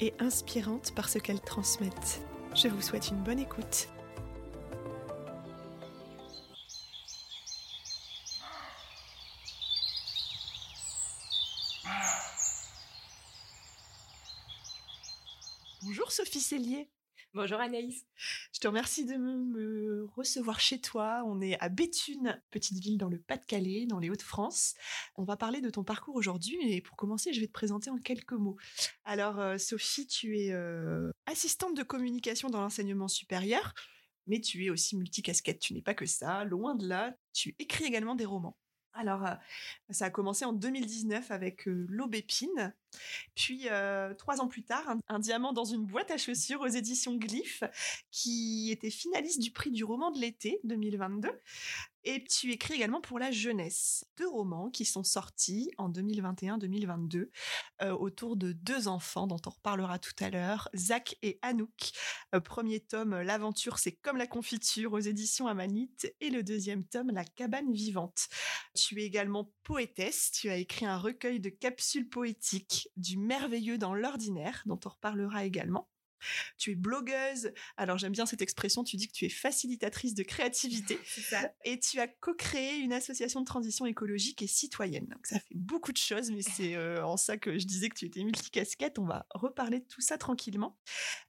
et 0.00 0.14
inspirantes 0.18 0.94
par 0.94 1.08
ce 1.08 1.18
qu'elles 1.18 1.40
transmettent. 1.40 2.22
Je 2.54 2.68
vous 2.68 2.82
souhaite 2.82 3.08
une 3.08 3.22
bonne 3.22 3.38
écoute. 3.38 3.88
Bonjour 15.82 16.12
Sophie 16.12 16.40
Cellier. 16.40 16.88
Bonjour 17.34 17.60
Anaïs. 17.60 18.04
Je 18.58 18.62
te 18.62 18.66
remercie 18.66 19.04
de 19.04 19.14
me 19.14 20.04
recevoir 20.16 20.58
chez 20.58 20.80
toi. 20.80 21.22
On 21.26 21.40
est 21.40 21.56
à 21.60 21.68
Béthune, 21.68 22.42
petite 22.50 22.80
ville 22.80 22.98
dans 22.98 23.08
le 23.08 23.20
Pas-de-Calais, 23.20 23.86
dans 23.86 24.00
les 24.00 24.10
Hauts-de-France. 24.10 24.74
On 25.14 25.22
va 25.22 25.36
parler 25.36 25.60
de 25.60 25.70
ton 25.70 25.84
parcours 25.84 26.16
aujourd'hui, 26.16 26.58
mais 26.64 26.80
pour 26.80 26.96
commencer, 26.96 27.32
je 27.32 27.38
vais 27.38 27.46
te 27.46 27.52
présenter 27.52 27.88
en 27.88 27.98
quelques 27.98 28.32
mots. 28.32 28.56
Alors, 29.04 29.38
euh, 29.38 29.58
Sophie, 29.58 30.08
tu 30.08 30.40
es 30.40 30.50
euh, 30.50 31.12
assistante 31.26 31.76
de 31.76 31.84
communication 31.84 32.50
dans 32.50 32.60
l'enseignement 32.60 33.06
supérieur, 33.06 33.74
mais 34.26 34.40
tu 34.40 34.64
es 34.64 34.70
aussi 34.70 34.96
multicasquette. 34.96 35.60
Tu 35.60 35.72
n'es 35.72 35.82
pas 35.82 35.94
que 35.94 36.06
ça, 36.06 36.42
loin 36.42 36.74
de 36.74 36.88
là. 36.88 37.14
Tu 37.32 37.54
écris 37.60 37.84
également 37.84 38.16
des 38.16 38.24
romans. 38.24 38.56
Alors, 38.98 39.24
euh, 39.24 39.34
ça 39.90 40.06
a 40.06 40.10
commencé 40.10 40.44
en 40.44 40.52
2019 40.52 41.30
avec 41.30 41.62
L'Aubépine, 41.66 42.74
puis, 43.34 43.68
euh, 43.70 44.12
trois 44.14 44.40
ans 44.40 44.48
plus 44.48 44.64
tard, 44.64 44.96
un, 45.08 45.18
diamant 45.18 45.52
dans 45.52 45.64
une 45.64 45.84
boîte 45.84 46.10
à 46.10 46.16
chaussures 46.16 46.60
aux 46.60 46.66
éditions 46.66 47.14
Glyph, 47.16 47.62
qui 48.10 48.70
était 48.72 48.90
finaliste 48.90 49.40
du 49.40 49.50
prix 49.52 49.70
du 49.70 49.84
roman 49.84 50.10
de 50.10 50.18
l'été 50.18 50.60
2022. 50.64 51.30
Et 52.10 52.24
tu 52.24 52.50
écris 52.52 52.72
également 52.72 53.02
pour 53.02 53.18
la 53.18 53.30
jeunesse. 53.30 54.06
Deux 54.16 54.30
romans 54.30 54.70
qui 54.70 54.86
sont 54.86 55.04
sortis 55.04 55.70
en 55.76 55.90
2021-2022 55.90 57.28
euh, 57.82 57.92
autour 57.92 58.38
de 58.38 58.52
deux 58.52 58.88
enfants 58.88 59.26
dont 59.26 59.40
on 59.44 59.50
reparlera 59.50 59.98
tout 59.98 60.14
à 60.20 60.30
l'heure, 60.30 60.70
Zach 60.74 61.16
et 61.20 61.38
Anouk. 61.42 61.90
Euh, 62.34 62.40
premier 62.40 62.80
tome, 62.80 63.20
L'aventure, 63.20 63.78
c'est 63.78 63.92
comme 63.92 64.16
la 64.16 64.26
confiture 64.26 64.94
aux 64.94 65.00
éditions 65.00 65.48
Amanite. 65.48 66.10
Et 66.22 66.30
le 66.30 66.42
deuxième 66.42 66.82
tome, 66.82 67.10
La 67.10 67.26
cabane 67.26 67.74
vivante. 67.74 68.28
Tu 68.74 69.02
es 69.02 69.04
également 69.04 69.52
poétesse. 69.62 70.30
Tu 70.30 70.48
as 70.48 70.56
écrit 70.56 70.86
un 70.86 70.96
recueil 70.96 71.40
de 71.40 71.50
capsules 71.50 72.08
poétiques 72.08 72.88
du 72.96 73.18
merveilleux 73.18 73.76
dans 73.76 73.92
l'ordinaire, 73.92 74.62
dont 74.64 74.80
on 74.86 74.88
reparlera 74.88 75.44
également. 75.44 75.90
Tu 76.56 76.72
es 76.72 76.74
blogueuse. 76.74 77.52
Alors 77.76 77.98
j'aime 77.98 78.12
bien 78.12 78.26
cette 78.26 78.42
expression. 78.42 78.84
Tu 78.84 78.96
dis 78.96 79.08
que 79.08 79.12
tu 79.12 79.24
es 79.24 79.28
facilitatrice 79.28 80.14
de 80.14 80.22
créativité. 80.22 80.98
Ça. 81.04 81.52
Et 81.64 81.78
tu 81.78 82.00
as 82.00 82.08
co-créé 82.08 82.78
une 82.78 82.92
association 82.92 83.40
de 83.40 83.44
transition 83.44 83.86
écologique 83.86 84.42
et 84.42 84.46
citoyenne. 84.46 85.06
Donc 85.06 85.26
ça 85.26 85.38
fait 85.38 85.54
beaucoup 85.54 85.92
de 85.92 85.98
choses, 85.98 86.30
mais 86.30 86.42
c'est 86.42 86.74
euh, 86.74 87.04
en 87.04 87.16
ça 87.16 87.36
que 87.36 87.58
je 87.58 87.66
disais 87.66 87.88
que 87.88 87.98
tu 87.98 88.06
étais 88.06 88.22
multicasquette. 88.22 88.98
On 88.98 89.06
va 89.06 89.26
reparler 89.30 89.80
de 89.80 89.86
tout 89.86 90.00
ça 90.00 90.18
tranquillement. 90.18 90.78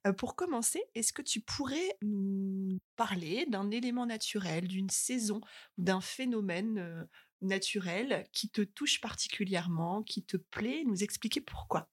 Euh, 0.06 0.12
pour 0.12 0.36
commencer, 0.36 0.82
est-ce 0.94 1.12
que 1.12 1.22
tu 1.22 1.40
pourrais 1.40 1.96
nous 2.02 2.80
parler 2.96 3.46
d'un 3.46 3.70
élément 3.70 4.06
naturel, 4.06 4.68
d'une 4.68 4.90
saison, 4.90 5.40
d'un 5.78 6.00
phénomène 6.00 6.78
euh, 6.78 7.04
naturel 7.40 8.26
qui 8.32 8.50
te 8.50 8.62
touche 8.62 9.00
particulièrement, 9.00 10.02
qui 10.02 10.24
te 10.24 10.36
plaît, 10.36 10.84
nous 10.86 11.02
expliquer 11.02 11.40
pourquoi. 11.40 11.88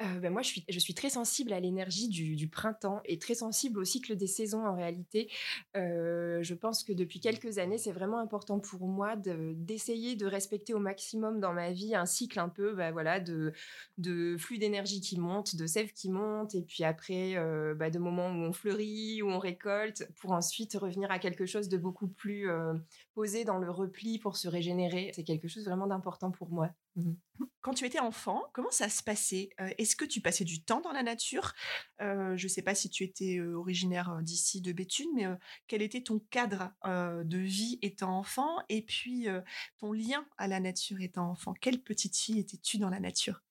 Euh, 0.00 0.18
ben 0.18 0.32
moi, 0.32 0.42
je 0.42 0.78
suis, 0.78 0.94
très 0.94 1.10
sensible 1.10 1.52
à 1.52 1.60
l'énergie 1.60 2.08
du, 2.08 2.48
printemps 2.48 3.00
et 3.04 3.18
très 3.18 3.34
sensible 3.34 3.78
au 3.78 3.84
cycle 3.84 4.16
des 4.16 4.26
saisons 4.26 4.64
en 4.66 4.74
réalité. 4.74 5.30
Euh, 5.76 6.42
je 6.42 6.54
pense 6.54 6.84
que 6.84 6.92
depuis 6.92 7.20
quelques 7.20 7.58
années, 7.58 7.76
c'est 7.76 7.92
vraiment 7.92 8.18
important 8.18 8.60
pour 8.60 8.86
moi 8.86 9.16
d'essayer 9.16 10.16
de, 10.16 10.26
respecter 10.26 10.74
au 10.74 10.78
maximum 10.78 11.40
dans 11.40 11.52
ma 11.52 11.70
vie 11.72 11.94
un 11.94 12.06
cycle 12.06 12.38
un 12.38 12.48
peu 12.48 12.74
ben 12.74 12.92
voilà, 12.92 13.20
de, 13.20 13.52
flux 14.38 14.58
d'énergie 14.58 15.00
qui 15.00 15.18
monte, 15.18 15.56
de 15.56 15.66
sève 15.66 15.92
qui 15.92 16.08
monte, 16.08 16.54
et 16.54 16.62
puis 16.62 16.84
après, 16.84 17.36
euh, 17.36 17.74
ben 17.74 17.90
de 17.90 17.98
moments 17.98 18.28
où 18.28 18.44
on 18.44 18.52
fleurit, 18.52 19.22
où 19.22 19.28
on 19.28 19.38
récolte, 19.38 20.08
pour 20.20 20.32
ensuite 20.32 20.74
revenir 20.74 21.10
à 21.10 21.18
quelque 21.18 21.46
chose 21.46 21.68
de 21.68 21.76
beaucoup 21.76 22.08
plus 22.08 22.48
posé 23.14 23.44
dans 23.44 23.58
le 23.58 23.70
repli 23.70 24.18
pour 24.18 24.36
se 24.36 24.48
régénérer. 24.48 25.10
C'est 25.14 25.24
quelque 25.24 25.48
chose 25.48 25.64
vraiment 25.64 25.86
d'important 25.86 26.30
pour 26.30 26.50
moi. 26.50 26.70
Mmh. 26.96 27.12
Quand 27.60 27.74
tu 27.74 27.84
étais 27.86 28.00
enfant, 28.00 28.44
comment 28.52 28.70
ça 28.70 28.88
se 28.88 29.02
passait? 29.02 29.50
Euh, 29.60 29.70
Est-ce 29.78 29.96
que 29.96 30.04
tu 30.04 30.20
passais 30.20 30.44
du 30.44 30.62
temps 30.62 30.80
dans 30.80 30.92
la 30.92 31.02
nature? 31.02 31.52
Euh, 32.00 32.36
Je 32.36 32.44
ne 32.44 32.48
sais 32.48 32.62
pas 32.62 32.74
si 32.74 32.90
tu 32.90 33.04
étais 33.04 33.38
euh, 33.38 33.54
originaire 33.54 34.18
d'ici, 34.22 34.60
de 34.60 34.72
Béthune, 34.72 35.10
mais 35.14 35.26
quel 35.66 35.82
était 35.82 36.02
ton 36.02 36.18
cadre 36.30 36.72
de 36.84 37.38
vie 37.38 37.78
étant 37.82 38.18
enfant? 38.18 38.56
Et 38.68 38.82
puis, 38.82 39.26
ton 39.78 39.92
lien 39.92 40.26
à 40.36 40.48
la 40.48 40.60
nature 40.60 41.00
étant 41.00 41.30
enfant 41.30 41.54
Quelle 41.60 41.82
petite 41.82 42.16
fille 42.16 42.38
étais-tu 42.38 42.78
dans 42.78 42.90
la 42.90 43.00
nature? 43.00 43.42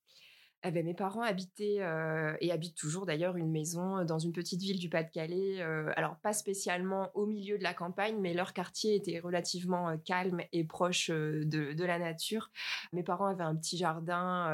Eh 0.62 0.70
ben, 0.70 0.84
mes 0.84 0.94
parents 0.94 1.22
habitaient 1.22 1.78
euh, 1.80 2.36
et 2.40 2.52
habitent 2.52 2.76
toujours 2.76 3.06
d'ailleurs 3.06 3.36
une 3.36 3.50
maison 3.50 4.04
dans 4.04 4.18
une 4.18 4.32
petite 4.32 4.60
ville 4.60 4.78
du 4.78 4.90
Pas-de-Calais. 4.90 5.62
Euh, 5.62 5.90
alors 5.96 6.16
pas 6.16 6.34
spécialement 6.34 7.10
au 7.14 7.24
milieu 7.24 7.56
de 7.56 7.62
la 7.62 7.72
campagne, 7.72 8.18
mais 8.20 8.34
leur 8.34 8.52
quartier 8.52 8.94
était 8.94 9.20
relativement 9.20 9.88
euh, 9.88 9.96
calme 10.04 10.42
et 10.52 10.64
proche 10.64 11.10
de, 11.10 11.42
de, 11.72 11.84
la 11.84 11.98
nature. 11.98 12.50
Mes 12.92 13.02
parents 13.02 13.26
avaient 13.26 13.44
un 13.44 13.56
petit 13.56 13.78
jardin 13.78 14.46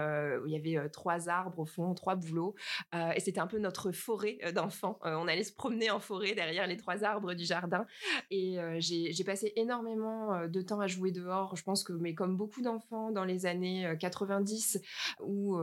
où 0.43 0.47
il 0.47 0.53
y 0.53 0.57
avait 0.57 0.89
trois 0.91 1.29
arbres 1.29 1.59
au 1.61 1.65
fond, 1.65 1.93
trois 1.95 2.15
bouleaux, 2.15 2.55
et 2.95 3.21
c'était 3.21 3.41
un 3.41 3.47
peu 3.47 3.59
notre 3.59 3.91
forêt 3.93 4.39
d'enfants. 4.55 4.99
on 5.03 5.29
allait 5.29 5.45
se 5.45 5.53
promener 5.53 5.91
en 5.91 6.01
forêt 6.01 6.35
derrière 6.35 6.67
les 6.67 6.77
trois 6.77 7.05
arbres 7.05 7.35
du 7.35 7.45
jardin. 7.45 7.87
Et 8.31 8.59
j'ai 8.79 9.25
passé 9.25 9.53
énormément 9.57 10.47
de 10.47 10.63
temps 10.63 10.81
à 10.81 10.87
jouer 10.87 11.11
dehors. 11.11 11.57
Je 11.57 11.63
pense 11.63 11.83
que, 11.83 11.93
mais 11.93 12.15
comme 12.15 12.37
beaucoup 12.37 12.63
d'enfants 12.63 13.11
dans 13.11 13.25
les 13.25 13.47
années 13.47 13.95
90, 13.99 14.81
où 15.21 15.59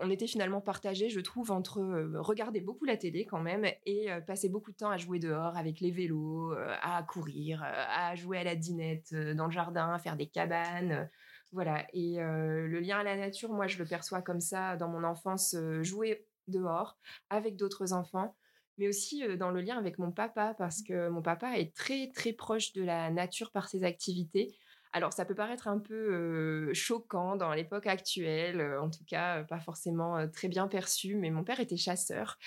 on 0.00 0.10
était 0.10 0.26
finalement 0.26 0.60
partagés, 0.60 1.08
je 1.08 1.20
trouve, 1.20 1.50
entre 1.50 1.80
euh, 1.80 2.20
regarder 2.20 2.60
beaucoup 2.60 2.84
la 2.84 2.96
télé 2.96 3.24
quand 3.24 3.40
même 3.40 3.66
et 3.84 4.10
euh, 4.10 4.20
passer 4.20 4.48
beaucoup 4.48 4.70
de 4.70 4.76
temps 4.76 4.90
à 4.90 4.96
jouer 4.96 5.18
dehors 5.18 5.56
avec 5.56 5.80
les 5.80 5.90
vélos, 5.90 6.52
euh, 6.52 6.74
à 6.82 7.02
courir, 7.02 7.62
à 7.62 8.14
jouer 8.14 8.38
à 8.38 8.44
la 8.44 8.56
dinette 8.56 9.14
dans 9.14 9.46
le 9.46 9.50
jardin, 9.50 9.92
à 9.92 9.98
faire 9.98 10.16
des 10.16 10.26
cabanes. 10.26 11.08
Voilà. 11.52 11.86
Et 11.92 12.16
le 12.18 12.80
lien 12.80 12.98
à 12.98 13.02
la 13.02 13.16
nature, 13.16 13.50
moi, 13.52 13.66
je 13.66 13.78
le 13.78 13.86
perçois 13.86 14.20
comme 14.20 14.40
ça 14.40 14.76
dans 14.76 14.88
mon 14.88 15.04
enfance, 15.04 15.56
jouer 15.80 16.26
dehors 16.48 16.98
avec 17.30 17.56
d'autres 17.56 17.92
enfants 17.92 18.36
mais 18.78 18.88
aussi 18.88 19.22
dans 19.38 19.50
le 19.50 19.62
lien 19.62 19.78
avec 19.78 19.98
mon 19.98 20.12
papa, 20.12 20.54
parce 20.58 20.82
que 20.82 21.08
mon 21.08 21.22
papa 21.22 21.58
est 21.58 21.74
très, 21.74 22.10
très 22.14 22.34
proche 22.34 22.74
de 22.74 22.82
la 22.82 23.10
nature 23.10 23.50
par 23.50 23.70
ses 23.70 23.84
activités. 23.84 24.54
Alors, 24.96 25.12
ça 25.12 25.26
peut 25.26 25.34
paraître 25.34 25.68
un 25.68 25.78
peu 25.78 25.92
euh, 25.94 26.70
choquant 26.72 27.36
dans 27.36 27.52
l'époque 27.52 27.86
actuelle, 27.86 28.62
euh, 28.62 28.80
en 28.80 28.88
tout 28.88 29.04
cas, 29.06 29.40
euh, 29.40 29.44
pas 29.44 29.60
forcément 29.60 30.26
très 30.30 30.48
bien 30.48 30.68
perçu, 30.68 31.16
mais 31.16 31.28
mon 31.28 31.44
père 31.44 31.60
était 31.60 31.76
chasseur 31.76 32.38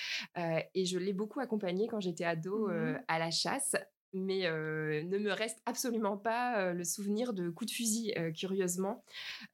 et 0.73 0.85
je 0.85 0.97
l'ai 0.97 1.13
beaucoup 1.13 1.39
accompagné 1.41 1.87
quand 1.87 1.99
j'étais 1.99 2.23
ado 2.23 2.69
mmh. 2.69 3.01
à 3.07 3.19
la 3.19 3.29
chasse 3.29 3.75
mais 4.13 4.45
euh, 4.45 5.03
ne 5.03 5.17
me 5.17 5.31
reste 5.31 5.61
absolument 5.65 6.17
pas 6.17 6.59
euh, 6.59 6.73
le 6.73 6.83
souvenir 6.83 7.33
de 7.33 7.49
coups 7.49 7.71
de 7.71 7.75
fusil, 7.75 8.13
euh, 8.17 8.31
curieusement. 8.31 9.03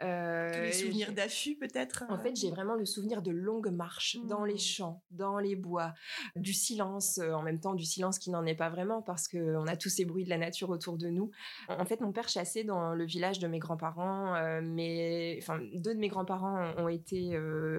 Euh, 0.02 0.52
Tous 0.54 0.62
les 0.62 0.72
souvenirs 0.72 1.12
d'affût, 1.12 1.56
peut-être 1.56 2.06
En 2.10 2.18
fait, 2.18 2.36
j'ai 2.36 2.50
vraiment 2.50 2.76
le 2.76 2.86
souvenir 2.86 3.22
de 3.22 3.32
longues 3.32 3.72
marches 3.72 4.18
mmh. 4.18 4.28
dans 4.28 4.46
les 4.46 4.58
champs, 4.58 5.04
dans 5.12 5.40
les 5.40 5.56
bois, 5.56 5.94
du 6.36 6.54
silence, 6.54 7.20
en 7.20 7.42
même 7.42 7.60
temps 7.60 7.74
du 7.74 7.86
silence 7.86 8.20
qui 8.20 8.30
n'en 8.30 8.46
est 8.46 8.56
pas 8.56 8.70
vraiment, 8.70 9.02
parce 9.02 9.28
qu'on 9.28 9.68
a 9.68 9.76
tous 9.76 9.90
ces 9.90 10.06
bruits 10.06 10.24
de 10.24 10.30
la 10.30 10.38
nature 10.38 10.70
autour 10.70 10.98
de 10.98 11.10
nous. 11.10 11.32
En 11.68 11.86
fait, 11.86 12.02
mon 12.02 12.12
père 12.12 12.30
chassait 12.30 12.64
dans 12.64 12.94
le 12.94 13.06
village 13.06 13.40
de 13.40 13.48
mes 13.48 13.60
grands-parents, 13.60 14.62
mais 14.62 15.38
enfin, 15.42 15.60
deux 15.74 15.94
de 15.94 16.00
mes 16.00 16.08
grands-parents 16.08 16.74
ont 16.78 16.88
été, 16.88 17.38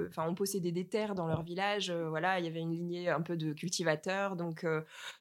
enfin, 0.09 0.29
ont 0.29 0.35
possédé 0.35 0.73
des 0.73 0.87
terres 0.87 1.15
dans 1.15 1.27
leur 1.27 1.43
village. 1.43 1.91
voilà, 1.91 2.39
il 2.39 2.45
y 2.45 2.49
avait 2.49 2.61
une 2.61 2.73
lignée 2.73 3.09
un 3.09 3.23
peu 3.23 3.37
de 3.37 3.53
cultivateurs, 3.53 4.37
donc, 4.37 4.67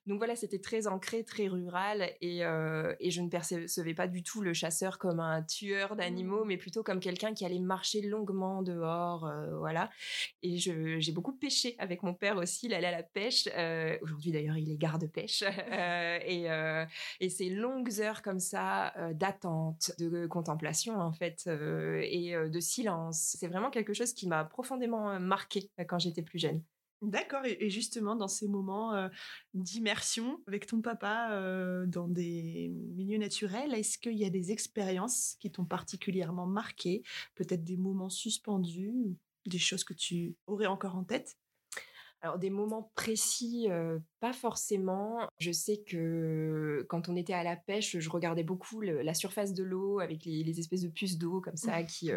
donc 0.06 0.18
voilà, 0.18 0.36
c'était 0.36 0.60
très 0.60 0.88
ancré, 0.88 1.24
très 1.24 1.45
rural 1.48 2.12
et, 2.22 2.46
euh, 2.46 2.96
et, 3.00 3.12
je 3.12 3.22
ne 3.22 3.30
percevais 3.30 3.94
pas 3.94 4.08
du 4.08 4.24
tout 4.24 4.42
le 4.42 4.54
chasseur 4.54 4.98
comme 4.98 5.20
un 5.20 5.44
tueur 5.44 5.96
d'animaux, 5.96 6.44
mmh. 6.44 6.48
mais 6.48 6.58
plutôt 6.58 6.84
comme 6.84 7.00
quelqu'un 7.00 7.34
qui 7.34 7.46
allait 7.46 7.60
marcher 7.60 8.02
longuement 8.02 8.62
dehors, 8.62 9.26
euh, 9.26 9.58
voilà. 9.58 9.90
Et 10.44 10.58
j'ai 10.58 11.12
beaucoup 11.12 11.34
pêché 11.34 11.76
avec 11.80 12.04
mon 12.04 12.14
père 12.14 12.38
aussi, 12.38 12.68
il 12.68 12.74
allait 12.74 12.88
à 12.88 12.92
la 12.92 13.04
pêche. 13.04 13.48
Euh, 13.56 13.98
Aujourd'hui 14.02 14.32
d'ailleurs, 14.32 14.58
il 14.58 14.72
est 14.72 14.78
garde-pêche. 14.78 15.44
Et, 16.28 16.48
et 17.20 17.30
ces 17.30 17.50
longues 17.50 18.00
heures 18.00 18.22
comme 18.22 18.40
ça 18.40 18.94
d'attente, 19.14 19.92
de 20.00 20.26
contemplation 20.28 21.00
en 21.00 21.12
fait, 21.12 21.48
et 21.48 22.34
de 22.36 22.60
silence, 22.60 23.36
c'est 23.38 23.48
vraiment 23.48 23.70
quelque 23.70 23.94
chose 23.94 24.14
qui 24.14 24.28
m'a 24.28 24.44
profondément 24.44 25.20
marqué 25.20 25.70
quand 25.88 26.00
j'étais 26.00 26.22
plus 26.22 26.40
jeune. 26.40 26.64
D'accord, 27.06 27.46
et 27.46 27.70
justement 27.70 28.16
dans 28.16 28.28
ces 28.28 28.48
moments 28.48 29.10
d'immersion 29.54 30.42
avec 30.48 30.66
ton 30.66 30.82
papa 30.82 31.86
dans 31.86 32.08
des 32.08 32.70
milieux 32.70 33.20
naturels, 33.20 33.76
est-ce 33.76 34.00
qu'il 34.00 34.18
y 34.18 34.26
a 34.26 34.32
des 34.32 34.52
expériences 34.52 35.36
qui 35.40 35.52
t'ont 35.52 35.66
particulièrement 35.66 36.48
marqué, 36.48 37.04
peut-être 37.36 37.64
des 37.64 37.78
moments 37.78 38.10
suspendus, 38.10 38.92
des 39.46 39.60
choses 39.60 39.84
que 39.84 39.94
tu 39.94 40.36
aurais 40.48 40.66
encore 40.66 40.96
en 40.96 41.04
tête? 41.04 41.36
Alors 42.26 42.40
des 42.40 42.50
moments 42.50 42.92
précis, 42.96 43.68
pas 44.20 44.34
forcément. 44.34 45.20
Je 45.38 45.52
sais 45.52 45.84
que 45.88 46.84
quand 46.90 47.08
on 47.10 47.16
était 47.16 47.34
à 47.34 47.44
la 47.44 47.56
pêche, 47.56 48.00
je 48.00 48.10
regardais 48.10 48.44
beaucoup 48.44 48.82
la 48.82 49.14
surface 49.14 49.54
de 49.54 49.64
l'eau 49.64 50.00
avec 50.00 50.26
les, 50.26 50.60
espèces 50.60 50.82
de 50.82 50.90
puces 50.90 51.20
d'eau 51.20 51.40
comme 51.42 51.58
ça, 51.58 51.82
mmh. 51.82 51.86
qui, 51.86 52.12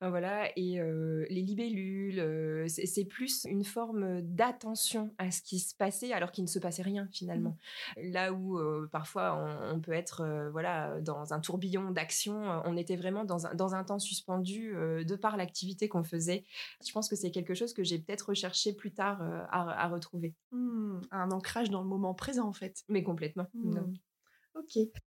voilà, 0.00 0.48
et 0.56 0.80
les 1.28 1.42
libellules. 1.42 2.68
c'est 2.68 3.04
plus 3.04 3.44
une 3.46 3.64
forme 3.64 4.22
d'attention 4.22 5.12
à 5.18 5.32
ce 5.32 5.42
qui 5.42 5.58
se 5.58 5.74
passait 5.74 6.12
alors 6.12 6.30
qu'il 6.30 6.44
ne 6.44 6.48
se 6.48 6.60
passait 6.60 6.82
rien 6.82 7.08
finalement. 7.12 7.56
Mmh. 7.96 8.12
Là 8.12 8.32
où 8.32 8.60
parfois 8.92 9.34
on, 9.72 9.80
peut 9.80 9.92
être, 9.92 10.48
voilà, 10.52 11.00
dans 11.00 11.34
un 11.34 11.40
tourbillon 11.40 11.90
d'action, 11.90 12.62
on 12.64 12.76
était 12.76 12.96
vraiment 12.96 13.24
dans 13.24 13.46
un, 13.46 13.54
dans 13.54 13.74
un 13.74 13.82
temps 13.82 13.98
suspendu 13.98 14.74
de 14.74 15.16
par 15.16 15.36
l'activité 15.36 15.88
qu'on 15.88 16.04
faisait. 16.04 16.44
Je 16.86 16.92
pense 16.92 17.08
que 17.08 17.16
c'est 17.16 17.32
quelque 17.32 17.54
chose 17.54 17.72
que 17.72 17.82
j'ai 17.82 17.98
peut-être 17.98 18.28
recherché 18.28 18.72
plus 18.72 18.92
tard 18.92 19.47
à, 19.50 19.88
retrouver. 19.88 20.34
Mmh, 20.52 21.00
un 21.10 21.30
ancrage 21.30 21.70
dans 21.70 21.82
le 21.82 21.88
moment 21.88 22.14
présent, 22.14 22.48
en 22.48 22.52
fait. 22.52 22.84
Mais 22.88 23.02
complètement. 23.02 23.46
Mmh. 23.54 23.94
Ok. 24.54 24.78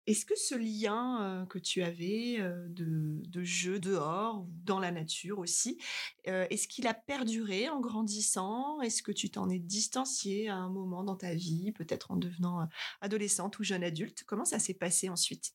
Est-ce 0.08 0.24
que 0.24 0.36
ce 0.36 0.54
lien 0.54 1.46
que 1.50 1.58
tu 1.58 1.82
avais 1.82 2.38
de, 2.38 3.20
de, 3.28 3.44
jeu 3.44 3.78
dehors, 3.78 4.46
dans 4.64 4.80
la 4.80 4.90
nature 4.90 5.38
aussi, 5.38 5.76
est-ce 6.24 6.66
qu'il 6.66 6.86
a 6.86 6.94
perduré 6.94 7.68
en 7.68 7.78
grandissant? 7.78 8.80
Est-ce 8.80 9.02
que 9.02 9.12
tu 9.12 9.28
t'en 9.28 9.50
es 9.50 9.58
distancié 9.58 10.48
à 10.48 10.56
un 10.56 10.70
moment 10.70 11.04
dans 11.04 11.16
ta 11.16 11.34
vie, 11.34 11.72
peut-être 11.72 12.10
en 12.10 12.16
devenant 12.16 12.66
adolescente 13.02 13.58
ou 13.58 13.64
jeune 13.64 13.84
adulte? 13.84 14.24
Comment 14.26 14.46
ça 14.46 14.58
s'est 14.58 14.72
passé 14.72 15.10
ensuite? 15.10 15.52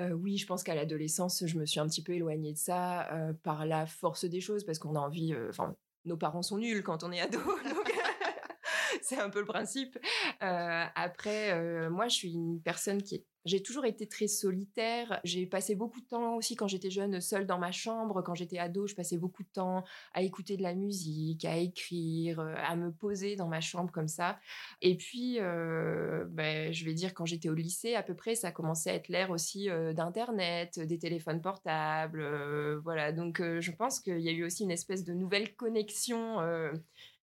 Oui, 0.00 0.38
je 0.38 0.46
pense 0.46 0.62
qu'à 0.62 0.74
l'adolescence, 0.74 1.44
je 1.44 1.58
me 1.58 1.66
suis 1.66 1.78
un 1.78 1.86
petit 1.86 2.02
peu 2.02 2.14
éloignée 2.14 2.54
de 2.54 2.58
ça 2.58 3.34
par 3.42 3.66
la 3.66 3.84
force 3.84 4.24
des 4.24 4.40
choses, 4.40 4.64
parce 4.64 4.78
qu'on 4.78 4.94
a 4.94 5.00
envie, 5.00 5.34
enfin, 5.50 5.76
nos 6.08 6.16
parents 6.16 6.42
sont 6.42 6.58
nuls 6.58 6.82
quand 6.82 7.04
on 7.04 7.12
est 7.12 7.20
ado, 7.20 7.38
donc 7.64 7.92
c'est 9.02 9.18
un 9.18 9.30
peu 9.30 9.40
le 9.40 9.46
principe. 9.46 9.98
Euh, 10.42 10.84
après, 10.94 11.52
euh, 11.52 11.90
moi, 11.90 12.08
je 12.08 12.14
suis 12.14 12.32
une 12.32 12.60
personne 12.60 13.02
qui 13.02 13.14
j'ai 13.48 13.62
toujours 13.62 13.84
été 13.84 14.06
très 14.06 14.28
solitaire. 14.28 15.20
J'ai 15.24 15.46
passé 15.46 15.74
beaucoup 15.74 16.00
de 16.00 16.06
temps 16.06 16.36
aussi 16.36 16.54
quand 16.54 16.68
j'étais 16.68 16.90
jeune 16.90 17.20
seule 17.20 17.46
dans 17.46 17.58
ma 17.58 17.72
chambre. 17.72 18.22
Quand 18.22 18.34
j'étais 18.34 18.58
ado, 18.58 18.86
je 18.86 18.94
passais 18.94 19.16
beaucoup 19.16 19.42
de 19.42 19.48
temps 19.48 19.84
à 20.12 20.22
écouter 20.22 20.56
de 20.56 20.62
la 20.62 20.74
musique, 20.74 21.44
à 21.44 21.56
écrire, 21.56 22.40
euh, 22.40 22.54
à 22.56 22.76
me 22.76 22.92
poser 22.92 23.36
dans 23.36 23.48
ma 23.48 23.60
chambre 23.60 23.90
comme 23.90 24.08
ça. 24.08 24.38
Et 24.82 24.96
puis, 24.96 25.38
ben, 25.38 26.72
je 26.72 26.84
vais 26.84 26.94
dire 26.94 27.14
quand 27.14 27.26
j'étais 27.26 27.48
au 27.48 27.54
lycée, 27.54 27.94
à 27.94 28.02
peu 28.02 28.14
près, 28.14 28.34
ça 28.34 28.52
commençait 28.52 28.90
à 28.90 28.94
être 28.94 29.08
l'ère 29.08 29.30
aussi 29.30 29.68
d'internet, 29.94 30.78
des 30.78 30.98
téléphones 30.98 31.40
portables, 31.40 32.78
voilà. 32.82 33.12
Donc, 33.12 33.40
je 33.40 33.70
pense 33.72 34.00
qu'il 34.00 34.20
y 34.20 34.28
a 34.28 34.32
eu 34.32 34.44
aussi 34.44 34.64
une 34.64 34.70
espèce 34.70 35.04
de 35.04 35.14
nouvelle 35.14 35.54
connexion 35.56 36.38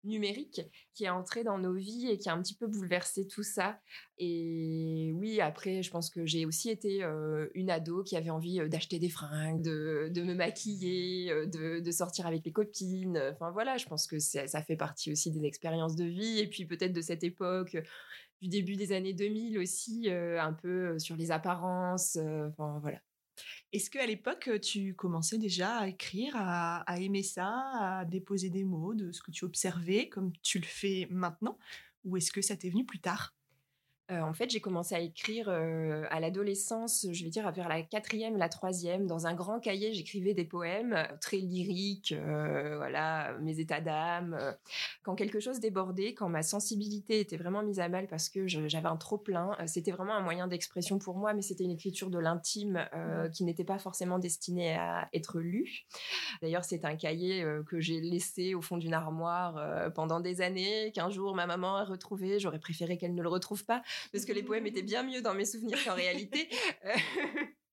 numérique 0.04 0.60
qui 0.94 1.04
est 1.04 1.10
entré 1.10 1.44
dans 1.44 1.58
nos 1.58 1.74
vies 1.74 2.08
et 2.08 2.18
qui 2.18 2.28
a 2.28 2.34
un 2.34 2.42
petit 2.42 2.54
peu 2.54 2.66
bouleversé 2.66 3.26
tout 3.26 3.42
ça. 3.42 3.78
Et 4.18 5.12
oui, 5.16 5.40
après, 5.40 5.82
je 5.82 5.90
pense 5.90 6.10
que 6.10 6.24
j'ai 6.24 6.46
aussi 6.46 6.70
été 6.70 7.02
euh, 7.02 7.48
une 7.54 7.70
ado 7.70 8.02
qui 8.04 8.16
avait 8.16 8.30
envie 8.30 8.60
euh, 8.60 8.68
d'acheter 8.68 8.98
des 8.98 9.08
fringues, 9.08 9.62
de, 9.62 10.22
me 10.22 10.34
maquiller, 10.34 11.30
euh, 11.30 11.46
de, 11.46 11.90
sortir 11.90 12.26
avec 12.26 12.44
les 12.44 12.52
copines. 12.52 13.18
Enfin 13.32 13.50
voilà, 13.50 13.76
je 13.76 13.86
pense 13.86 14.06
que 14.06 14.18
ça 14.18 14.62
fait 14.62 14.76
partie 14.76 15.10
aussi 15.12 15.30
des 15.30 15.44
expériences 15.44 15.96
de 15.96 16.04
vie 16.04 16.38
et 16.38 16.48
puis 16.48 16.66
peut-être 16.66 16.92
de 16.92 17.00
cette 17.00 17.24
époque 17.24 17.76
du 18.42 18.48
début 18.48 18.76
des 18.76 18.92
années 18.92 19.14
2000 19.14 19.58
aussi, 19.58 20.10
un 20.10 20.52
peu 20.52 20.98
sur 20.98 21.16
les 21.16 21.30
apparences. 21.30 22.16
Enfin 22.16 22.78
voilà. 22.80 23.00
Est-ce 23.72 23.90
qu'à 23.90 24.06
l'époque, 24.06 24.50
tu 24.62 24.94
commençais 24.94 25.38
déjà 25.38 25.78
à 25.78 25.88
écrire, 25.88 26.34
à, 26.36 26.84
aimer 27.00 27.22
ça, 27.22 27.48
à 27.80 28.04
déposer 28.04 28.50
des 28.50 28.64
mots 28.64 28.94
de 28.94 29.12
ce 29.12 29.22
que 29.22 29.30
tu 29.30 29.44
observais, 29.44 30.08
comme 30.08 30.32
tu 30.42 30.58
le 30.58 30.66
fais 30.66 31.06
maintenant? 31.10 31.58
Ou 32.04 32.16
est-ce 32.16 32.32
que 32.32 32.42
ça 32.42 32.56
t'est 32.56 32.70
venu 32.70 32.84
plus 32.84 33.00
tard? 33.00 33.34
En 34.10 34.32
fait, 34.32 34.50
j'ai 34.50 34.60
commencé 34.60 34.94
à 34.94 35.00
écrire 35.00 35.48
à 35.48 36.20
l'adolescence, 36.20 37.06
je 37.10 37.24
vais 37.24 37.30
dire 37.30 37.50
vers 37.52 37.68
la 37.68 37.82
quatrième, 37.82 38.36
la 38.36 38.48
troisième. 38.48 39.06
Dans 39.06 39.26
un 39.26 39.34
grand 39.34 39.60
cahier, 39.60 39.94
j'écrivais 39.94 40.34
des 40.34 40.44
poèmes 40.44 41.08
très 41.20 41.38
lyriques, 41.38 42.14
voilà, 42.76 43.34
mes 43.40 43.60
états 43.60 43.80
d'âme. 43.80 44.38
Quand 45.02 45.14
quelque 45.14 45.40
chose 45.40 45.60
débordait, 45.60 46.14
quand 46.14 46.28
ma 46.28 46.42
sensibilité 46.42 47.20
était 47.20 47.36
vraiment 47.36 47.62
mise 47.62 47.80
à 47.80 47.88
mal 47.88 48.06
parce 48.06 48.28
que 48.28 48.46
j'avais 48.46 48.88
un 48.88 48.96
trop 48.96 49.18
plein, 49.18 49.56
c'était 49.66 49.92
vraiment 49.92 50.14
un 50.14 50.22
moyen 50.22 50.48
d'expression 50.48 50.98
pour 50.98 51.16
moi, 51.16 51.32
mais 51.32 51.42
c'était 51.42 51.64
une 51.64 51.70
écriture 51.70 52.10
de 52.10 52.18
l'intime 52.18 52.86
mmh. 52.92 53.30
qui 53.30 53.44
n'était 53.44 53.64
pas 53.64 53.78
forcément 53.78 54.18
destinée 54.18 54.74
à 54.74 55.08
être 55.12 55.40
lue. 55.40 55.86
D'ailleurs, 56.42 56.64
c'est 56.64 56.84
un 56.84 56.96
cahier 56.96 57.44
que 57.66 57.80
j'ai 57.80 58.00
laissé 58.00 58.54
au 58.54 58.60
fond 58.60 58.76
d'une 58.76 58.94
armoire 58.94 59.90
pendant 59.94 60.20
des 60.20 60.40
années, 60.42 60.92
qu'un 60.92 61.10
jour 61.10 61.34
ma 61.34 61.46
maman 61.46 61.76
a 61.76 61.84
retrouvé. 61.84 62.38
J'aurais 62.38 62.58
préféré 62.58 62.98
qu'elle 62.98 63.14
ne 63.14 63.22
le 63.22 63.28
retrouve 63.28 63.64
pas 63.64 63.82
parce 64.12 64.24
que 64.24 64.32
les 64.32 64.42
poèmes 64.42 64.66
étaient 64.66 64.82
bien 64.82 65.02
mieux 65.02 65.22
dans 65.22 65.34
mes 65.34 65.44
souvenirs 65.44 65.78
qu'en 65.84 65.94
réalité. 65.94 66.48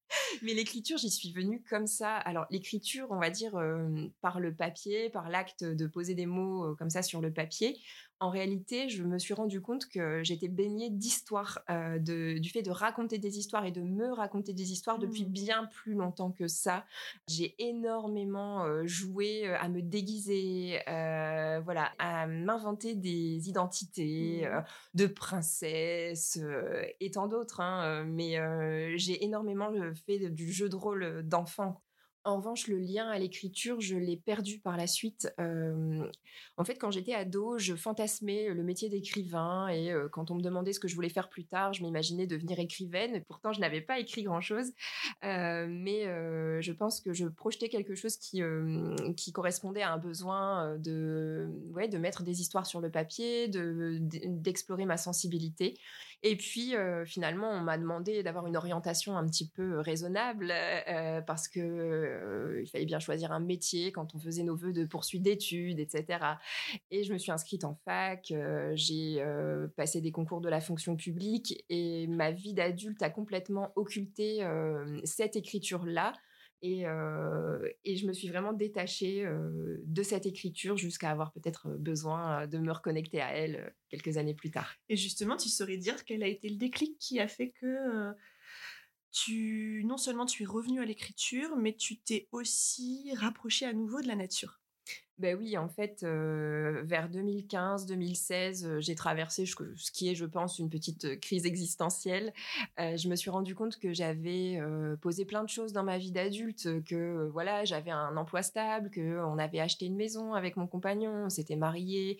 Mais 0.41 0.53
l'écriture, 0.53 0.97
j'y 0.97 1.09
suis 1.09 1.31
venue 1.31 1.63
comme 1.69 1.87
ça. 1.87 2.17
Alors 2.17 2.45
l'écriture, 2.49 3.07
on 3.11 3.19
va 3.19 3.29
dire 3.29 3.55
euh, 3.55 3.87
par 4.21 4.39
le 4.39 4.53
papier, 4.53 5.09
par 5.09 5.29
l'acte 5.29 5.63
de 5.63 5.87
poser 5.87 6.15
des 6.15 6.25
mots 6.25 6.65
euh, 6.65 6.75
comme 6.75 6.89
ça 6.89 7.01
sur 7.01 7.21
le 7.21 7.31
papier 7.31 7.79
en 8.21 8.29
réalité, 8.29 8.87
je 8.87 9.03
me 9.03 9.17
suis 9.17 9.33
rendu 9.33 9.61
compte 9.61 9.89
que 9.89 10.23
j'étais 10.23 10.47
baignée 10.47 10.91
d'histoires, 10.91 11.59
euh, 11.71 11.97
du 11.97 12.49
fait 12.51 12.61
de 12.61 12.69
raconter 12.69 13.17
des 13.17 13.39
histoires 13.39 13.65
et 13.65 13.71
de 13.71 13.81
me 13.81 14.13
raconter 14.13 14.53
des 14.53 14.71
histoires 14.71 14.99
depuis 14.99 15.25
mmh. 15.25 15.29
bien 15.29 15.65
plus 15.65 15.95
longtemps 15.95 16.31
que 16.31 16.47
ça. 16.47 16.85
J'ai 17.27 17.55
énormément 17.57 18.63
euh, 18.63 18.85
joué 18.85 19.47
euh, 19.47 19.57
à 19.59 19.69
me 19.69 19.81
déguiser, 19.81 20.79
voilà, 21.65 21.91
à 21.97 22.27
m'inventer 22.27 22.93
des 22.93 23.49
identités 23.49 24.47
mmh. 24.47 24.63
de 24.93 25.07
princesse 25.07 26.39
et 26.99 27.09
tant 27.09 27.27
d'autres. 27.27 27.59
Hein, 27.59 28.03
mais 28.05 28.37
j'ai 28.99 29.23
énormément 29.25 29.71
fait 30.05 30.29
du 30.29 30.51
jeu 30.51 30.69
de 30.69 30.75
rôle 30.75 31.23
d'enfant. 31.23 31.81
En 32.23 32.37
revanche, 32.37 32.67
le 32.67 32.77
lien 32.77 33.07
à 33.07 33.17
l'écriture, 33.17 33.81
je 33.81 33.95
l'ai 33.95 34.17
perdu 34.17 34.59
par 34.59 34.77
la 34.77 34.87
suite. 34.87 35.31
en 35.39 36.63
fait, 36.63 36.75
quand 36.75 36.91
j'étais 36.91 37.13
ado, 37.13 37.57
je 37.57 37.75
fantasmais 37.75 38.49
le 38.53 38.63
métier 38.63 38.89
d'écrivain 38.89 39.67
et 39.69 39.91
quand 40.11 40.29
on 40.29 40.35
me 40.35 40.41
demandait 40.41 40.73
ce 40.73 40.79
que 40.79 40.87
je 40.87 40.95
voulais 40.95 41.09
faire 41.09 41.29
plus 41.29 41.45
tard, 41.45 41.73
je 41.73 41.83
m'imaginais 41.83 42.27
devenir 42.27 42.59
écrivaine. 42.59 43.23
Pourtant, 43.27 43.53
je 43.53 43.59
n'avais 43.59 43.81
pas 43.81 43.99
écrit 43.99 44.23
grand-chose, 44.23 44.71
mais 45.23 46.03
je 46.61 46.71
pense 46.71 47.01
que 47.01 47.13
je 47.13 47.25
projetais 47.25 47.69
quelque 47.69 47.95
chose 47.95 48.17
qui, 48.17 48.41
qui 49.17 49.31
correspondait 49.31 49.81
à 49.81 49.93
un 49.93 49.97
besoin 49.97 50.77
de, 50.77 51.49
ouais, 51.71 51.87
de 51.87 51.97
mettre 51.97 52.23
des 52.23 52.41
histoires 52.41 52.65
sur 52.67 52.81
le 52.81 52.91
papier, 52.91 53.47
d'explorer 53.49 54.85
ma 54.85 54.97
sensibilité. 54.97 55.75
Et 56.23 56.35
puis, 56.35 56.73
finalement, 57.05 57.49
on 57.49 57.61
m'a 57.61 57.77
demandé 57.77 58.21
d'avoir 58.23 58.47
une 58.47 58.55
orientation 58.55 59.17
un 59.17 59.25
petit 59.25 59.49
peu 59.49 59.79
raisonnable 59.79 60.53
parce 61.25 61.47
que 61.47 62.61
il 62.63 62.69
fallait 62.69 62.85
bien 62.85 62.99
choisir 62.99 63.31
un 63.31 63.39
métier 63.39 63.91
quand 63.91 64.13
on 64.13 64.19
faisait 64.19 64.43
nos 64.43 64.55
voeux 64.55 64.73
de 64.73 64.85
poursuite 64.85 65.23
d'études, 65.23 65.79
etc. 65.79 66.19
Et 66.91 67.03
je 67.03 67.13
me 67.13 67.17
suis 67.17 67.31
inscrite 67.31 67.63
en 67.63 67.75
fac, 67.85 68.31
j'ai 68.73 69.25
passé 69.75 70.01
des 70.01 70.11
concours 70.11 70.41
de 70.41 70.49
la 70.49 70.61
fonction 70.61 70.95
publique 70.95 71.63
et 71.69 72.05
ma 72.07 72.31
vie 72.31 72.53
d'adulte 72.53 73.01
a 73.01 73.09
complètement 73.09 73.71
occulté 73.75 74.45
cette 75.03 75.35
écriture-là. 75.35 76.13
Et, 76.63 76.81
et, 77.83 77.95
je 77.95 78.05
me 78.05 78.13
suis 78.13 78.27
vraiment 78.29 78.53
détachée 78.53 79.27
de 79.83 80.03
cette 80.03 80.25
écriture 80.25 80.77
jusqu'à 80.77 81.09
avoir 81.09 81.31
peut-être 81.31 81.69
besoin 81.69 82.45
de 82.47 82.57
me 82.59 82.71
reconnecter 82.71 83.19
à 83.19 83.31
elle 83.31 83.73
quelques 83.89 84.17
années 84.17 84.35
plus 84.35 84.51
tard. 84.51 84.75
Et 84.87 84.95
justement, 84.95 85.37
tu 85.37 85.49
saurais 85.49 85.77
dire 85.77 86.05
quel 86.05 86.21
a 86.21 86.27
été 86.27 86.49
le 86.49 86.57
déclic 86.57 86.97
qui 86.99 87.19
a 87.19 87.27
fait 87.27 87.49
que 87.49 88.13
tu 89.11 89.83
non 89.85 89.97
seulement 89.97 90.25
tu 90.25 90.43
es 90.43 90.45
revenu 90.45 90.81
à 90.81 90.85
l'écriture, 90.85 91.55
mais 91.57 91.75
tu 91.75 91.99
t'es 91.99 92.27
aussi 92.31 93.11
rapproché 93.15 93.65
à 93.65 93.73
nouveau 93.73 94.01
de 94.01 94.07
la 94.07 94.15
nature? 94.15 94.60
Ben 95.21 95.37
oui, 95.37 95.55
en 95.55 95.69
fait, 95.69 96.03
vers 96.03 97.07
2015-2016, 97.11 98.79
j'ai 98.79 98.95
traversé 98.95 99.45
ce 99.45 99.91
qui 99.91 100.09
est, 100.09 100.15
je 100.15 100.25
pense, 100.25 100.57
une 100.57 100.69
petite 100.69 101.19
crise 101.19 101.45
existentielle. 101.45 102.33
je 102.79 103.07
me 103.07 103.15
suis 103.15 103.29
rendu 103.29 103.53
compte 103.53 103.77
que 103.77 103.93
j'avais 103.93 104.59
posé 104.99 105.25
plein 105.25 105.43
de 105.43 105.49
choses 105.49 105.73
dans 105.73 105.83
ma 105.83 105.99
vie 105.99 106.11
d'adulte, 106.11 106.83
que 106.85 107.29
voilà, 107.31 107.65
j'avais 107.65 107.91
un 107.91 108.17
emploi 108.17 108.41
stable, 108.41 108.89
que 108.89 109.23
on 109.23 109.37
avait 109.37 109.59
acheté 109.59 109.85
une 109.85 109.95
maison 109.95 110.33
avec 110.33 110.57
mon 110.57 110.65
compagnon, 110.65 111.25
on 111.25 111.29
s'était 111.29 111.55
mariés, 111.55 112.19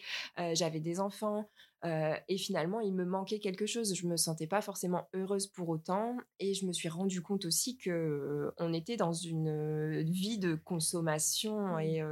j'avais 0.53 0.79
des 0.79 0.99
enfants. 0.99 1.49
et 1.83 2.37
finalement, 2.37 2.81
il 2.81 2.93
me 2.93 3.03
manquait 3.03 3.39
quelque 3.39 3.65
chose. 3.65 3.95
Je 3.95 4.05
me 4.05 4.15
sentais 4.15 4.45
pas 4.45 4.61
forcément 4.61 5.07
heureuse 5.15 5.47
pour 5.47 5.69
autant, 5.69 6.17
et 6.39 6.53
je 6.53 6.67
me 6.67 6.71
suis 6.71 6.89
rendu 6.89 7.23
compte 7.23 7.45
aussi 7.45 7.77
que 7.77 8.53
on 8.59 8.73
était 8.73 8.97
dans 8.97 9.13
une 9.13 10.03
vie 10.03 10.37
de 10.37 10.53
consommation 10.53 11.79
et 11.79 12.03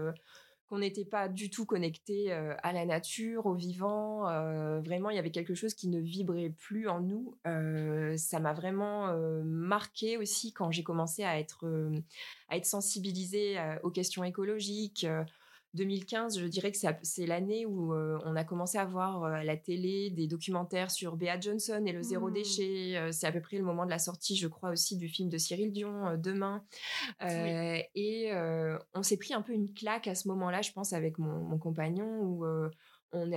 qu'on 0.70 0.80
n'était 0.80 1.06
pas 1.06 1.28
du 1.28 1.50
tout 1.50 1.66
connecté 1.66 2.32
à 2.32 2.72
la 2.74 2.86
nature, 2.86 3.48
au 3.48 3.56
vivant. 3.56 4.24
vraiment, 4.82 5.10
il 5.10 5.16
y 5.16 5.20
avait 5.20 5.32
quelque 5.32 5.56
chose 5.56 5.74
qui 5.74 5.88
ne 5.88 6.00
vibrait 6.00 6.54
plus 6.58 6.88
en 6.88 7.02
nous. 7.02 7.36
ça 8.18 8.40
m'a 8.40 8.54
vraiment 8.54 9.14
marqué 9.44 10.18
aussi 10.18 10.54
quand 10.54 10.72
j'ai 10.72 10.84
commencé 10.84 11.24
à 11.24 11.40
être, 11.40 11.66
à 12.50 12.58
être 12.58 12.66
sensibilisée 12.66 13.58
aux 13.84 13.90
questions 13.90 14.24
écologiques. 14.24 15.06
2015, 15.76 16.40
je 16.40 16.46
dirais 16.46 16.72
que 16.72 16.78
c'est 17.04 17.26
l'année 17.26 17.66
où 17.66 17.94
on 17.94 18.36
a 18.36 18.44
commencé 18.44 18.78
à 18.78 18.86
voir 18.86 19.24
à 19.24 19.44
la 19.44 19.58
télé 19.58 20.10
des 20.10 20.28
documentaires 20.28 20.90
sur 20.90 21.16
Bea 21.16 21.40
Johnson 21.40 21.84
et 21.86 21.92
le 21.92 22.02
zéro 22.02 22.30
mmh. 22.30 22.34
déchet. 22.34 23.10
c'est 23.12 23.28
à 23.28 23.32
peu 23.32 23.42
près 23.42 23.58
le 23.58 23.64
moment 23.64 23.86
de 23.86 23.92
la 23.92 24.00
sortie, 24.00 24.36
je 24.36 24.48
crois 24.48 24.72
aussi, 24.72 24.98
du 24.98 25.08
film 25.08 25.30
de 25.30 25.38
Cyril 25.38 25.72
Dion, 25.72 26.18
Demain. 26.18 26.64
Et 27.22 28.32
on 28.94 29.04
s'est 29.04 29.18
pris 29.18 29.34
un 29.34 29.42
peu 29.42 29.54
une 29.54 29.72
claque 29.74 30.08
à 30.08 30.16
ce 30.16 30.28
moment-là, 30.30 30.62
je 30.62 30.72
pense, 30.72 30.94
avec 30.94 31.20
mon, 31.20 31.58
compagnon, 31.60 32.22
où 32.22 32.46
on, 33.12 33.32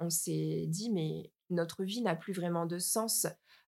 on 0.00 0.10
s'est 0.10 0.66
dit, 0.68 0.90
mais 0.92 1.30
notre 1.50 1.84
vie 1.84 2.02
n'a 2.02 2.14
plus 2.14 2.32
vraiment 2.32 2.66
de 2.66 2.78
sens. 2.78 3.26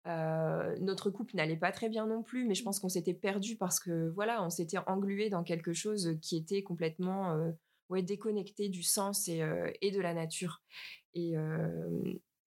notre 0.07 1.11
couple 1.11 1.37
n'allait 1.37 1.57
pas 1.57 1.73
très 1.73 1.89
bien 1.89 2.07
non 2.07 2.23
plus, 2.23 2.47
mais 2.47 2.55
je 2.55 2.63
pense 2.63 2.81
qu'on 2.81 2.89
s'était 2.89 3.15
perdu 3.15 3.57
parce 3.57 3.79
que 3.81 4.09
voilà, 4.15 4.43
on 4.43 4.51
s'était 4.51 4.79
englué 4.87 5.31
dans 5.31 5.45
quelque 5.45 5.73
chose 5.73 6.17
qui 6.21 6.37
était 6.37 6.63
complètement 6.63 7.53
ouais, 7.89 8.03
déconnecté 8.03 8.69
du 8.69 8.83
sens 8.83 9.29
et, 9.29 9.43
et 9.81 9.91
de 9.91 10.01
la 10.01 10.15
nature. 10.15 10.63
Et, 11.15 11.35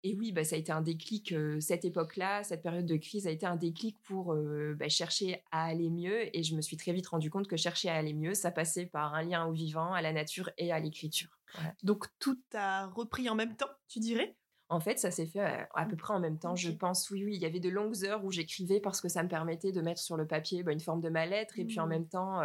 et 0.02 0.14
oui, 0.14 0.32
bah, 0.32 0.44
ça 0.44 0.56
a 0.56 0.58
été 0.58 0.72
un 0.72 0.80
déclic, 0.80 1.34
cette 1.60 1.84
époque-là, 1.84 2.42
cette 2.42 2.62
période 2.62 2.86
de 2.86 2.96
crise 2.96 3.26
a 3.26 3.30
été 3.30 3.46
un 3.46 3.56
déclic 3.56 3.98
pour 4.02 4.34
bah, 4.76 4.88
chercher 4.88 5.42
à 5.50 5.64
aller 5.64 5.90
mieux. 5.90 6.34
Et 6.36 6.42
je 6.42 6.54
me 6.54 6.62
suis 6.62 6.76
très 6.76 6.92
vite 6.92 7.08
rendu 7.08 7.30
compte 7.30 7.48
que 7.48 7.56
chercher 7.56 7.88
à 7.88 7.96
aller 7.96 8.14
mieux, 8.14 8.34
ça 8.34 8.50
passait 8.50 8.86
par 8.86 9.14
un 9.14 9.22
lien 9.22 9.46
au 9.46 9.52
vivant, 9.52 9.92
à 9.92 10.02
la 10.02 10.12
nature 10.12 10.50
et 10.58 10.72
à 10.72 10.80
l'écriture. 10.80 11.38
Donc 11.82 12.06
tout 12.18 12.38
a 12.54 12.86
repris 12.86 13.28
en 13.28 13.34
même 13.34 13.56
temps, 13.56 13.70
tu 13.88 13.98
dirais? 13.98 14.36
En 14.70 14.78
fait, 14.78 15.00
ça 15.00 15.10
s'est 15.10 15.26
fait 15.26 15.66
à, 15.74 15.84
peu 15.84 15.96
près 15.96 16.14
en 16.14 16.20
même 16.20 16.38
temps, 16.38 16.54
je 16.54 16.70
pense. 16.70 17.10
Oui, 17.10 17.24
oui, 17.24 17.34
il 17.34 17.42
y 17.42 17.44
avait 17.44 17.58
de 17.58 17.68
longues 17.68 18.04
heures 18.04 18.24
où 18.24 18.30
j'écrivais 18.30 18.78
parce 18.78 19.00
que 19.00 19.08
ça 19.08 19.24
me 19.24 19.28
permettait 19.28 19.72
de 19.72 19.80
mettre 19.80 20.00
sur 20.00 20.16
le 20.16 20.28
papier 20.28 20.62
bah, 20.62 20.70
une 20.70 20.80
forme 20.80 21.00
de 21.00 21.08
ma 21.08 21.26
lettre. 21.26 21.58
Et 21.58 21.64
puis 21.64 21.80
en 21.80 21.86
mmh. 21.86 21.90
même 21.90 22.06
temps, 22.06 22.40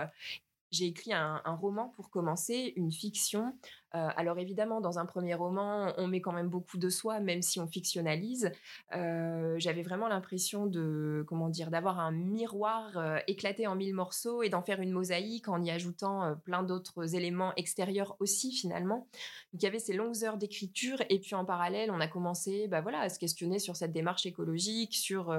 j'ai 0.76 0.88
écrit 0.88 1.14
un, 1.14 1.42
roman 1.60 1.90
pour 1.96 2.10
commencer, 2.10 2.74
une 2.76 2.92
fiction. 2.92 3.54
Euh, 3.96 4.10
alors 4.18 4.40
évidemment, 4.40 4.82
dans 4.82 5.00
un 5.00 5.06
premier 5.06 5.34
roman, 5.36 5.94
on 5.98 6.08
met 6.08 6.20
quand 6.20 6.34
même 6.34 6.50
beaucoup 6.50 6.78
de 6.78 6.90
soi, 6.90 7.22
même 7.22 7.42
si 7.42 7.60
on 7.60 7.68
fictionnalise. 7.68 8.52
Euh, 8.94 9.56
j'avais 9.58 9.84
vraiment 9.84 10.10
l'impression 10.10 10.66
de, 10.66 11.24
comment 11.28 11.48
dire, 11.48 11.72
d'avoir 11.72 12.00
un 12.00 12.12
miroir 12.12 12.98
euh, 12.98 13.20
éclaté 13.28 13.68
en 13.68 13.76
mille 13.76 13.94
morceaux 13.94 14.44
et 14.44 14.50
d'en 14.50 14.62
faire 14.62 14.82
une 14.82 14.92
mosaïque 14.92 15.48
en 15.48 15.64
y 15.64 15.72
ajoutant 15.72 16.36
plein 16.44 16.62
d'autres 16.62 17.16
éléments 17.16 17.54
extérieurs 17.56 18.18
aussi 18.20 18.52
finalement. 18.52 19.08
Donc 19.54 19.62
il 19.62 19.64
y 19.64 19.68
avait 19.68 19.80
ces 19.80 19.94
longues 19.94 20.24
heures 20.26 20.38
d'écriture 20.38 21.02
et 21.10 21.20
puis 21.20 21.36
en 21.36 21.46
parallèle, 21.46 21.90
on 21.92 22.02
a 22.02 22.08
commencé, 22.08 22.68
bah 22.68 22.82
voilà, 22.82 23.00
à 23.00 23.10
se 23.10 23.18
questionner 23.18 23.60
sur 23.60 23.78
cette 23.78 23.94
démarche 23.94 24.26
écologique, 24.26 24.94
sur 24.94 25.32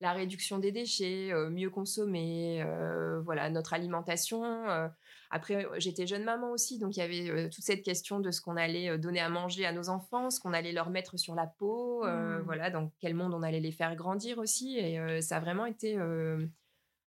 la 0.00 0.12
réduction 0.12 0.58
des 0.58 0.70
déchets, 0.70 1.32
euh, 1.32 1.50
mieux 1.50 1.70
consommer, 1.70 2.62
euh, 2.62 3.20
voilà 3.22 3.50
notre 3.50 3.72
alimentation. 3.72 4.44
Euh. 4.44 4.88
après, 5.30 5.66
j'étais 5.78 6.06
jeune 6.06 6.24
maman 6.24 6.52
aussi, 6.52 6.78
donc 6.78 6.96
il 6.96 7.00
y 7.00 7.02
avait 7.02 7.50
toute 7.50 7.64
cette 7.64 7.82
question 7.82 8.20
de 8.20 8.30
ce 8.30 8.40
qu'on 8.40 8.56
allait 8.56 8.96
donner 8.98 9.20
à 9.20 9.28
manger 9.28 9.66
à 9.66 9.72
nos 9.72 9.88
enfants, 9.88 10.30
ce 10.30 10.40
qu'on 10.40 10.52
allait 10.52 10.72
leur 10.72 10.90
mettre 10.90 11.18
sur 11.18 11.34
la 11.34 11.46
peau, 11.46 12.04
mmh. 12.04 12.40
voilà, 12.44 12.70
dans 12.70 12.92
quel 13.00 13.14
monde 13.14 13.34
on 13.34 13.42
allait 13.42 13.60
les 13.60 13.72
faire 13.72 13.94
grandir 13.96 14.38
aussi. 14.38 14.78
Et 14.78 15.20
ça 15.20 15.38
a 15.38 15.40
vraiment 15.40 15.66
été 15.66 15.96
un, 15.96 16.48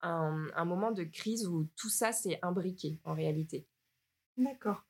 un, 0.03 0.65
moment 0.65 0.93
de 0.93 1.05
crise 1.05 1.49
où 1.49 1.69
tout 1.77 1.89
ça 1.89 2.13
s'est 2.13 2.39
imbriqué 2.43 3.01
en 3.05 3.15
réalité. 3.15 3.67
D'accord. 4.37 4.85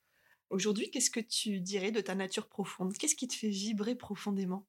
Aujourd'hui, 0.49 0.91
qu'est-ce 0.91 1.09
que 1.09 1.19
tu 1.19 1.59
dirais 1.61 1.91
de 1.91 2.01
ta 2.01 2.13
nature 2.13 2.47
profonde? 2.47 2.93
Qu'est-ce 2.97 3.15
qui 3.15 3.27
te 3.27 3.33
fait 3.33 3.49
vibrer 3.49 3.95
profondément? 3.95 4.67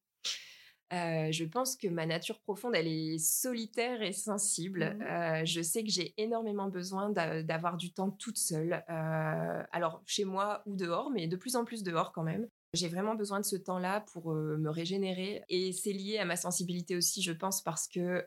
Je 0.92 1.44
pense 1.44 1.76
que 1.76 1.88
ma 1.88 2.06
nature 2.06 2.40
profonde, 2.40 2.74
elle 2.74 2.88
est 2.88 3.18
solitaire 3.18 4.02
et 4.02 4.12
sensible. 4.12 4.96
Mmh. 4.98 5.44
je 5.46 5.62
sais 5.62 5.82
que 5.82 5.90
j'ai 5.90 6.14
énormément 6.16 6.68
besoin 6.68 7.10
d'avoir 7.10 7.76
du 7.76 7.92
temps 7.92 8.10
toute 8.10 8.38
seule. 8.38 8.82
alors 8.88 10.02
chez 10.06 10.24
moi 10.24 10.62
ou 10.66 10.76
dehors, 10.76 11.10
mais 11.10 11.26
de 11.26 11.36
plus 11.36 11.56
en 11.56 11.64
plus 11.64 11.82
dehors 11.82 12.12
quand 12.12 12.22
même. 12.22 12.46
J'ai 12.76 12.88
vraiment 12.88 13.14
besoin 13.14 13.40
de 13.40 13.44
ce 13.44 13.56
temps-là 13.56 14.04
pour 14.12 14.32
me 14.32 14.68
régénérer 14.70 15.42
et 15.48 15.72
c'est 15.72 15.92
lié 15.92 16.18
à 16.18 16.24
ma 16.24 16.36
sensibilité 16.36 16.96
aussi, 16.96 17.22
je 17.22 17.32
pense, 17.32 17.62
parce 17.62 17.88
que 17.88 18.24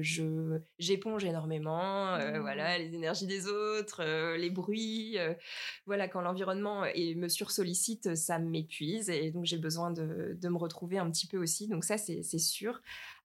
je 0.00 0.58
j'éponge 0.78 1.24
énormément, 1.24 2.16
mmh. 2.18 2.38
voilà, 2.40 2.78
les 2.78 2.94
énergies 2.94 3.26
des 3.26 3.46
autres, 3.46 4.02
les 4.36 4.50
bruits, 4.50 5.16
voilà, 5.86 6.08
quand 6.08 6.20
l'environnement 6.20 6.82
me 6.82 7.28
sursollicite, 7.28 8.14
ça 8.14 8.38
m'épuise 8.38 9.08
et 9.10 9.30
donc 9.30 9.44
j'ai 9.44 9.58
besoin 9.58 9.90
de, 9.90 10.36
de, 10.40 10.48
me 10.48 10.58
retrouver 10.58 10.98
un 10.98 11.10
petit 11.10 11.26
peu 11.26 11.38
aussi. 11.38 11.68
Donc 11.68 11.84
ça, 11.84 11.96
c'est 11.98 12.22
sûr. 12.38 12.80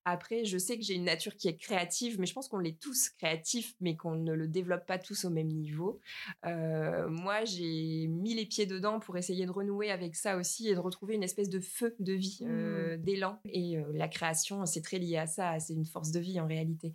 Après, 0.10 0.46
je 0.46 0.58
sais 0.58 0.78
que 0.78 0.86
j'ai 0.86 0.94
une 0.94 1.04
nature 1.04 1.36
qui 1.36 1.50
est 1.50 1.58
créative, 1.58 2.18
mais 2.18 2.26
je 2.26 2.34
pense 2.34 2.48
qu'on 2.48 2.60
l'est 2.60 2.80
tous 2.80 3.10
créatifs, 3.10 3.76
mais 3.82 3.98
qu'on 3.98 4.16
ne 4.16 4.32
le 4.32 4.48
développe 4.48 4.86
pas 4.86 4.98
tous 4.98 5.26
au 5.26 5.30
même 5.30 5.50
niveau. 5.50 6.00
Euh, 6.46 7.10
moi, 7.10 7.44
j'ai 7.44 8.08
mis 8.08 8.34
les 8.34 8.46
pieds 8.46 8.66
dedans 8.66 9.02
pour 9.02 9.18
essayer 9.18 9.46
de 9.46 9.52
renouer 9.52 9.92
avec 9.92 10.16
ça 10.16 10.38
aussi 10.38 10.70
et 10.70 10.76
de 10.76 10.80
retrouver 10.80 11.16
une 11.16 11.24
espèce 11.24 11.50
de 11.50 11.60
feu 11.60 11.94
de 12.00 12.14
vie, 12.14 12.40
euh, 12.44 12.96
mmh. 12.96 13.02
d'élan. 13.02 13.42
Et 13.50 13.78
euh, 13.78 13.84
la 13.96 14.08
création, 14.08 14.66
c'est 14.66 14.82
très 14.82 14.98
lié 14.98 15.18
à 15.18 15.28
ça, 15.28 15.60
c'est 15.60 15.74
une 15.74 15.86
force 15.86 16.12
de 16.12 16.22
vie 16.22 16.40
en 16.40 16.48
réalité. 16.48 16.94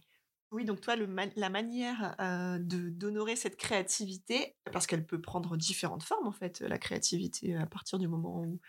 Oui, 0.53 0.67
donc 0.67 0.83
toi, 0.83 0.97
la 0.97 1.49
manière 1.49 2.15
de 2.61 2.91
d'honorer 2.91 3.37
cette 3.37 3.57
créativité, 3.57 4.55
parce 4.71 4.87
qu'elle 4.87 5.07
peut 5.07 5.21
prendre 5.21 5.57
différentes 5.57 6.03
formes 6.03 6.27
en 6.27 6.33
fait, 6.33 6.61
la 6.61 6.77
créativité 6.77 7.57
à 7.57 7.65
partir 7.65 7.99
du 7.99 8.07
moment 8.07 8.43
où 8.43 8.61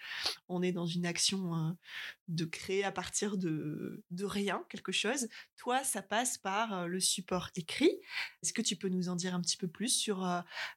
on 0.48 0.62
est 0.62 0.72
dans 0.72 0.86
une 0.86 1.06
action 1.06 1.76
de 2.30 2.46
créer 2.46 2.86
à 2.86 2.94
partir 2.94 3.36
de, 3.38 4.02
de 4.12 4.24
rien 4.26 4.64
quelque 4.70 4.94
chose. 4.94 5.28
Toi, 5.58 5.84
ça 5.84 6.02
passe 6.02 6.38
par 6.38 6.88
le 6.88 7.02
support 7.02 7.50
écrit. 7.58 8.00
Est-ce 8.42 8.54
que 8.54 8.62
tu 8.62 8.78
peux 8.78 8.88
nous 8.88 9.10
en 9.10 9.18
dire 9.18 9.36
un 9.36 9.42
petit 9.42 9.58
peu 9.58 9.68
plus 9.68 9.90
sur 9.90 10.26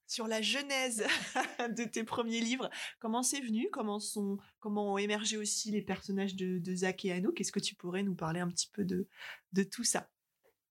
sur 0.09 0.27
la 0.27 0.43
genèse 0.43 1.05
de 1.77 1.85
tes 1.85 2.03
premiers 2.03 2.41
livres? 2.41 2.69
Comment 2.99 3.23
c'est 3.23 3.41
venu? 3.41 3.69
Comment 3.71 4.01
sont 4.01 4.39
comment 4.59 4.95
ont 4.95 4.99
émergé 4.99 5.37
aussi 5.37 5.71
les 5.71 5.83
personnages 5.83 6.35
de, 6.35 6.59
de 6.59 6.75
Zach 6.75 7.05
et 7.05 7.13
Anouk? 7.13 7.41
Est-ce 7.41 7.53
que 7.53 7.61
tu 7.61 7.77
pourrais 7.77 8.03
nous 8.03 8.17
parler 8.17 8.41
un 8.41 8.49
petit 8.49 8.71
peu 8.73 8.85
de 8.85 9.07
de 9.53 9.63
tout 9.63 9.85
ça? 9.85 10.11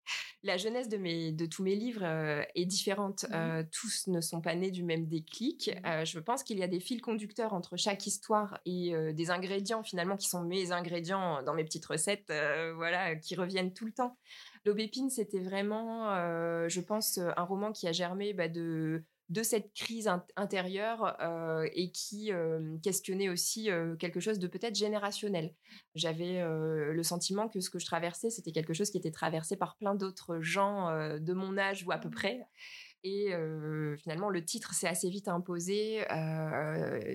la 0.44 0.58
jeunesse 0.58 0.90
de, 0.90 0.98
mes, 0.98 1.32
de 1.32 1.46
tous 1.46 1.64
mes 1.64 1.76
livres 1.76 2.04
euh, 2.04 2.44
est 2.56 2.66
différente. 2.66 3.26
Mmh 3.30 3.34
euh, 3.36 3.64
tous 3.72 4.08
ne 4.08 4.22
sont 4.22 4.42
pas 4.42 4.56
nés 4.56 4.72
du 4.72 4.84
même 4.84 5.08
déclic. 5.08 5.70
Mmh 5.70 5.88
euh, 5.88 6.06
je 6.06 6.20
pense 6.20 6.44
qu'il 6.44 6.58
y 6.58 6.64
a 6.64 6.68
des 6.68 6.80
fils 6.80 7.02
conducteurs 7.02 7.54
entre 7.54 7.78
chaque 7.78 8.06
histoire 8.08 8.60
et 8.66 8.94
des 9.14 9.32
ingrédients 9.32 9.84
finalement 9.84 10.18
qui 10.18 10.28
sont 10.30 10.42
mes 10.42 10.72
ingrédients 10.72 11.44
dans 11.44 11.54
mes 11.54 11.64
petites 11.64 11.86
recettes, 11.86 12.32
voilà, 12.76 13.16
qui 13.16 13.36
reviennent 13.36 13.74
tout 13.74 13.86
le 13.86 13.92
temps. 13.92 14.18
L'Aubépine, 14.66 15.10
c'était 15.10 15.40
vraiment, 15.40 16.10
je 16.68 16.80
pense, 16.80 17.18
un 17.18 17.44
roman 17.44 17.72
qui 17.72 17.88
a 17.88 17.92
germé 17.92 18.34
bah, 18.34 18.48
de 18.48 19.04
de 19.30 19.42
cette 19.42 19.74
crise 19.74 20.10
intérieure 20.36 21.16
euh, 21.20 21.68
et 21.74 21.90
qui 21.90 22.32
euh, 22.32 22.78
questionnait 22.84 23.30
aussi 23.30 23.72
euh, 23.72 23.96
quelque 23.96 24.20
chose 24.20 24.38
de 24.38 24.48
peut-être 24.48 24.76
générationnel. 24.76 25.54
J'avais 25.96 26.44
le 26.46 27.04
sentiment 27.04 27.48
que 27.48 27.60
ce 27.60 27.70
que 27.70 27.80
je 27.80 27.86
traversais, 27.86 28.30
c'était 28.30 28.52
quelque 28.52 28.74
chose 28.74 28.90
qui 28.90 28.98
était 28.98 29.12
traversé 29.12 29.56
par 29.56 29.78
plein 29.78 29.96
d'autres 29.96 30.40
gens 30.42 30.90
de 31.18 31.34
mon 31.34 31.58
âge 31.58 31.86
ou 31.86 31.92
à 31.92 31.98
peu 31.98 32.10
mmh. 32.10 32.12
près. 32.12 32.48
Et 33.08 33.32
finalement, 33.98 34.30
le 34.30 34.44
titre 34.44 34.74
s'est 34.74 34.88
assez 34.88 35.10
vite 35.10 35.28
imposé. 35.28 36.04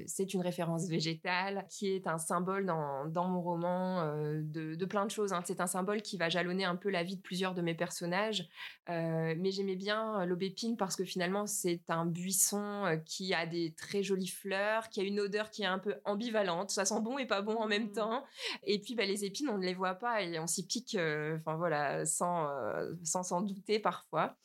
c'est 0.07 0.33
une 0.33 0.41
référence 0.41 0.87
végétale 0.89 1.67
qui 1.69 1.89
est 1.89 2.07
un 2.07 2.17
symbole 2.17 2.65
dans, 2.65 3.07
dans 3.07 3.27
mon 3.27 3.41
roman 3.41 4.05
de, 4.17 4.77
de, 4.77 4.85
plein 4.85 5.05
de 5.05 5.11
choses. 5.11 5.33
Hein. 5.33 5.43
C'est 5.45 5.61
un 5.61 5.67
symbole 5.67 6.01
qui 6.01 6.17
va 6.17 6.29
jalonner 6.29 6.65
un 6.65 6.77
peu 6.77 6.91
la 6.91 7.03
vie 7.03 7.17
de 7.17 7.21
plusieurs 7.21 7.55
de 7.55 7.63
mes 7.63 7.75
personnages. 7.75 8.49
mais 8.87 9.51
j'aimais 9.51 9.75
bien 9.75 10.25
l'aubépine 10.27 10.77
parce 10.77 10.95
que 10.95 11.05
finalement, 11.05 11.47
c'est 11.47 11.83
un 11.89 12.07
buisson 12.07 13.01
qui 13.05 13.35
a 13.35 13.45
des 13.47 13.75
très 13.77 14.05
jolies 14.05 14.29
fleurs, 14.29 14.91
qui 14.91 15.01
a 15.01 15.03
une 15.03 15.19
odeur 15.19 15.51
qui 15.51 15.63
est 15.63 15.67
un 15.67 15.81
peu 15.81 15.97
ambivalente. 16.05 16.71
Ça 16.71 16.85
sent 16.85 17.01
bon 17.01 17.19
et 17.19 17.27
pas 17.27 17.43
bon 17.43 17.57
en 17.57 17.67
même 17.67 17.87
mmh. 17.87 17.93
temps. 17.95 18.25
Et 18.63 18.79
puis, 18.79 18.95
bah, 18.95 19.07
les 19.07 19.25
épines, 19.25 19.49
on 19.49 19.59
ne 19.59 19.67
les 19.67 19.75
voit 19.75 19.97
pas 19.97 20.23
et 20.23 20.39
on 20.39 20.47
s'y 20.47 20.65
pique, 20.69 20.97
enfin 21.37 21.57
voilà, 21.57 22.07
sans 22.07 22.49
s'en 23.03 23.25
sans 23.25 23.41
douter 23.41 23.81
parfois. 23.81 24.37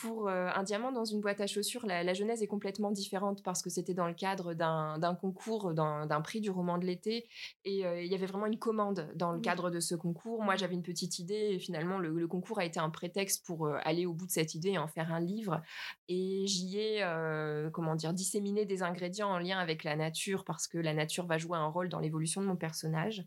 Pour 0.00 0.30
un 0.30 0.62
diamant 0.62 0.85
dans 0.92 1.04
une 1.04 1.20
boîte 1.20 1.40
à 1.40 1.46
chaussures, 1.46 1.86
la, 1.86 2.14
genèse 2.14 2.42
est 2.42 2.46
complètement 2.46 2.90
différente 2.90 3.42
parce 3.42 3.62
que 3.62 3.70
c'était 3.70 3.94
dans 3.94 4.06
le 4.06 4.14
cadre 4.14 4.54
d'un 4.54 5.14
concours, 5.20 5.74
d'un 5.74 6.20
prix 6.22 6.40
du 6.40 6.50
roman 6.50 6.78
de 6.78 6.86
l'été. 6.86 7.28
Et 7.64 7.86
euh, 7.86 8.02
il 8.02 8.10
y 8.10 8.14
avait 8.14 8.26
vraiment 8.26 8.46
une 8.46 8.58
commande 8.58 9.10
dans 9.14 9.32
le 9.32 9.40
cadre 9.40 9.70
de 9.70 9.80
ce 9.80 9.94
concours. 9.94 10.42
Moi, 10.42 10.56
j'avais 10.56 10.74
une 10.74 10.82
petite 10.82 11.18
idée 11.18 11.50
et 11.52 11.58
finalement, 11.58 11.98
le, 11.98 12.26
concours 12.26 12.58
a 12.58 12.64
été 12.64 12.80
un 12.80 12.90
prétexte 12.90 13.46
pour 13.46 13.66
euh, 13.66 13.78
aller 13.82 14.06
au 14.06 14.12
bout 14.12 14.26
de 14.26 14.30
cette 14.30 14.54
idée 14.54 14.70
et 14.70 14.78
en 14.78 14.88
faire 14.88 15.12
un 15.12 15.20
livre. 15.20 15.62
Et 16.08 16.46
j'y 16.46 16.78
ai, 16.78 17.02
euh, 17.02 17.70
comment 17.70 17.94
dire, 17.94 18.12
disséminé 18.12 18.64
des 18.64 18.82
ingrédients 18.82 19.30
en 19.30 19.38
lien 19.38 19.58
avec 19.58 19.84
la 19.84 19.96
nature 19.96 20.44
parce 20.44 20.66
que 20.66 20.78
la 20.78 20.94
nature 20.94 21.26
va 21.26 21.38
jouer 21.38 21.58
un 21.58 21.68
rôle 21.68 21.88
dans 21.88 22.00
l'évolution 22.00 22.40
de 22.40 22.46
mon 22.46 22.56
personnage. 22.56 23.24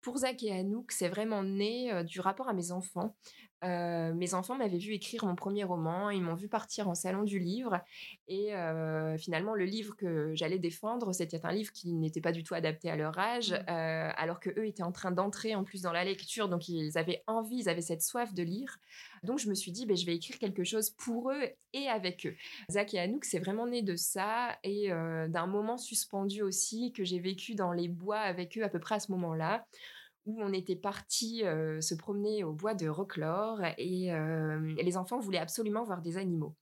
Pour 0.00 0.18
Zach 0.18 0.42
et 0.42 0.52
Anouk, 0.52 0.92
c'est 0.92 1.08
vraiment 1.08 1.42
né 1.42 2.04
du 2.04 2.20
rapport 2.20 2.48
à 2.48 2.52
mes 2.52 2.72
enfants. 2.72 3.16
Mes 3.64 4.34
enfants 4.34 4.56
m'avaient 4.56 4.78
vu 4.78 4.92
écrire 4.92 5.24
mon 5.24 5.34
premier 5.34 5.64
roman, 5.64 6.10
ils 6.10 6.22
m'ont 6.22 6.34
vu 6.34 6.48
partir 6.48 6.88
en 6.88 6.94
salon 6.94 7.22
du 7.22 7.38
livre 7.38 7.80
et 8.28 8.52
finalement 9.18 9.54
le 9.54 9.64
livre 9.64 9.96
que 9.96 10.34
j'allais 10.34 10.58
défendre, 10.58 11.12
c'était 11.12 11.44
un 11.44 11.52
livre 11.52 11.72
qui 11.72 11.92
n'était 11.94 12.20
pas 12.20 12.32
du 12.32 12.42
tout 12.42 12.54
adapté 12.54 12.90
à 12.90 12.96
leur 12.96 13.18
âge, 13.18 13.52
mmh. 13.52 13.64
alors 13.68 14.40
que 14.40 14.50
eux 14.58 14.66
étaient 14.66 14.82
en 14.82 14.92
train 14.92 15.10
d'entrer 15.10 15.54
en 15.54 15.64
plus 15.64 15.82
dans 15.82 15.92
la 15.92 16.04
lecture, 16.04 16.48
donc 16.48 16.68
ils 16.68 16.98
avaient 16.98 17.22
envie, 17.26 17.58
ils 17.60 17.68
avaient 17.68 17.80
cette 17.80 18.02
soif 18.02 18.34
de 18.34 18.42
lire. 18.42 18.78
Donc 19.22 19.38
je 19.38 19.48
me 19.48 19.54
suis 19.54 19.72
dit, 19.72 19.86
ben, 19.86 19.96
je 19.96 20.04
vais 20.04 20.14
écrire 20.14 20.38
quelque 20.38 20.64
chose 20.64 20.90
pour 20.90 21.30
eux 21.30 21.48
et 21.72 21.88
avec 21.88 22.26
eux. 22.26 22.34
Zach 22.70 22.92
et 22.94 23.00
Anouk, 23.00 23.24
c'est 23.24 23.38
vraiment 23.38 23.66
né 23.66 23.82
de 23.82 23.96
ça 23.96 24.58
et 24.62 24.88
d'un 24.90 25.46
moment 25.46 25.78
suspendu 25.78 26.42
aussi 26.42 26.92
que 26.92 27.04
j'ai 27.04 27.18
vécu 27.18 27.54
dans 27.54 27.72
les 27.72 27.88
bois 27.88 28.18
avec 28.18 28.58
eux 28.58 28.64
à 28.64 28.68
peu 28.68 28.78
près 28.78 28.96
à 28.96 29.00
ce 29.00 29.10
moment-là 29.12 29.66
où 30.26 30.40
on 30.42 30.52
était 30.52 30.76
parti 30.76 31.42
se 31.80 31.94
promener 31.94 32.44
au 32.44 32.52
bois 32.52 32.74
de 32.74 32.88
Roclore 32.88 33.60
et, 33.78 34.12
les 34.82 34.96
enfants 34.96 35.18
voulaient 35.18 35.38
absolument 35.38 35.84
voir 35.84 36.02
des 36.02 36.16
animaux. 36.16 36.54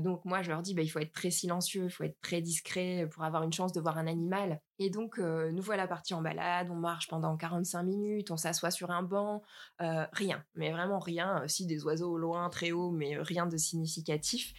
donc 0.00 0.24
moi, 0.24 0.42
je 0.42 0.50
leur 0.50 0.62
dis, 0.62 0.74
bah, 0.74 0.82
il 0.82 0.88
faut 0.88 0.98
être 0.98 1.12
très 1.12 1.30
silencieux, 1.30 1.84
il 1.84 1.90
faut 1.90 2.04
être 2.04 2.20
très 2.20 2.40
discret 2.40 3.08
pour 3.10 3.24
avoir 3.24 3.42
une 3.42 3.52
chance 3.52 3.72
de 3.72 3.80
voir 3.80 3.98
un 3.98 4.06
animal. 4.06 4.60
Et 4.82 4.88
donc, 4.88 5.18
nous 5.18 5.62
voilà 5.62 5.86
partis 5.86 6.14
en 6.14 6.22
balade, 6.22 6.68
on 6.70 6.74
marche 6.74 7.06
pendant 7.08 7.36
45 7.36 7.82
minutes, 7.82 8.30
on 8.30 8.38
s'assoit 8.38 8.70
sur 8.70 8.90
un 8.90 9.02
banc, 9.02 9.42
rien, 9.78 10.42
mais 10.54 10.72
vraiment 10.72 10.98
rien, 10.98 11.42
si 11.46 11.66
des 11.66 11.84
oiseaux 11.84 12.12
au 12.12 12.16
loin, 12.16 12.48
très 12.48 12.72
haut, 12.72 12.90
mais 12.90 13.18
rien 13.18 13.46
de 13.46 13.58
significatif. 13.58 14.54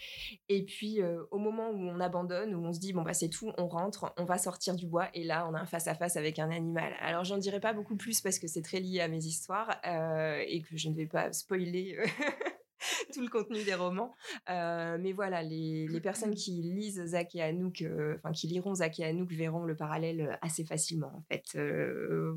Et 0.48 0.64
puis, 0.64 1.00
au 1.32 1.40
moment 1.40 1.70
où 1.72 1.90
on 1.90 2.00
abandonne, 2.00 2.54
où 2.54 2.64
on 2.64 2.72
se 2.72 2.80
dit, 2.80 2.94
bon, 2.94 3.02
bah 3.02 3.16
c'est 3.16 3.30
tout, 3.30 3.52
on 3.58 3.68
rentre, 3.68 4.14
on 4.18 4.26
va 4.26 4.38
sortir 4.38 4.76
du 4.76 4.86
bois, 4.86 5.08
et 5.16 5.24
là, 5.24 5.48
on 5.50 5.56
a 5.56 5.60
un 5.60 5.66
face-à-face 5.66 6.16
avec 6.18 6.38
un 6.38 6.52
animal. 6.52 6.94
Alors, 7.00 7.24
j'en 7.24 7.40
dirai 7.40 7.60
pas 7.60 7.74
beaucoup 7.74 7.96
plus 7.96 8.22
parce 8.22 8.38
que 8.38 8.48
c'est 8.48 8.62
très 8.62 8.80
lié 8.80 9.02
à 9.02 9.08
mes 9.08 9.26
histoires 9.26 9.82
et 9.84 10.62
que 10.62 10.78
je 10.78 10.90
ne 10.90 10.96
vais 10.96 11.08
pas 11.08 11.34
spoiler 11.34 11.98
tout 13.14 13.22
le 13.22 13.30
contenu 13.30 13.64
des 13.64 13.76
romans. 13.76 14.16
Euh, 14.50 14.98
mais 15.00 15.12
voilà, 15.14 15.44
les, 15.44 15.88
personnes 16.02 16.34
qui 16.34 16.52
lisent 16.52 17.06
Zach 17.06 17.36
et 17.36 17.42
Anouk, 17.42 17.82
euh, 17.82 18.18
enfin 18.18 18.34
qui 18.34 18.48
liront 18.48 18.76
Zach 18.76 19.00
et 19.00 19.06
Anouk, 19.06 19.32
verront 19.32 19.66
le 19.66 19.76
parallèle 19.76 20.22
euh, 20.22 20.36
assez 20.42 20.66
facilement 20.66 21.14
en 21.16 21.24
fait. 21.32 21.58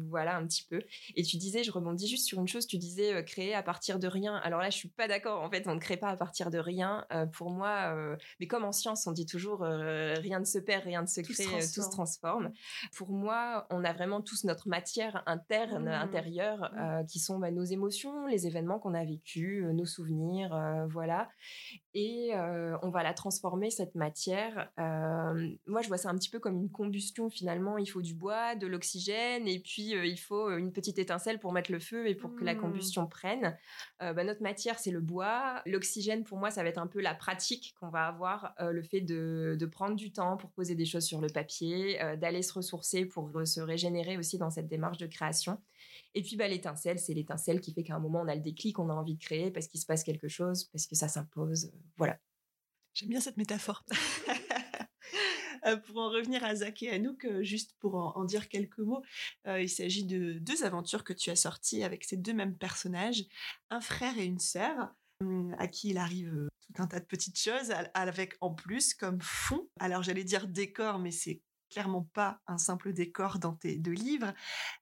voilà 0.08 0.36
un 0.36 0.46
petit 0.46 0.66
peu. 0.68 0.80
Et 1.16 1.22
tu 1.22 1.36
disais, 1.36 1.62
je 1.62 1.70
rebondis 1.70 2.08
juste 2.08 2.26
sur 2.26 2.38
une 2.40 2.48
chose, 2.48 2.66
tu 2.66 2.78
disais 2.78 3.24
créer 3.24 3.54
à 3.54 3.62
partir 3.62 3.98
de 3.98 4.06
rien. 4.06 4.36
Alors 4.36 4.60
là, 4.60 4.70
je 4.70 4.76
suis 4.76 4.88
pas 4.88 5.08
d'accord. 5.08 5.42
En 5.42 5.50
fait, 5.50 5.66
on 5.66 5.74
ne 5.74 5.80
crée 5.80 5.96
pas 5.96 6.08
à 6.08 6.16
partir 6.16 6.50
de 6.50 6.58
rien. 6.58 7.06
pour 7.32 7.50
moi, 7.50 7.94
mais 8.40 8.46
comme 8.46 8.64
en 8.64 8.72
science, 8.72 9.06
on 9.06 9.12
dit 9.12 9.26
toujours 9.26 9.60
rien 9.60 10.40
ne 10.40 10.44
se 10.44 10.58
perd, 10.58 10.84
rien 10.84 11.02
ne 11.02 11.06
se 11.06 11.20
crée, 11.20 11.44
tout 11.44 11.82
se 11.82 11.90
transforme. 11.90 12.52
Pour 12.96 13.10
moi, 13.10 13.66
on 13.70 13.84
a 13.84 13.92
vraiment 13.92 14.20
tous 14.20 14.44
notre 14.44 14.68
matière 14.68 15.22
interne, 15.26 15.84
mmh. 15.84 15.92
intérieure, 15.92 16.72
mmh. 16.74 17.06
qui 17.06 17.18
sont 17.18 17.38
bah, 17.38 17.50
nos 17.50 17.64
émotions, 17.64 18.26
les 18.26 18.46
événements 18.46 18.78
qu'on 18.78 18.94
a 18.94 19.04
vécus, 19.04 19.64
nos 19.72 19.86
souvenirs 19.86 20.33
euh, 20.42 20.86
voilà. 20.86 21.28
Et 21.94 22.30
euh, 22.34 22.76
on 22.82 22.90
va 22.90 23.02
la 23.02 23.14
transformer, 23.14 23.70
cette 23.70 23.94
matière. 23.94 24.70
Moi, 24.78 25.82
je 25.82 25.88
vois 25.88 25.98
ça 25.98 26.10
un 26.10 26.16
petit 26.16 26.30
peu 26.30 26.38
comme 26.38 26.56
une 26.56 26.70
combustion 26.70 27.30
finalement. 27.30 27.78
Il 27.78 27.86
faut 27.86 28.02
du 28.02 28.14
bois, 28.14 28.54
de 28.54 28.66
l'oxygène, 28.66 29.46
et 29.46 29.60
puis 29.60 29.92
il 29.92 30.18
faut 30.18 30.50
une 30.56 30.72
petite 30.72 30.98
étincelle 30.98 31.38
pour 31.38 31.52
mettre 31.52 31.70
le 31.70 31.78
feu 31.78 32.08
et 32.08 32.14
pour 32.14 32.34
que 32.34 32.44
la 32.44 32.54
mmh. 32.54 32.60
combustion 32.60 33.06
prenne. 33.06 33.56
Bah, 34.00 34.24
notre 34.24 34.42
matière, 34.42 34.78
c'est 34.78 34.90
le 34.90 35.00
bois. 35.00 35.62
L'oxygène, 35.66 36.24
pour 36.24 36.38
moi, 36.38 36.50
ça 36.50 36.62
va 36.62 36.68
être 36.68 36.78
un 36.78 36.86
peu 36.86 37.00
la 37.00 37.14
pratique 37.14 37.74
qu'on 37.78 37.88
va 37.88 38.06
avoir, 38.06 38.54
le 38.60 38.82
fait 38.82 39.00
de, 39.00 39.56
de, 39.58 39.66
prendre 39.66 39.96
du 39.96 40.12
temps 40.12 40.36
pour 40.36 40.50
poser 40.50 40.74
des 40.74 40.84
choses 40.84 41.04
sur 41.04 41.20
le 41.20 41.28
papier, 41.28 41.98
d'aller 42.18 42.42
se 42.42 42.52
ressourcer 42.52 43.04
pour 43.04 43.30
se 43.44 43.60
régénérer 43.60 44.18
aussi 44.18 44.38
dans 44.38 44.50
cette 44.50 44.68
démarche 44.68 44.98
de 44.98 45.06
création. 45.06 45.58
Et 46.14 46.22
puis 46.22 46.36
bah, 46.36 46.48
l'étincelle, 46.48 46.98
c'est 46.98 47.14
l'étincelle 47.14 47.60
qui 47.60 47.72
fait 47.72 47.82
qu'à 47.82 47.96
un 47.96 47.98
moment, 47.98 48.20
on 48.22 48.28
a 48.28 48.34
le 48.34 48.40
déclic, 48.40 48.78
on 48.78 48.88
a 48.88 48.94
envie 48.94 49.14
de 49.14 49.22
créer 49.22 49.50
parce 49.50 49.66
qu'il 49.66 49.80
se 49.80 49.86
passe 49.86 50.04
quelque 50.04 50.28
chose, 50.28 50.64
parce 50.64 50.86
que 50.86 50.94
ça 50.94 51.08
s'impose. 51.08 51.66
Euh, 51.66 51.78
voilà. 51.96 52.18
J'aime 52.94 53.08
bien 53.08 53.20
cette 53.20 53.36
métaphore. 53.36 53.84
Euh, 55.66 55.78
pour 55.78 55.96
en 55.96 56.10
revenir 56.10 56.44
à 56.44 56.54
Zach 56.56 56.82
et 56.82 56.90
Anouk, 56.90 57.24
euh, 57.24 57.42
juste 57.42 57.74
pour 57.78 57.94
en, 57.94 58.24
dire 58.24 58.50
quelques 58.50 58.80
mots, 58.80 59.02
il 59.46 59.70
s'agit 59.70 60.04
de 60.04 60.34
deux 60.34 60.62
aventures 60.62 61.04
que 61.04 61.14
tu 61.14 61.30
as 61.30 61.36
sorties 61.36 61.82
avec 61.82 62.04
ces 62.04 62.18
deux 62.18 62.34
mêmes 62.34 62.54
personnages, 62.54 63.24
un 63.70 63.80
frère 63.80 64.18
et 64.18 64.26
une 64.26 64.40
sœur, 64.40 64.94
hum, 65.20 65.56
à 65.58 65.66
qui 65.66 65.88
il 65.88 65.96
arrive 65.96 66.50
tout 66.60 66.82
un 66.82 66.86
tas 66.86 67.00
de 67.00 67.06
petites 67.06 67.38
choses, 67.38 67.72
avec 67.94 68.36
en 68.42 68.52
plus 68.52 68.92
comme 68.92 69.22
fond, 69.22 69.66
alors 69.80 70.02
j'allais 70.02 70.24
dire 70.24 70.48
décor, 70.48 70.98
mais 70.98 71.10
c'est 71.10 71.40
clairement 71.74 72.08
pas 72.14 72.40
un 72.46 72.56
simple 72.56 72.92
décor 72.92 73.40
dans 73.40 73.54
tes 73.54 73.76
deux 73.76 73.90
livres. 73.90 74.32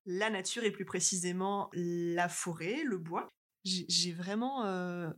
La 0.05 0.29
nature 0.29 0.63
et 0.63 0.71
plus 0.71 0.85
précisément 0.85 1.71
la 1.73 2.29
forêt, 2.29 2.83
le 2.85 2.99
bois. 2.99 3.29
J'ai 3.65 4.13
vraiment 4.13 4.65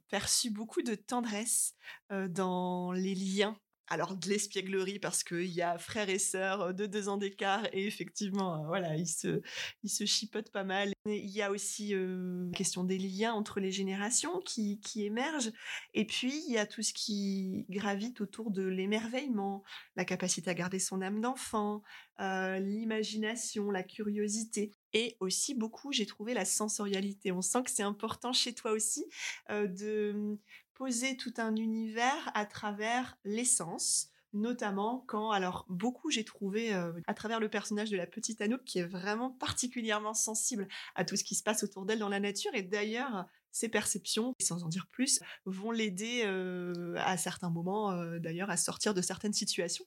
perçu 0.09 0.51
beaucoup 0.51 0.83
de 0.83 0.95
tendresse 0.95 1.75
dans 2.11 2.93
les 2.93 3.15
liens 3.15 3.57
alors 3.89 4.17
de 4.17 4.29
l'espièglerie 4.29 4.99
parce 4.99 5.23
qu'il 5.25 5.47
y 5.47 5.63
a 5.63 5.79
frères 5.79 6.09
et 6.09 6.19
sœurs 6.19 6.61
euh, 6.63 6.73
de 6.73 6.87
deux 6.87 7.09
ans 7.09 7.17
d'écart 7.17 7.67
et 7.73 7.87
effectivement 7.87 8.65
voilà 8.67 8.97
ils 8.97 9.07
se 9.07 9.43
ils 9.83 9.91
se 9.91 10.05
chipotent 10.05 10.51
pas 10.51 10.65
mal. 10.65 10.93
Il 11.07 11.31
y 11.31 11.43
a 11.43 11.51
aussi 11.51 11.95
euh, 11.95 12.47
la 12.51 12.57
question 12.57 12.85
des 12.85 12.99
liens 12.99 13.35
entre 13.35 13.61
les 13.61 13.73
générations 13.73 14.41
qui 14.41 14.81
qui 14.81 15.05
émergent. 15.05 15.53
Et 15.93 16.07
puis 16.07 16.43
il 16.49 16.53
y 16.53 16.59
a 16.59 16.67
tout 16.67 16.83
ce 16.83 16.95
qui 16.95 17.67
gravite 17.69 18.21
autour 18.21 18.51
de 18.51 18.63
l'émerveillement 18.63 19.63
la 19.97 20.05
capacité 20.05 20.51
à 20.51 20.55
garder 20.55 20.79
son 20.79 21.03
âme 21.03 21.21
d'enfant 21.21 21.83
euh, 22.21 22.59
l'imagination 22.59 23.71
la 23.71 23.83
curiosité. 23.83 24.73
Et 24.93 25.17
aussi 25.21 25.55
beaucoup 25.55 25.93
j'ai 25.93 26.07
trouvé 26.07 26.35
la 26.35 26.45
sensorialité. 26.45 27.33
On 27.33 27.43
sent 27.43 27.65
que 27.65 27.71
c'est 27.71 27.83
important 27.83 28.33
chez 28.33 28.55
toi 28.55 28.71
aussi 28.71 29.05
de 29.51 30.39
poser 30.75 31.17
tout 31.17 31.35
un 31.39 31.57
univers 31.57 32.31
à 32.35 32.47
travers 32.47 33.17
l'essence, 33.25 34.11
notamment 34.33 35.05
quand, 35.07 35.31
alors 35.31 35.65
beaucoup 35.69 36.11
j'ai 36.11 36.25
trouvé 36.25 36.75
euh, 36.75 36.93
à 37.07 37.15
travers 37.15 37.41
le 37.41 37.49
personnage 37.49 37.91
de 37.91 37.97
la 37.97 38.07
petite 38.07 38.41
Anouk 38.41 38.65
qui 38.65 38.81
est 38.81 38.87
vraiment 38.87 39.31
particulièrement 39.31 40.15
sensible 40.15 40.69
à 40.95 41.05
tout 41.05 41.17
ce 41.17 41.25
qui 41.25 41.37
se 41.37 41.43
passe 41.43 41.63
autour 41.63 41.87
d'elle 41.87 42.01
dans 42.01 42.09
la 42.09 42.21
nature 42.21 42.51
et 42.55 42.63
d'ailleurs 42.63 43.27
ses 43.53 43.69
perceptions, 43.69 44.35
sans 44.41 44.65
en 44.65 44.69
dire 44.69 44.89
plus, 44.91 45.21
vont 45.45 45.71
l'aider 45.71 46.23
euh, 46.25 46.97
à 46.99 47.17
certains 47.17 47.51
moments 47.51 47.93
euh, 47.93 48.19
d'ailleurs 48.19 48.51
à 48.51 48.57
sortir 48.57 48.95
de 48.95 49.01
certaines 49.01 49.33
situations. 49.33 49.85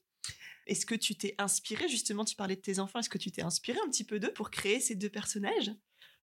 Est-ce 0.66 0.86
que 0.86 0.94
tu 0.94 1.16
t'es 1.16 1.34
inspiré 1.38 1.86
justement, 1.88 2.24
tu 2.24 2.34
parlais 2.34 2.56
de 2.56 2.62
tes 2.62 2.78
enfants, 2.78 2.98
est-ce 2.98 3.10
que 3.10 3.18
tu 3.18 3.30
t'es 3.30 3.42
inspiré 3.42 3.78
un 3.84 3.90
petit 3.90 4.04
peu 4.04 4.18
d'eux 4.18 4.32
pour 4.32 4.50
créer 4.50 4.80
ces 4.80 4.94
deux 4.94 5.10
personnages? 5.10 5.70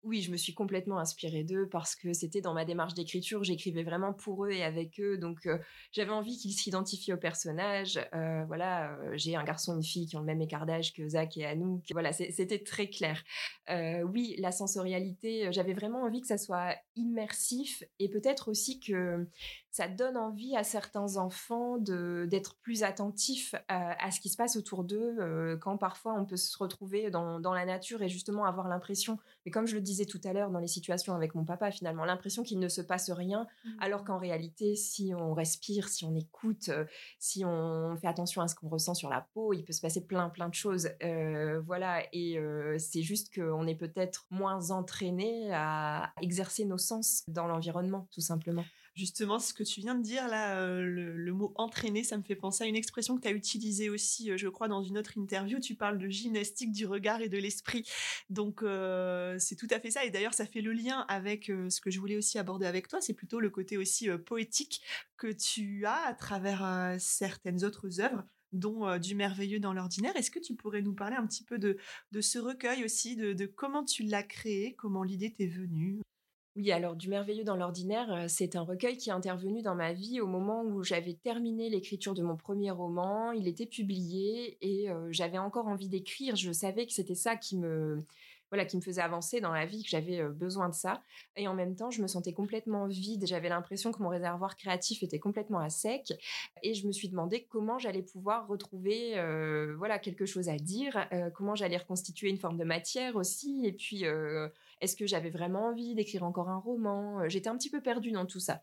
Oui, 0.02 0.22
je 0.22 0.30
me 0.30 0.36
suis 0.36 0.54
complètement 0.54 0.98
inspirée 0.98 1.44
d'eux 1.44 1.68
parce 1.68 1.94
que 1.94 2.12
c'était 2.12 2.40
dans 2.40 2.54
ma 2.54 2.64
démarche 2.64 2.94
d'écriture, 2.94 3.44
j'écrivais 3.44 3.82
vraiment 3.82 4.12
pour 4.12 4.46
eux 4.46 4.50
et 4.50 4.62
avec 4.62 4.98
eux, 5.00 5.18
donc 5.18 5.48
j'avais 5.92 6.10
envie 6.10 6.36
qu'ils 6.36 6.52
s'identifient 6.52 7.12
au 7.12 7.16
personnage. 7.16 8.00
Voilà, 8.46 8.98
j'ai 9.14 9.36
un 9.36 9.44
garçon 9.44 9.74
et 9.74 9.76
une 9.76 9.82
fille 9.82 10.06
qui 10.06 10.16
ont 10.16 10.20
le 10.20 10.26
même 10.26 10.40
écart 10.40 10.66
d'âge 10.66 10.92
que 10.92 11.06
Zach 11.08 11.36
et 11.36 11.44
Anouk. 11.44 11.84
Voilà, 11.92 12.12
c'était 12.12 12.58
très 12.58 12.88
clair. 12.88 13.22
oui, 13.68 14.36
la 14.38 14.52
sensorialité, 14.52 15.52
j'avais 15.52 15.74
vraiment 15.74 16.02
envie 16.02 16.20
que 16.20 16.26
ça 16.26 16.38
soit 16.38 16.76
immersif 16.96 17.82
et 17.98 18.08
peut-être 18.08 18.48
aussi 18.48 18.80
que 18.80 19.26
ça 19.70 19.86
donne 19.86 20.16
envie 20.16 20.56
à 20.56 20.64
certains 20.64 21.16
enfants 21.16 21.78
d'être 21.78 22.56
plus 22.56 22.82
attentifs 22.82 23.54
à, 23.68 24.10
ce 24.10 24.20
qui 24.20 24.28
se 24.28 24.36
passe 24.36 24.56
autour 24.56 24.82
d'eux 24.82 25.16
euh, 25.20 25.56
quand 25.56 25.76
parfois 25.76 26.14
on 26.14 26.24
peut 26.24 26.36
se 26.36 26.56
retrouver 26.58 27.10
dans, 27.10 27.38
dans 27.38 27.54
la 27.54 27.64
nature 27.64 28.02
et 28.02 28.08
justement 28.08 28.44
avoir 28.44 28.68
l'impression, 28.68 29.18
mais 29.44 29.52
comme 29.52 29.66
je 29.66 29.76
le 29.76 29.80
disais 29.80 30.06
tout 30.06 30.20
à 30.24 30.32
l'heure 30.32 30.50
dans 30.50 30.58
les 30.58 30.66
situations 30.66 31.14
avec 31.14 31.34
mon 31.34 31.44
papa 31.44 31.70
finalement, 31.70 32.04
l'impression 32.04 32.42
qu'il 32.42 32.58
ne 32.58 32.68
se 32.68 32.80
passe 32.80 33.10
rien, 33.10 33.46
mmh. 33.64 33.68
alors 33.80 34.04
qu'en 34.04 34.18
réalité, 34.18 34.74
si 34.74 35.12
on 35.14 35.34
respire, 35.34 35.88
si 35.88 36.04
on 36.04 36.16
écoute, 36.16 36.68
euh, 36.68 36.84
si 37.20 37.44
on 37.44 37.96
fait 37.96 38.08
attention 38.08 38.42
à 38.42 38.48
ce 38.48 38.56
qu'on 38.56 38.68
ressent 38.68 38.94
sur 38.94 39.08
la 39.08 39.26
peau, 39.34 39.52
il 39.52 39.64
peut 39.64 39.72
se 39.72 39.80
passer 39.80 40.04
plein 40.04 40.30
plein 40.30 40.48
de 40.48 40.54
choses. 40.54 40.90
Euh, 41.04 41.60
voilà, 41.60 42.02
et 42.12 42.40
c'est 42.78 43.02
juste 43.02 43.34
qu'on 43.34 43.66
est 43.66 43.74
peut-être 43.74 44.26
moins 44.30 44.70
entraîné 44.70 45.52
à 45.52 46.12
exercer 46.20 46.64
nos 46.64 46.78
sens 46.78 47.22
dans 47.28 47.46
l'environnement, 47.46 48.08
tout 48.10 48.20
simplement. 48.20 48.64
Justement, 49.00 49.38
ce 49.38 49.54
que 49.54 49.62
tu 49.62 49.80
viens 49.80 49.94
de 49.94 50.02
dire 50.02 50.28
là, 50.28 50.60
euh, 50.60 50.82
le, 50.82 51.32
mot 51.32 51.54
entraîner, 51.56 52.04
ça 52.04 52.18
me 52.18 52.22
fait 52.22 52.36
penser 52.36 52.64
à 52.64 52.66
une 52.66 52.76
expression 52.76 53.16
que 53.16 53.22
tu 53.22 53.28
as 53.28 53.30
utilisée 53.30 53.88
aussi, 53.88 54.30
euh, 54.30 54.36
je 54.36 54.46
crois, 54.46 54.68
dans 54.68 54.82
une 54.82 54.98
autre 54.98 55.16
interview. 55.16 55.58
Tu 55.58 55.74
parles 55.74 55.96
de 55.96 56.06
gymnastique 56.10 56.70
du 56.70 56.84
regard 56.84 57.22
et 57.22 57.30
de 57.30 57.38
l'esprit. 57.38 57.88
Donc, 58.28 58.62
euh, 58.62 59.38
c'est 59.38 59.56
tout 59.56 59.68
à 59.70 59.80
fait 59.80 59.90
ça. 59.90 60.04
Et 60.04 60.10
d'ailleurs, 60.10 60.34
ça 60.34 60.44
fait 60.44 60.60
le 60.60 60.74
lien 60.74 61.06
avec 61.08 61.46
ce 61.46 61.80
que 61.80 61.90
je 61.90 61.98
voulais 61.98 62.18
aussi 62.18 62.38
aborder 62.38 62.66
avec 62.66 62.88
toi. 62.88 63.00
C'est 63.00 63.14
plutôt 63.14 63.40
le 63.40 63.48
côté 63.48 63.78
aussi 63.78 64.10
poétique 64.26 64.82
que 65.16 65.32
tu 65.32 65.86
as 65.86 66.06
à 66.06 66.12
travers 66.12 66.96
certaines 66.98 67.64
autres 67.64 68.02
œuvres 68.02 68.22
dont 68.52 68.98
du 68.98 69.14
merveilleux 69.14 69.60
dans 69.60 69.72
l'ordinaire. 69.72 70.14
Est-ce 70.14 70.30
que 70.30 70.40
tu 70.40 70.54
pourrais 70.54 70.82
nous 70.82 70.94
parler 70.94 71.16
un 71.16 71.26
petit 71.26 71.44
peu 71.44 71.58
de, 71.58 71.78
ce 72.20 72.38
recueil 72.38 72.84
aussi, 72.84 73.16
de 73.16 73.46
comment 73.46 73.82
tu 73.82 74.02
l'as 74.02 74.24
créé, 74.24 74.74
comment 74.74 75.04
l'idée 75.04 75.32
t'est 75.32 75.46
venue? 75.46 76.02
Oui, 76.56 76.72
alors 76.72 76.96
du 76.96 77.08
merveilleux 77.08 77.44
dans 77.44 77.56
l'ordinaire, 77.56 78.24
c'est 78.28 78.56
un 78.56 78.62
recueil 78.62 78.96
qui 78.96 79.10
est 79.10 79.12
intervenu 79.12 79.62
dans 79.62 79.74
ma 79.74 79.92
vie 79.92 80.20
au 80.20 80.26
moment 80.26 80.62
où 80.62 80.82
j'avais 80.82 81.14
terminé 81.14 81.70
l'écriture 81.70 82.14
de 82.14 82.22
mon 82.22 82.36
premier 82.36 82.70
roman. 82.70 83.32
Il 83.32 83.46
était 83.46 83.66
publié 83.66 84.58
et 84.60 84.88
j'avais 85.10 85.38
encore 85.38 85.68
envie 85.68 85.88
d'écrire. 85.88 86.36
Je 86.36 86.52
savais 86.52 86.86
que 86.86 86.92
c'était 86.92 87.14
ça 87.14 87.36
qui 87.36 87.56
me 87.56 88.04
voilà, 88.50 88.64
qui 88.64 88.76
me 88.76 88.82
faisait 88.82 89.00
avancer 89.00 89.40
dans 89.40 89.52
la 89.52 89.64
vie, 89.64 89.84
que 89.84 89.88
j'avais 89.88 90.24
besoin 90.24 90.68
de 90.68 90.74
ça. 90.74 91.04
Et 91.36 91.46
en 91.46 91.54
même 91.54 91.76
temps, 91.76 91.92
je 91.92 92.02
me 92.02 92.08
sentais 92.08 92.32
complètement 92.32 92.88
vide. 92.88 93.24
J'avais 93.24 93.48
l'impression 93.48 93.92
que 93.92 94.02
mon 94.02 94.08
réservoir 94.08 94.56
créatif 94.56 95.04
était 95.04 95.20
complètement 95.20 95.60
à 95.60 95.70
sec. 95.70 96.12
Et 96.64 96.74
je 96.74 96.84
me 96.88 96.90
suis 96.90 97.08
demandé 97.08 97.46
comment 97.48 97.78
j'allais 97.78 98.02
pouvoir 98.02 98.48
retrouver, 98.48 99.14
voilà, 99.78 100.00
quelque 100.00 100.26
chose 100.26 100.48
à 100.48 100.56
dire, 100.56 101.08
comment 101.36 101.54
j'allais 101.54 101.76
reconstituer 101.76 102.28
une 102.28 102.38
forme 102.38 102.56
de 102.56 102.64
matière 102.64 103.14
aussi. 103.14 103.64
Et 103.64 103.72
puis, 103.72 104.04
est-ce 104.80 104.96
que 104.96 105.06
j'avais 105.06 105.30
vraiment 105.30 105.66
envie 105.66 105.94
d'écrire 105.94 106.22
encore 106.22 106.48
un 106.48 106.58
roman? 106.58 107.28
J'étais 107.28 107.48
un 107.48 107.56
petit 107.56 107.70
peu 107.70 107.80
perdue 107.80 108.12
dans 108.12 108.26
tout 108.26 108.40
ça. 108.40 108.62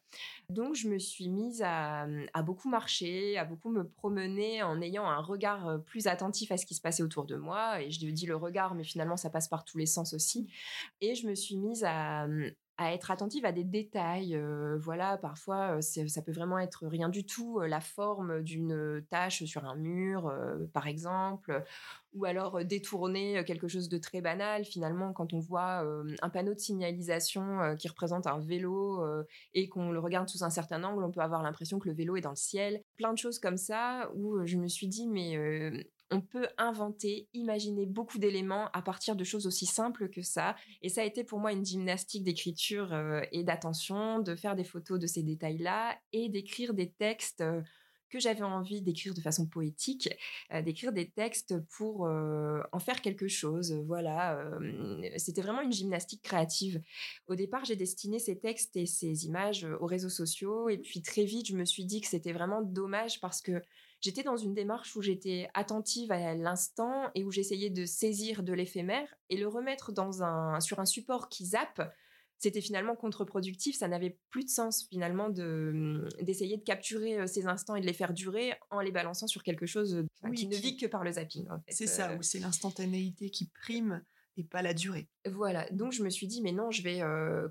Donc, 0.49 0.75
je 0.75 0.89
me 0.89 0.99
suis 0.99 1.29
mise 1.29 1.61
à, 1.63 2.07
à 2.33 2.41
beaucoup 2.41 2.69
marcher, 2.69 3.37
à 3.37 3.45
beaucoup 3.45 3.69
me 3.69 3.87
promener 3.87 4.63
en 4.63 4.81
ayant 4.81 5.05
un 5.05 5.21
regard 5.21 5.81
plus 5.85 6.07
attentif 6.07 6.51
à 6.51 6.57
ce 6.57 6.65
qui 6.65 6.75
se 6.75 6.81
passait 6.81 7.03
autour 7.03 7.25
de 7.25 7.35
moi. 7.35 7.81
Et 7.81 7.91
je 7.91 8.05
dis 8.05 8.25
le 8.25 8.35
regard, 8.35 8.75
mais 8.75 8.83
finalement, 8.83 9.17
ça 9.17 9.29
passe 9.29 9.47
par 9.47 9.63
tous 9.63 9.77
les 9.77 9.85
sens 9.85 10.13
aussi. 10.13 10.47
Et 11.01 11.15
je 11.15 11.27
me 11.27 11.35
suis 11.35 11.57
mise 11.57 11.83
à, 11.83 12.27
à 12.77 12.93
être 12.93 13.11
attentive 13.11 13.45
à 13.45 13.51
des 13.51 13.63
détails. 13.63 14.39
voilà, 14.79 15.17
parfois, 15.17 15.81
ça 15.81 16.21
peut 16.21 16.31
vraiment 16.31 16.59
être 16.59 16.85
rien 16.87 17.09
du 17.09 17.25
tout, 17.25 17.59
la 17.59 17.81
forme 17.81 18.43
d'une 18.43 19.03
tâche 19.09 19.43
sur 19.45 19.65
un 19.65 19.75
mur, 19.75 20.31
par 20.73 20.87
exemple, 20.87 21.63
ou 22.13 22.25
alors 22.25 22.63
détourner 22.63 23.43
quelque 23.45 23.67
chose 23.67 23.89
de 23.89 23.97
très 23.97 24.21
banal. 24.21 24.63
Finalement, 24.63 25.11
quand 25.11 25.33
on 25.33 25.39
voit 25.39 25.83
un 26.21 26.29
panneau 26.29 26.53
de 26.53 26.59
signalisation 26.59 27.75
qui 27.77 27.87
représente 27.87 28.27
un 28.27 28.39
vélo 28.39 29.03
et 29.53 29.69
qu'on 29.69 29.91
le 29.91 29.99
regarde 29.99 30.29
sous 30.29 30.43
un 30.43 30.51
certain 30.51 30.83
angle, 30.83 31.03
on 31.03 31.11
peut 31.11 31.21
avoir 31.21 31.41
l'impression 31.43 31.79
que 31.79 31.89
le 31.89 31.95
vélo 31.95 32.15
est 32.15 32.21
dans 32.21 32.29
le 32.29 32.35
ciel. 32.35 32.81
Plein 32.95 33.11
de 33.11 33.17
choses 33.17 33.39
comme 33.39 33.57
ça 33.57 34.11
où 34.15 34.45
je 34.45 34.57
me 34.57 34.67
suis 34.67 34.87
dit, 34.87 35.07
mais 35.07 35.35
on 36.11 36.21
peut 36.21 36.47
inventer, 36.57 37.27
imaginer 37.33 37.85
beaucoup 37.85 38.17
d'éléments 38.17 38.69
à 38.73 38.81
partir 38.81 39.15
de 39.15 39.23
choses 39.23 39.47
aussi 39.47 39.65
simples 39.65 40.09
que 40.09 40.21
ça. 40.21 40.55
Et 40.81 40.89
ça 40.89 41.01
a 41.01 41.03
été 41.03 41.23
pour 41.23 41.39
moi 41.39 41.51
une 41.51 41.65
gymnastique 41.65 42.23
d'écriture 42.23 42.93
euh, 42.93 43.21
et 43.31 43.43
d'attention, 43.43 44.19
de 44.19 44.35
faire 44.35 44.55
des 44.55 44.63
photos 44.63 44.99
de 44.99 45.07
ces 45.07 45.23
détails-là 45.23 45.97
et 46.13 46.29
d'écrire 46.29 46.73
des 46.73 46.89
textes. 46.91 47.41
Euh, 47.41 47.61
que 48.09 48.21
j'avais 48.21 48.41
envie 48.41 48.81
d'écrire 48.81 49.13
de 49.13 49.19
façon 49.19 49.47
poétique, 49.47 50.07
euh, 50.53 50.61
d'écrire 50.61 50.93
des 50.93 51.09
textes 51.09 51.55
pour 51.71 52.03
en 52.03 52.79
faire 52.79 53.01
quelque 53.01 53.27
chose. 53.27 53.73
Voilà, 53.85 54.49
c'était 55.17 55.41
vraiment 55.41 55.59
une 55.59 55.73
gymnastique 55.73 56.21
créative. 56.21 56.81
Au 57.27 57.35
départ, 57.35 57.65
j'ai 57.65 57.75
destiné 57.75 58.17
ces 58.19 58.39
textes 58.39 58.77
et 58.77 58.85
ces 58.85 59.25
images 59.25 59.67
aux 59.81 59.85
réseaux 59.85 60.07
sociaux, 60.07 60.69
et 60.69 60.77
puis 60.77 61.01
très 61.01 61.25
vite, 61.25 61.47
je 61.47 61.57
me 61.57 61.65
suis 61.65 61.83
dit 61.83 61.99
que 61.99 62.07
c'était 62.07 62.31
vraiment 62.31 62.61
dommage 62.61 63.19
parce 63.19 63.41
que 63.41 63.61
j'étais 64.01 64.23
dans 64.23 64.37
une 64.37 64.53
démarche 64.53 64.95
où 64.95 65.01
j'étais 65.01 65.49
attentive 65.53 66.11
à 66.11 66.35
l'instant 66.35 67.09
et 67.15 67.23
où 67.23 67.31
j'essayais 67.31 67.69
de 67.69 67.85
saisir 67.85 68.43
de 68.43 68.53
l'éphémère 68.53 69.13
et 69.29 69.37
le 69.37 69.47
remettre 69.47 69.91
dans 69.91 70.23
un, 70.23 70.59
sur 70.59 70.79
un 70.79 70.85
support 70.85 71.29
qui 71.29 71.45
zappe. 71.45 71.81
C'était 72.39 72.61
finalement 72.61 72.95
contre-productif, 72.95 73.75
ça 73.75 73.87
n'avait 73.87 74.19
plus 74.29 74.43
de 74.43 74.49
sens 74.49 74.85
finalement 74.87 75.29
de 75.29 76.07
d'essayer 76.21 76.57
de 76.57 76.63
capturer 76.63 77.19
euh, 77.19 77.25
ces 77.25 77.47
instants 77.47 77.75
et 77.75 77.81
de 77.81 77.87
les 77.87 77.93
faire 77.93 78.13
durer 78.13 78.53
en 78.69 78.79
les 78.79 78.91
balançant 78.91 79.25
sur 79.25 79.41
quelque 79.41 79.65
chose 79.65 80.05
qui, 80.35 80.47
ne 80.47 80.55
vit 80.55 80.77
que 80.77 80.85
par 80.85 81.03
le 81.03 81.13
zapping. 81.13 81.47
C'est 81.67 81.87
ça, 81.87 82.11
euh. 82.11 82.17
où 82.17 82.21
c'est 82.21 82.37
l'instantanéité 82.37 83.31
qui 83.31 83.47
prime 83.47 84.03
et 84.37 84.43
pas 84.43 84.61
la 84.61 84.75
durée. 84.75 85.09
Voilà, 85.33 85.67
donc 85.71 85.91
je 85.91 86.03
me 86.03 86.09
suis 86.09 86.27
dit, 86.27 86.41
mais 86.41 86.51
non, 86.51 86.71
je 86.71 86.81
vais 86.83 87.01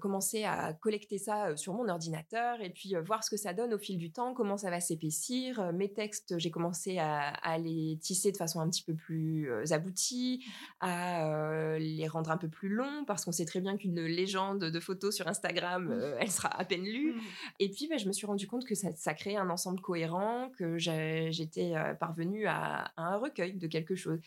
commencer 0.00 0.44
à 0.44 0.72
collecter 0.72 1.18
ça 1.18 1.56
sur 1.56 1.74
mon 1.74 1.88
ordinateur 1.88 2.60
et 2.60 2.70
puis 2.70 2.94
voir 3.04 3.24
ce 3.24 3.30
que 3.30 3.36
ça 3.36 3.54
donne 3.54 3.74
au 3.74 3.78
fil 3.78 3.98
du 3.98 4.10
temps, 4.10 4.34
comment 4.34 4.56
ça 4.56 4.70
va 4.70 4.80
s'épaissir. 4.80 5.72
Mes 5.72 5.92
textes, 5.92 6.38
j'ai 6.38 6.50
commencé 6.50 6.98
à, 6.98 7.58
les 7.58 7.98
tisser 8.00 8.32
de 8.32 8.36
façon 8.36 8.60
un 8.60 8.68
petit 8.68 8.82
peu 8.82 8.94
plus 8.94 9.48
aboutie, 9.70 10.44
à 10.80 11.76
les 11.78 12.08
rendre 12.08 12.30
un 12.30 12.36
peu 12.36 12.48
plus 12.48 12.68
longs, 12.68 13.04
parce 13.06 13.24
qu'on 13.24 13.32
sait 13.32 13.46
très 13.46 13.60
bien 13.60 13.76
qu'une 13.76 14.00
légende 14.02 14.64
de 14.64 14.80
photos 14.80 15.14
sur 15.14 15.28
Instagram, 15.28 15.92
elle 16.20 16.30
sera 16.30 16.48
à 16.48 16.64
peine 16.64 16.84
lue. 16.84 17.14
Mmh. 17.14 17.20
Et 17.60 17.70
puis, 17.70 17.88
bah, 17.88 17.96
je 17.96 18.06
me 18.06 18.12
suis 18.12 18.26
rendu 18.26 18.46
compte 18.46 18.66
que 18.66 18.74
ça, 18.74 18.88
ça 18.94 19.14
créait 19.14 19.36
un 19.36 19.50
ensemble 19.50 19.80
cohérent, 19.80 20.50
que 20.56 20.78
j'étais 20.78 21.74
parvenue 21.98 22.46
à, 22.46 22.92
à 22.96 23.02
un 23.02 23.16
recueil 23.16 23.54
de 23.54 23.66
quelque 23.66 23.94
chose. 23.94 24.20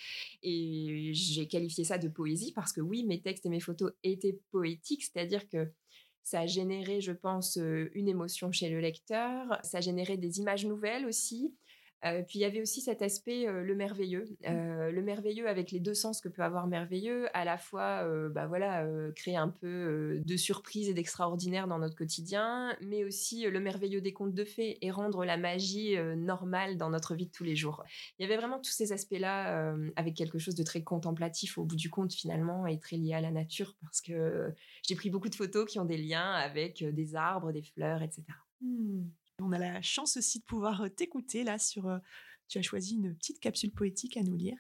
Et 0.44 1.12
j'ai 1.14 1.48
qualifié 1.48 1.84
ça 1.84 1.98
de 1.98 2.08
poésie 2.08 2.52
parce 2.52 2.74
que 2.74 2.82
oui, 2.82 3.04
mes 3.04 3.20
textes 3.22 3.39
et 3.46 3.50
mes 3.50 3.60
photos 3.60 3.92
étaient 4.04 4.40
poétiques, 4.52 5.04
c'est-à-dire 5.04 5.48
que 5.50 5.72
ça 6.24 6.42
a 6.42 6.46
généré, 6.46 7.02
je 7.02 7.12
pense, 7.12 7.58
une 7.58 8.08
émotion 8.08 8.52
chez 8.52 8.70
le 8.70 8.80
lecteur, 8.80 9.60
ça 9.64 9.80
a 9.80 9.82
généré 9.82 10.18
des 10.18 10.40
images 10.40 10.66
nouvelles 10.66 11.06
aussi, 11.06 11.56
euh, 12.06 12.24
puis 12.24 12.40
il 12.40 12.42
y 12.42 12.46
avait 12.46 12.62
aussi 12.62 12.82
cet 12.82 13.02
aspect 13.02 13.48
euh, 13.48 13.62
le 13.62 13.76
merveilleux, 13.76 14.26
mmh. 14.42 14.46
euh, 14.48 14.92
le 14.92 15.02
merveilleux 15.02 15.50
avec 15.50 15.72
les 15.72 15.80
deux 15.80 15.94
sens 15.94 16.22
que 16.22 16.30
peut 16.30 16.44
avoir 16.44 16.68
merveilleux, 16.68 17.28
à 17.36 17.44
la 17.44 17.58
fois 17.58 17.80
bah 18.30 18.48
voilà 18.48 18.88
créer 19.16 19.36
un 19.36 19.50
peu 19.50 20.22
de 20.24 20.38
surprise 20.38 20.90
et 20.90 20.94
d'extraordinaire 20.94 21.68
dans 21.68 21.80
notre 21.80 21.96
quotidien, 21.96 22.76
mais 22.82 23.04
aussi 23.04 23.44
le 23.50 23.60
merveilleux 23.60 24.02
des 24.02 24.14
contes 24.14 24.34
de 24.34 24.46
fées 24.46 24.78
et 24.82 24.92
rendre 24.92 25.26
la 25.26 25.38
magie 25.38 25.98
normale 26.18 26.78
dans 26.78 26.90
notre 26.90 27.16
vie 27.16 27.26
de 27.26 27.32
tous 27.32 27.44
les 27.44 27.56
jours. 27.56 27.84
Il 28.18 28.24
y 28.24 28.26
avait 28.26 28.38
vraiment 28.38 28.60
tous 28.60 28.72
ces 28.72 28.92
aspects-là 28.92 29.76
avec 29.96 30.16
quelque 30.16 30.40
chose 30.40 30.56
de 30.56 30.64
très 30.64 30.84
contemplatif 30.84 31.58
au 31.58 31.66
bout 31.66 31.76
du 31.76 31.90
compte 31.90 32.14
finalement 32.14 32.66
et 32.68 32.80
très 32.80 32.98
lié 32.98 33.14
à 33.14 33.22
la 33.22 33.32
nature 33.32 33.76
parce 33.82 34.02
que 34.02 34.54
j'ai 34.88 34.96
pris 34.96 35.10
beaucoup 35.10 35.30
de 35.30 35.36
photos 35.36 35.70
qui 35.70 35.80
ont 35.80 35.86
des 35.86 35.98
liens 35.98 36.32
avec 36.32 36.84
des 36.84 37.16
arbres, 37.16 37.52
des 37.52 37.64
fleurs, 37.64 38.02
etc. 38.02 38.24
On 39.40 39.52
a 39.52 39.58
la 39.58 39.82
chance 39.82 40.18
aussi 40.18 40.40
de 40.40 40.46
pouvoir 40.46 40.84
t'écouter 40.96 41.44
là 41.44 41.58
sur. 41.58 42.00
Tu 42.48 42.58
as 42.58 42.62
choisi 42.62 42.96
une 42.96 43.16
petite 43.16 43.40
capsule 43.40 43.72
poétique 43.72 44.18
à 44.18 44.24
nous 44.24 44.36
lire. 44.36 44.58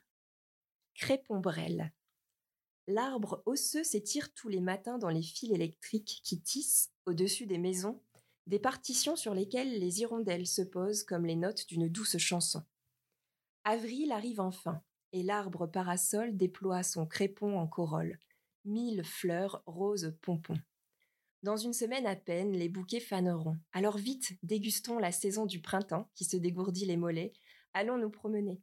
Crépombrelle. 0.94 1.92
L'arbre 2.88 3.44
osseux 3.46 3.84
s'étire 3.84 4.34
tous 4.34 4.50
les 4.50 4.62
matins 4.62 4.98
dans 4.98 5.10
les 5.10 5.22
fils 5.22 5.52
électriques 5.52 6.22
qui 6.24 6.42
tissent, 6.42 6.92
au-dessus 7.06 7.46
des 7.46 7.58
maisons, 7.58 8.02
des 8.48 8.60
partitions 8.60 9.16
sur 9.16 9.34
lesquelles 9.34 9.80
les 9.80 10.02
hirondelles 10.02 10.48
se 10.48 10.64
posent 10.64 11.04
comme 11.04 11.26
les 11.26 11.36
notes 11.36 11.68
d'une 11.68 11.88
douce 11.88 12.18
chanson. 12.18 12.64
Avril 13.64 14.12
arrive 14.12 14.40
enfin, 14.40 14.82
et 15.12 15.22
l'arbre 15.22 15.68
parasol 15.68 16.36
déploie 16.36 16.82
son 16.82 17.06
crépon 17.06 17.60
en 17.60 17.68
corolle. 17.68 18.18
Mille 18.66 19.04
fleurs 19.04 19.62
roses 19.68 20.16
pompons. 20.22 20.60
Dans 21.42 21.56
une 21.56 21.72
semaine 21.72 22.06
à 22.06 22.18
peine, 22.18 22.52
les 22.52 22.68
bouquets 22.68 23.00
faneront. 23.00 23.58
Alors 23.72 23.98
vite, 23.98 24.34
dégustons 24.44 25.00
la 25.00 25.14
saison 25.14 25.46
du 25.46 25.62
printemps 25.62 26.10
qui 26.14 26.26
se 26.26 26.36
dégourdit 26.36 26.86
les 26.86 26.98
mollets. 26.98 27.32
Allons 27.74 27.98
nous 27.98 28.10
promener. 28.10 28.62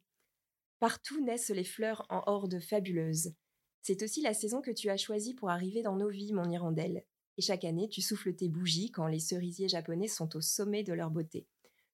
Partout 0.79 1.23
naissent 1.23 1.49
les 1.49 1.63
fleurs 1.63 2.05
en 2.09 2.21
hordes 2.27 2.59
fabuleuses. 2.59 3.33
C'est 3.81 4.03
aussi 4.03 4.21
la 4.21 4.35
saison 4.35 4.61
que 4.61 4.69
tu 4.69 4.89
as 4.89 4.97
choisie 4.97 5.33
pour 5.33 5.49
arriver 5.49 5.81
dans 5.81 5.95
nos 5.95 6.09
vies, 6.09 6.33
mon 6.33 6.51
hirondelle. 6.51 7.03
Et 7.37 7.41
chaque 7.41 7.63
année, 7.63 7.89
tu 7.89 8.01
souffles 8.01 8.35
tes 8.35 8.47
bougies 8.47 8.91
quand 8.91 9.07
les 9.07 9.19
cerisiers 9.19 9.69
japonais 9.69 10.07
sont 10.07 10.35
au 10.35 10.41
sommet 10.41 10.83
de 10.83 10.93
leur 10.93 11.09
beauté. 11.09 11.47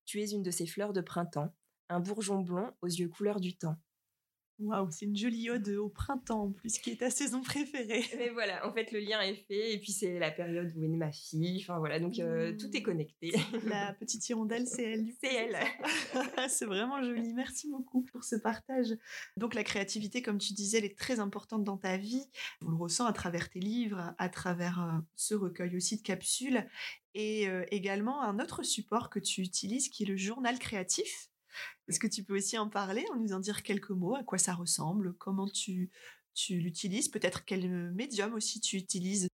Tu 0.03 0.21
es 0.21 0.31
une 0.31 0.43
de 0.43 0.51
ces 0.51 0.67
fleurs 0.67 0.91
de 0.91 1.01
printemps, 1.01 1.53
un 1.87 2.01
bourgeon 2.01 2.41
blond 2.41 2.71
aux 2.81 2.87
yeux 2.87 3.07
couleur 3.07 3.39
du 3.39 3.55
temps. 3.55 3.77
Waouh, 4.59 4.89
c'est 4.91 5.05
une 5.05 5.15
jolie 5.15 5.49
ode 5.49 5.67
au 5.69 5.89
printemps 5.89 6.43
en 6.43 6.51
plus, 6.51 6.77
qui 6.77 6.91
est 6.91 6.97
ta 6.97 7.09
saison 7.09 7.41
préférée. 7.41 8.03
Mais 8.17 8.29
voilà, 8.29 8.65
en 8.67 8.71
fait, 8.71 8.91
le 8.91 8.99
lien 8.99 9.19
est 9.21 9.35
fait. 9.35 9.73
Et 9.73 9.79
puis, 9.79 9.91
c'est 9.91 10.19
la 10.19 10.31
période 10.31 10.71
où 10.75 10.83
est 10.83 10.87
née 10.87 10.97
ma 10.97 11.11
fille. 11.11 11.59
Enfin, 11.61 11.79
voilà, 11.79 11.99
donc 11.99 12.19
euh, 12.19 12.55
tout 12.55 12.69
est 12.75 12.79
mmh. 12.79 12.83
connecté. 12.83 13.33
La 13.65 13.93
petite 13.93 14.27
hirondelle, 14.29 14.67
c'est 14.67 14.83
elle. 14.83 15.07
C'est 15.19 15.33
elle. 15.33 15.57
c'est 16.49 16.65
vraiment 16.65 17.03
joli. 17.03 17.33
Merci 17.33 17.69
beaucoup 17.69 18.03
pour 18.03 18.23
ce 18.23 18.35
partage. 18.35 18.95
Donc, 19.37 19.55
la 19.55 19.63
créativité, 19.63 20.21
comme 20.21 20.37
tu 20.37 20.53
disais, 20.53 20.77
elle 20.77 20.85
est 20.85 20.97
très 20.97 21.19
importante 21.19 21.63
dans 21.63 21.77
ta 21.77 21.97
vie. 21.97 22.25
On 22.61 22.69
le 22.69 22.77
ressent 22.77 23.05
à 23.05 23.13
travers 23.13 23.49
tes 23.49 23.59
livres, 23.59 24.13
à 24.17 24.29
travers 24.29 24.81
euh, 24.81 24.99
ce 25.15 25.33
recueil 25.33 25.75
aussi 25.75 25.97
de 25.97 26.03
capsules. 26.03 26.65
Et 27.15 27.47
euh, 27.47 27.63
également 27.69 28.21
un 28.21 28.39
autre 28.39 28.63
support 28.63 29.09
que 29.09 29.19
tu 29.19 29.41
utilises 29.41 29.89
qui 29.89 30.03
est 30.03 30.07
le 30.07 30.17
journal 30.17 30.57
créatif. 30.57 31.29
Est-ce 31.87 31.99
que 31.99 32.07
tu 32.07 32.23
peux 32.23 32.37
aussi 32.37 32.57
en 32.57 32.69
parler, 32.69 33.05
en 33.13 33.17
nous 33.17 33.33
en 33.33 33.39
dire 33.39 33.63
quelques 33.63 33.91
mots, 33.91 34.15
à 34.15 34.23
quoi 34.23 34.37
ça 34.37 34.53
ressemble, 34.53 35.13
comment 35.15 35.47
tu, 35.49 35.91
tu 36.33 36.59
l'utilises, 36.59 37.09
peut-être 37.09 37.45
quel 37.45 37.91
médium 37.91 38.33
aussi 38.33 38.61
tu 38.61 38.77
utilises? 38.77 39.27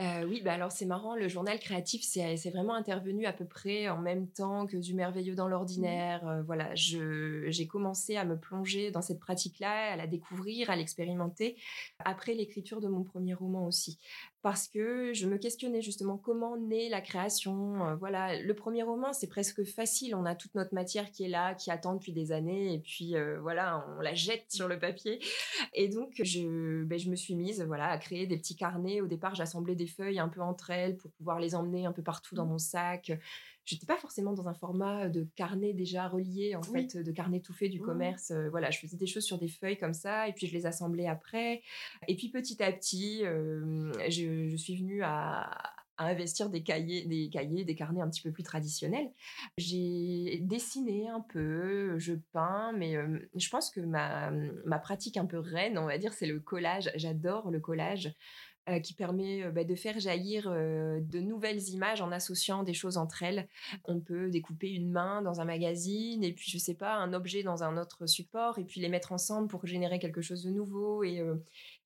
Euh, 0.00 0.26
oui, 0.26 0.42
bah 0.42 0.54
alors 0.54 0.72
c'est 0.72 0.86
marrant, 0.86 1.14
le 1.14 1.28
journal 1.28 1.56
créatif, 1.60 2.02
c'est 2.02 2.50
vraiment 2.50 2.74
intervenu 2.74 3.26
à 3.26 3.32
peu 3.32 3.46
près 3.46 3.88
en 3.88 4.00
même 4.00 4.28
temps 4.28 4.66
que 4.66 4.76
du 4.76 4.92
merveilleux 4.92 5.36
dans 5.36 5.46
l'ordinaire. 5.46 6.26
Euh, 6.26 6.42
voilà, 6.42 6.74
j'ai 6.74 7.66
commencé 7.68 8.16
à 8.16 8.24
me 8.24 8.36
plonger 8.36 8.90
dans 8.90 9.02
cette 9.02 9.20
pratique-là, 9.20 9.92
à 9.92 9.96
la 9.96 10.08
découvrir, 10.08 10.68
à 10.68 10.74
l'expérimenter, 10.74 11.56
après 12.00 12.34
l'écriture 12.34 12.80
de 12.80 12.88
mon 12.88 13.04
premier 13.04 13.34
roman 13.34 13.66
aussi 13.66 14.00
parce 14.44 14.68
que 14.68 15.14
je 15.14 15.26
me 15.26 15.38
questionnais 15.38 15.80
justement 15.80 16.18
comment 16.18 16.58
naît 16.58 16.90
la 16.90 17.00
création. 17.00 17.86
Euh, 17.86 17.94
voilà, 17.94 18.38
le 18.38 18.54
premier 18.54 18.82
roman, 18.82 19.14
c'est 19.14 19.26
presque 19.26 19.64
facile. 19.64 20.14
On 20.14 20.26
a 20.26 20.34
toute 20.34 20.54
notre 20.54 20.74
matière 20.74 21.10
qui 21.10 21.24
est 21.24 21.28
là, 21.28 21.54
qui 21.54 21.70
attend 21.70 21.94
depuis 21.94 22.12
des 22.12 22.30
années, 22.30 22.74
et 22.74 22.78
puis 22.78 23.16
euh, 23.16 23.40
voilà, 23.40 23.86
on 23.96 24.02
la 24.02 24.12
jette 24.12 24.44
sur 24.50 24.68
le 24.68 24.78
papier. 24.78 25.18
Et 25.72 25.88
donc, 25.88 26.20
je, 26.22 26.84
ben, 26.84 26.98
je 26.98 27.08
me 27.08 27.16
suis 27.16 27.34
mise 27.34 27.62
voilà, 27.62 27.88
à 27.88 27.96
créer 27.96 28.26
des 28.26 28.36
petits 28.36 28.54
carnets. 28.54 29.00
Au 29.00 29.06
départ, 29.06 29.34
j'assemblais 29.34 29.76
des 29.76 29.86
feuilles 29.86 30.18
un 30.18 30.28
peu 30.28 30.42
entre 30.42 30.68
elles 30.70 30.98
pour 30.98 31.10
pouvoir 31.12 31.40
les 31.40 31.54
emmener 31.54 31.86
un 31.86 31.92
peu 31.92 32.02
partout 32.02 32.34
dans 32.34 32.44
Mmh. 32.44 32.48
mon 32.50 32.58
sac. 32.58 33.12
J'étais 33.64 33.86
pas 33.86 33.96
forcément 33.96 34.32
dans 34.32 34.48
un 34.48 34.54
format 34.54 35.08
de 35.08 35.26
carnet 35.36 35.72
déjà 35.72 36.06
relié, 36.08 36.54
en 36.54 36.60
Oui. 36.70 36.88
fait, 36.90 36.98
de 37.02 37.12
carnet 37.12 37.40
tout 37.40 37.52
fait 37.54 37.68
du 37.68 37.78
Oui. 37.80 37.84
commerce. 37.86 38.30
Euh, 38.30 38.48
voilà, 38.50 38.70
je 38.70 38.78
faisais 38.78 38.96
des 38.96 39.06
choses 39.06 39.24
sur 39.24 39.38
des 39.38 39.48
feuilles 39.48 39.78
comme 39.78 39.94
ça, 39.94 40.28
et 40.28 40.32
puis 40.32 40.46
je 40.46 40.52
les 40.52 40.66
assemblais 40.66 41.06
après. 41.06 41.62
Et 42.08 42.16
puis 42.16 42.28
petit 42.30 42.62
à 42.62 42.72
petit, 42.72 43.24
euh, 43.24 43.90
je, 44.10 44.48
je 44.50 44.56
suis 44.56 44.76
venue 44.76 45.02
à, 45.02 45.50
à 45.96 46.06
investir 46.06 46.50
des 46.50 46.62
cahiers, 46.62 47.06
des 47.06 47.30
cahiers, 47.30 47.64
des 47.64 47.74
carnets 47.74 48.00
un 48.00 48.10
petit 48.10 48.20
peu 48.22 48.32
plus 48.32 48.42
traditionnels. 48.42 49.10
J'ai 49.58 50.38
dessiné 50.42 51.08
un 51.08 51.20
peu, 51.20 51.98
je 51.98 52.14
peins, 52.32 52.72
mais 52.76 52.96
euh, 52.96 53.18
je 53.36 53.48
pense 53.48 53.70
que 53.70 53.80
ma, 53.80 54.30
ma 54.66 54.78
pratique 54.78 55.16
un 55.16 55.26
peu 55.26 55.38
reine, 55.38 55.78
on 55.78 55.86
va 55.86 55.98
dire, 55.98 56.12
c'est 56.12 56.26
le 56.26 56.40
collage. 56.40 56.90
J'adore 56.96 57.50
le 57.50 57.60
collage. 57.60 58.12
Euh, 58.70 58.80
qui 58.80 58.94
permet 58.94 59.42
euh, 59.42 59.50
bah, 59.50 59.62
de 59.62 59.74
faire 59.74 60.00
jaillir 60.00 60.46
euh, 60.48 60.98
de 60.98 61.20
nouvelles 61.20 61.68
images 61.68 62.00
en 62.00 62.10
associant 62.12 62.62
des 62.62 62.72
choses 62.72 62.96
entre 62.96 63.22
elles. 63.22 63.46
On 63.84 64.00
peut 64.00 64.30
découper 64.30 64.70
une 64.70 64.90
main 64.90 65.20
dans 65.20 65.42
un 65.42 65.44
magazine 65.44 66.24
et 66.24 66.32
puis 66.32 66.50
je 66.50 66.56
sais 66.56 66.72
pas 66.72 66.94
un 66.94 67.12
objet 67.12 67.42
dans 67.42 67.62
un 67.62 67.76
autre 67.76 68.06
support 68.06 68.58
et 68.58 68.64
puis 68.64 68.80
les 68.80 68.88
mettre 68.88 69.12
ensemble 69.12 69.48
pour 69.48 69.66
générer 69.66 69.98
quelque 69.98 70.22
chose 70.22 70.44
de 70.44 70.50
nouveau 70.50 71.04
et 71.04 71.22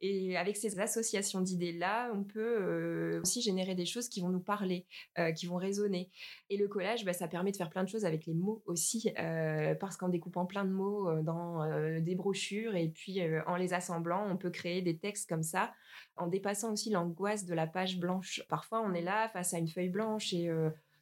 et 0.01 0.37
avec 0.37 0.57
ces 0.57 0.79
associations 0.79 1.41
d'idées 1.41 1.73
là, 1.73 2.11
on 2.15 2.23
peut 2.23 2.59
euh, 2.61 3.21
aussi 3.21 3.43
générer 3.43 3.75
des 3.75 3.87
choses 3.87 4.09
qui 4.09 4.21
vont 4.21 4.29
nous 4.29 4.41
parler, 4.41 4.87
euh, 5.19 5.33
qui 5.33 5.47
vont 5.47 5.57
résonner. 5.57 6.11
Et 6.51 6.57
le 6.57 6.69
collage, 6.69 7.05
bah, 7.05 7.13
ça 7.13 7.27
permet 7.27 7.51
de 7.51 7.57
faire 7.57 7.71
plein 7.71 7.83
de 7.83 7.89
choses 7.89 8.05
avec 8.05 8.27
les 8.27 8.35
mots 8.35 8.63
aussi, 8.67 9.13
euh, 9.19 9.75
parce 9.75 9.97
qu'en 9.97 10.09
découpant 10.09 10.47
plein 10.47 10.65
de 10.65 10.71
mots 10.71 11.23
dans 11.23 11.59
des 12.01 12.15
brochures 12.15 12.77
et 12.77 12.89
puis 12.89 13.21
en 13.47 13.57
les 13.57 13.75
assemblant, 13.75 14.27
on 14.31 14.37
peut 14.37 14.51
créer 14.51 14.83
des 14.83 14.97
textes 14.97 15.29
comme 15.29 15.43
ça, 15.43 15.73
en 16.17 16.27
dépassant 16.27 16.73
aussi 16.73 16.91
l'angoisse 16.91 17.45
de 17.45 17.55
la 17.55 17.67
page 17.67 17.99
blanche. 17.99 18.43
Parfois, 18.49 18.83
on 18.83 18.95
est 18.95 19.03
là 19.03 19.29
face 19.29 19.55
à 19.55 19.59
une 19.59 19.69
feuille 19.69 19.89
blanche 19.89 20.33
et 20.33 20.49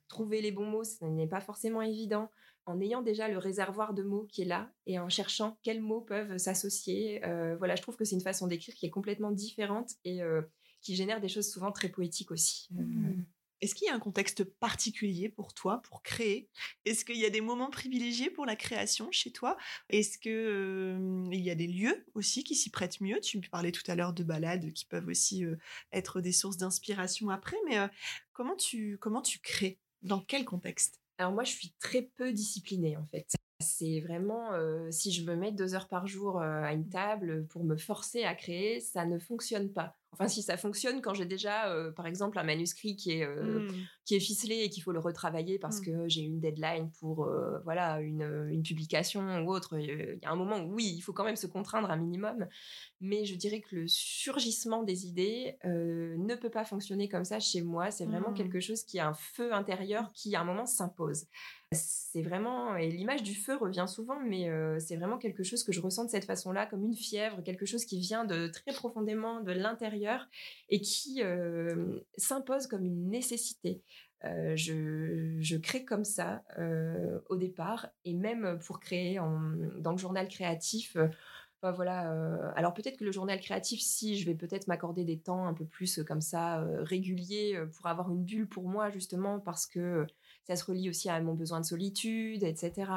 trouver 0.08 0.40
les 0.40 0.52
bons 0.52 0.66
mots, 0.66 0.84
ce 0.84 1.04
n'est 1.04 1.26
pas 1.26 1.40
forcément 1.40 1.82
évident. 1.82 2.30
En 2.66 2.80
ayant 2.80 3.00
déjà 3.00 3.28
le 3.28 3.38
réservoir 3.38 3.94
de 3.94 4.02
mots 4.02 4.26
qui 4.28 4.42
est 4.42 4.46
là 4.46 4.72
et 4.86 4.98
en 4.98 5.08
cherchant 5.08 5.56
quels 5.62 5.80
mots 5.80 6.00
peuvent 6.00 6.36
s'associer, 6.36 7.24
euh, 7.24 7.56
voilà, 7.56 7.76
je 7.76 7.82
trouve 7.82 7.96
que 7.96 8.04
c'est 8.04 8.16
une 8.16 8.20
façon 8.20 8.48
d'écrire 8.48 8.74
qui 8.74 8.86
est 8.86 8.90
complètement 8.90 9.30
différente 9.30 9.92
et 10.04 10.20
euh, 10.20 10.42
qui 10.82 10.96
génère 10.96 11.20
des 11.20 11.28
choses 11.28 11.48
souvent 11.48 11.70
très 11.70 11.88
poétiques 11.88 12.32
aussi. 12.32 12.66
Mmh. 12.72 13.22
Est-ce 13.60 13.76
qu'il 13.76 13.86
y 13.86 13.90
a 13.90 13.94
un 13.94 14.00
contexte 14.00 14.42
particulier 14.42 15.28
pour 15.28 15.54
toi, 15.54 15.80
pour 15.82 16.02
créer? 16.02 16.50
Est-ce 16.84 17.04
qu'il 17.04 17.16
y 17.16 17.24
a 17.24 17.30
des 17.30 17.40
moments 17.40 17.70
privilégiés 17.70 18.30
pour 18.30 18.44
la 18.44 18.56
création 18.56 19.12
chez 19.12 19.30
toi? 19.30 19.56
Est-ce 19.88 20.18
que 20.18 20.28
euh, 20.28 21.28
il 21.30 21.40
y 21.40 21.50
a 21.50 21.54
des 21.54 21.68
lieux 21.68 22.04
aussi 22.14 22.42
qui 22.42 22.56
s'y 22.56 22.70
prêtent 22.70 23.00
mieux? 23.00 23.20
Tu 23.20 23.40
parlais 23.42 23.72
tout 23.72 23.88
à 23.88 23.94
l'heure 23.94 24.12
de 24.12 24.24
balades 24.24 24.72
qui 24.72 24.86
peuvent 24.86 25.06
aussi 25.06 25.44
être 25.92 26.20
des 26.20 26.32
sources 26.32 26.56
d'inspiration 26.56 27.30
après, 27.30 27.56
mais 27.64 27.78
comment 28.32 28.56
tu 28.56 28.98
comment 28.98 29.22
tu 29.22 29.38
crées? 29.38 29.78
Dans 30.02 30.20
quel 30.20 30.44
contexte? 30.44 31.00
Alors 31.18 31.32
moi, 31.32 31.44
je 31.44 31.52
suis 31.52 31.74
très 31.80 32.02
peu 32.02 32.32
disciplinée 32.32 32.96
en 32.96 33.06
fait. 33.06 33.26
C'est 33.60 34.00
vraiment, 34.00 34.52
euh, 34.52 34.90
si 34.90 35.12
je 35.12 35.24
me 35.24 35.34
mets 35.34 35.50
deux 35.50 35.74
heures 35.74 35.88
par 35.88 36.06
jour 36.06 36.40
euh, 36.40 36.62
à 36.62 36.72
une 36.72 36.88
table 36.88 37.46
pour 37.46 37.64
me 37.64 37.76
forcer 37.76 38.24
à 38.24 38.34
créer, 38.34 38.80
ça 38.80 39.06
ne 39.06 39.18
fonctionne 39.18 39.72
pas. 39.72 39.96
Enfin, 40.12 40.28
si 40.28 40.42
ça 40.42 40.58
fonctionne 40.58 41.00
quand 41.00 41.14
j'ai 41.14 41.24
déjà, 41.24 41.70
euh, 41.72 41.90
par 41.90 42.06
exemple, 42.06 42.38
un 42.38 42.42
manuscrit 42.42 42.96
qui 42.96 43.12
est, 43.12 43.26
Mmh. 43.26 43.68
Qui 44.06 44.14
est 44.14 44.20
ficelé 44.20 44.60
et 44.62 44.70
qu'il 44.70 44.82
faut 44.82 44.92
le 44.92 45.00
retravailler 45.00 45.58
parce 45.58 45.80
Mm. 45.80 45.84
que 45.84 46.08
j'ai 46.08 46.22
une 46.22 46.40
deadline 46.40 46.90
pour 47.00 47.24
euh, 47.24 47.58
voilà 47.64 48.00
une, 48.00 48.48
une 48.50 48.62
publication 48.62 49.44
ou 49.44 49.50
autre. 49.52 49.76
Euh, 49.76 50.14
Il 50.16 50.22
y 50.22 50.26
a 50.26 50.30
un 50.30 50.36
moment 50.36 50.58
où 50.60 50.72
oui, 50.74 50.94
il 50.96 51.00
faut 51.02 51.12
quand 51.12 51.24
même 51.24 51.36
se 51.36 51.46
contraindre 51.46 51.90
un 51.90 51.96
minimum. 51.96 52.46
Mais 53.00 53.24
je 53.26 53.34
dirais 53.34 53.60
que 53.60 53.74
le 53.76 53.88
surgissement 53.88 54.82
des 54.84 55.06
idées 55.06 55.56
euh, 55.66 56.16
ne 56.16 56.34
peut 56.36 56.50
pas 56.50 56.64
fonctionner 56.64 57.08
comme 57.08 57.24
ça 57.24 57.40
chez 57.40 57.60
moi. 57.62 57.90
C'est 57.90 58.06
vraiment 58.06 58.30
Mm. 58.30 58.34
quelque 58.34 58.60
chose 58.60 58.84
qui 58.84 58.98
a 59.00 59.08
un 59.08 59.14
feu 59.14 59.52
intérieur 59.52 60.10
qui 60.14 60.34
à 60.36 60.40
un 60.40 60.44
moment 60.44 60.66
s'impose. 60.66 61.26
C'est 61.72 62.22
vraiment 62.22 62.76
et 62.76 62.88
l'image 62.90 63.24
du 63.24 63.34
feu 63.34 63.56
revient 63.56 63.86
souvent, 63.88 64.20
mais 64.20 64.48
euh, 64.48 64.78
c'est 64.78 64.94
vraiment 64.96 65.18
quelque 65.18 65.42
chose 65.42 65.64
que 65.64 65.72
je 65.72 65.80
ressens 65.80 66.04
de 66.04 66.10
cette 66.10 66.24
façon-là, 66.24 66.64
comme 66.66 66.84
une 66.84 66.94
fièvre, 66.94 67.42
quelque 67.42 67.66
chose 67.66 67.84
qui 67.84 67.98
vient 67.98 68.24
de 68.24 68.46
très 68.46 68.72
profondément 68.72 69.40
de 69.42 69.50
l'intérieur 69.50 70.28
et 70.68 70.80
qui 70.80 71.22
euh, 71.24 71.98
s'impose 72.16 72.68
comme 72.68 72.84
une 72.84 73.10
nécessité. 73.10 73.82
Euh, 74.24 74.56
je, 74.56 75.36
je 75.40 75.56
crée 75.56 75.84
comme 75.84 76.04
ça 76.04 76.42
euh, 76.58 77.20
au 77.28 77.36
départ 77.36 77.88
et 78.04 78.14
même 78.14 78.58
pour 78.64 78.80
créer 78.80 79.18
en- 79.18 79.52
dans 79.78 79.92
le 79.92 79.98
journal 79.98 80.26
créatif. 80.28 80.96
euh, 80.96 81.08
enfin, 81.60 81.72
voilà. 81.72 82.52
alors 82.56 82.72
peut-être 82.74 82.96
que 82.98 83.04
le 83.04 83.12
journal 83.12 83.38
créatif, 83.40 83.80
si 83.80 84.18
je 84.18 84.26
vais 84.26 84.34
peut-être 84.34 84.68
m'accorder 84.68 85.04
des 85.04 85.18
temps 85.18 85.46
un 85.46 85.54
peu 85.54 85.64
plus 85.66 86.00
comme 86.06 86.20
ça 86.20 86.64
réguliers 86.80 87.58
pour 87.76 87.86
avoir 87.86 88.10
une 88.10 88.24
bulle 88.24 88.48
pour 88.48 88.68
moi 88.68 88.90
justement 88.90 89.38
parce 89.40 89.66
que 89.66 90.06
ça 90.44 90.54
se 90.56 90.64
relie 90.64 90.88
aussi 90.88 91.08
à 91.08 91.20
mon 91.20 91.34
besoin 91.34 91.60
de 91.60 91.64
solitude, 91.66 92.42
etc. 92.44 92.90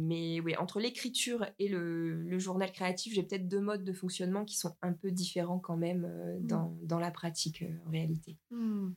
Mais 0.00 0.40
oui, 0.40 0.56
entre 0.56 0.80
l'écriture 0.80 1.46
et 1.58 1.68
le, 1.68 2.12
le 2.14 2.38
journal 2.38 2.72
créatif, 2.72 3.14
j'ai 3.14 3.22
peut-être 3.22 3.46
deux 3.46 3.60
modes 3.60 3.84
de 3.84 3.92
fonctionnement 3.92 4.44
qui 4.44 4.56
sont 4.56 4.74
un 4.82 4.92
peu 4.92 5.10
différents 5.12 5.60
quand 5.60 5.76
même 5.76 6.04
euh, 6.04 6.38
dans, 6.40 6.76
dans 6.82 6.98
la 6.98 7.10
pratique 7.10 7.64
en 7.86 7.90
réalité. 7.90 8.36
Hmm. 8.50 8.90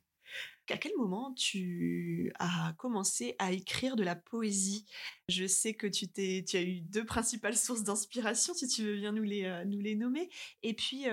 À 0.69 0.77
quel 0.77 0.93
moment 0.95 1.33
tu 1.33 2.31
as 2.39 2.73
commencé 2.77 3.35
à 3.39 3.51
écrire 3.51 3.97
de 3.97 4.03
la 4.03 4.15
poésie? 4.15 4.85
Je 5.27 5.45
sais 5.45 5.73
que 5.73 5.85
tu, 5.85 6.07
t'es, 6.07 6.45
tu 6.47 6.55
as 6.55 6.61
eu 6.61 6.79
deux 6.79 7.05
principales 7.05 7.57
sources 7.57 7.83
d'inspiration, 7.83 8.53
si 8.53 8.67
tu 8.67 8.83
veux 8.83 8.95
bien 8.95 9.11
nous 9.11 9.23
les, 9.23 9.43
euh, 9.43 9.65
nous 9.65 9.79
les 9.79 9.95
nommer. 9.95 10.29
Et 10.63 10.73
puis, 10.73 11.05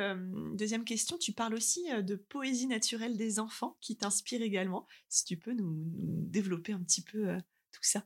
deuxième 0.54 0.84
question, 0.84 1.18
tu 1.18 1.32
parles 1.32 1.54
aussi 1.54 1.86
de 2.02 2.14
poésie 2.14 2.68
naturelle 2.68 3.16
des 3.16 3.40
enfants 3.40 3.76
qui 3.80 3.96
t'inspire 3.96 4.42
également. 4.42 4.86
Si 5.08 5.24
tu 5.24 5.36
peux 5.36 5.54
nous, 5.54 5.72
nous 5.96 6.26
développer 6.26 6.72
un 6.72 6.82
petit 6.82 7.02
peu 7.02 7.36
tout 7.72 7.82
ça. 7.82 8.04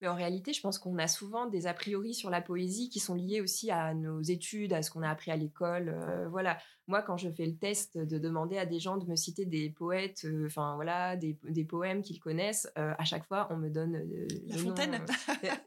Mais 0.00 0.08
en 0.08 0.14
réalité, 0.14 0.52
je 0.52 0.60
pense 0.60 0.78
qu'on 0.78 0.96
a 0.98 1.08
souvent 1.08 1.46
des 1.46 1.66
a 1.66 1.74
priori 1.74 2.14
sur 2.14 2.30
la 2.30 2.40
poésie 2.40 2.88
qui 2.88 3.00
sont 3.00 3.14
liés 3.14 3.40
aussi 3.40 3.70
à 3.70 3.94
nos 3.94 4.20
études, 4.22 4.72
à 4.72 4.82
ce 4.82 4.90
qu'on 4.90 5.02
a 5.02 5.10
appris 5.10 5.30
à 5.32 5.36
l'école. 5.36 5.88
euh, 5.88 6.28
voilà. 6.28 6.58
Moi, 6.86 7.02
quand 7.02 7.16
je 7.16 7.28
fais 7.30 7.46
le 7.46 7.56
test 7.56 7.98
de 7.98 8.18
demander 8.18 8.58
à 8.58 8.64
des 8.64 8.78
gens 8.80 8.96
de 8.96 9.06
me 9.06 9.16
citer 9.16 9.44
des 9.44 9.70
poètes, 9.70 10.22
euh, 10.24 10.46
enfin 10.46 10.74
voilà, 10.76 11.16
des, 11.16 11.36
des 11.44 11.64
poèmes 11.64 12.02
qu'ils 12.02 12.20
connaissent, 12.20 12.70
euh, 12.78 12.94
à 12.96 13.04
chaque 13.04 13.26
fois, 13.26 13.48
on 13.50 13.56
me 13.56 13.68
donne 13.70 14.00
La 14.46 14.56
nom, 14.56 14.62
Fontaine. 14.62 15.04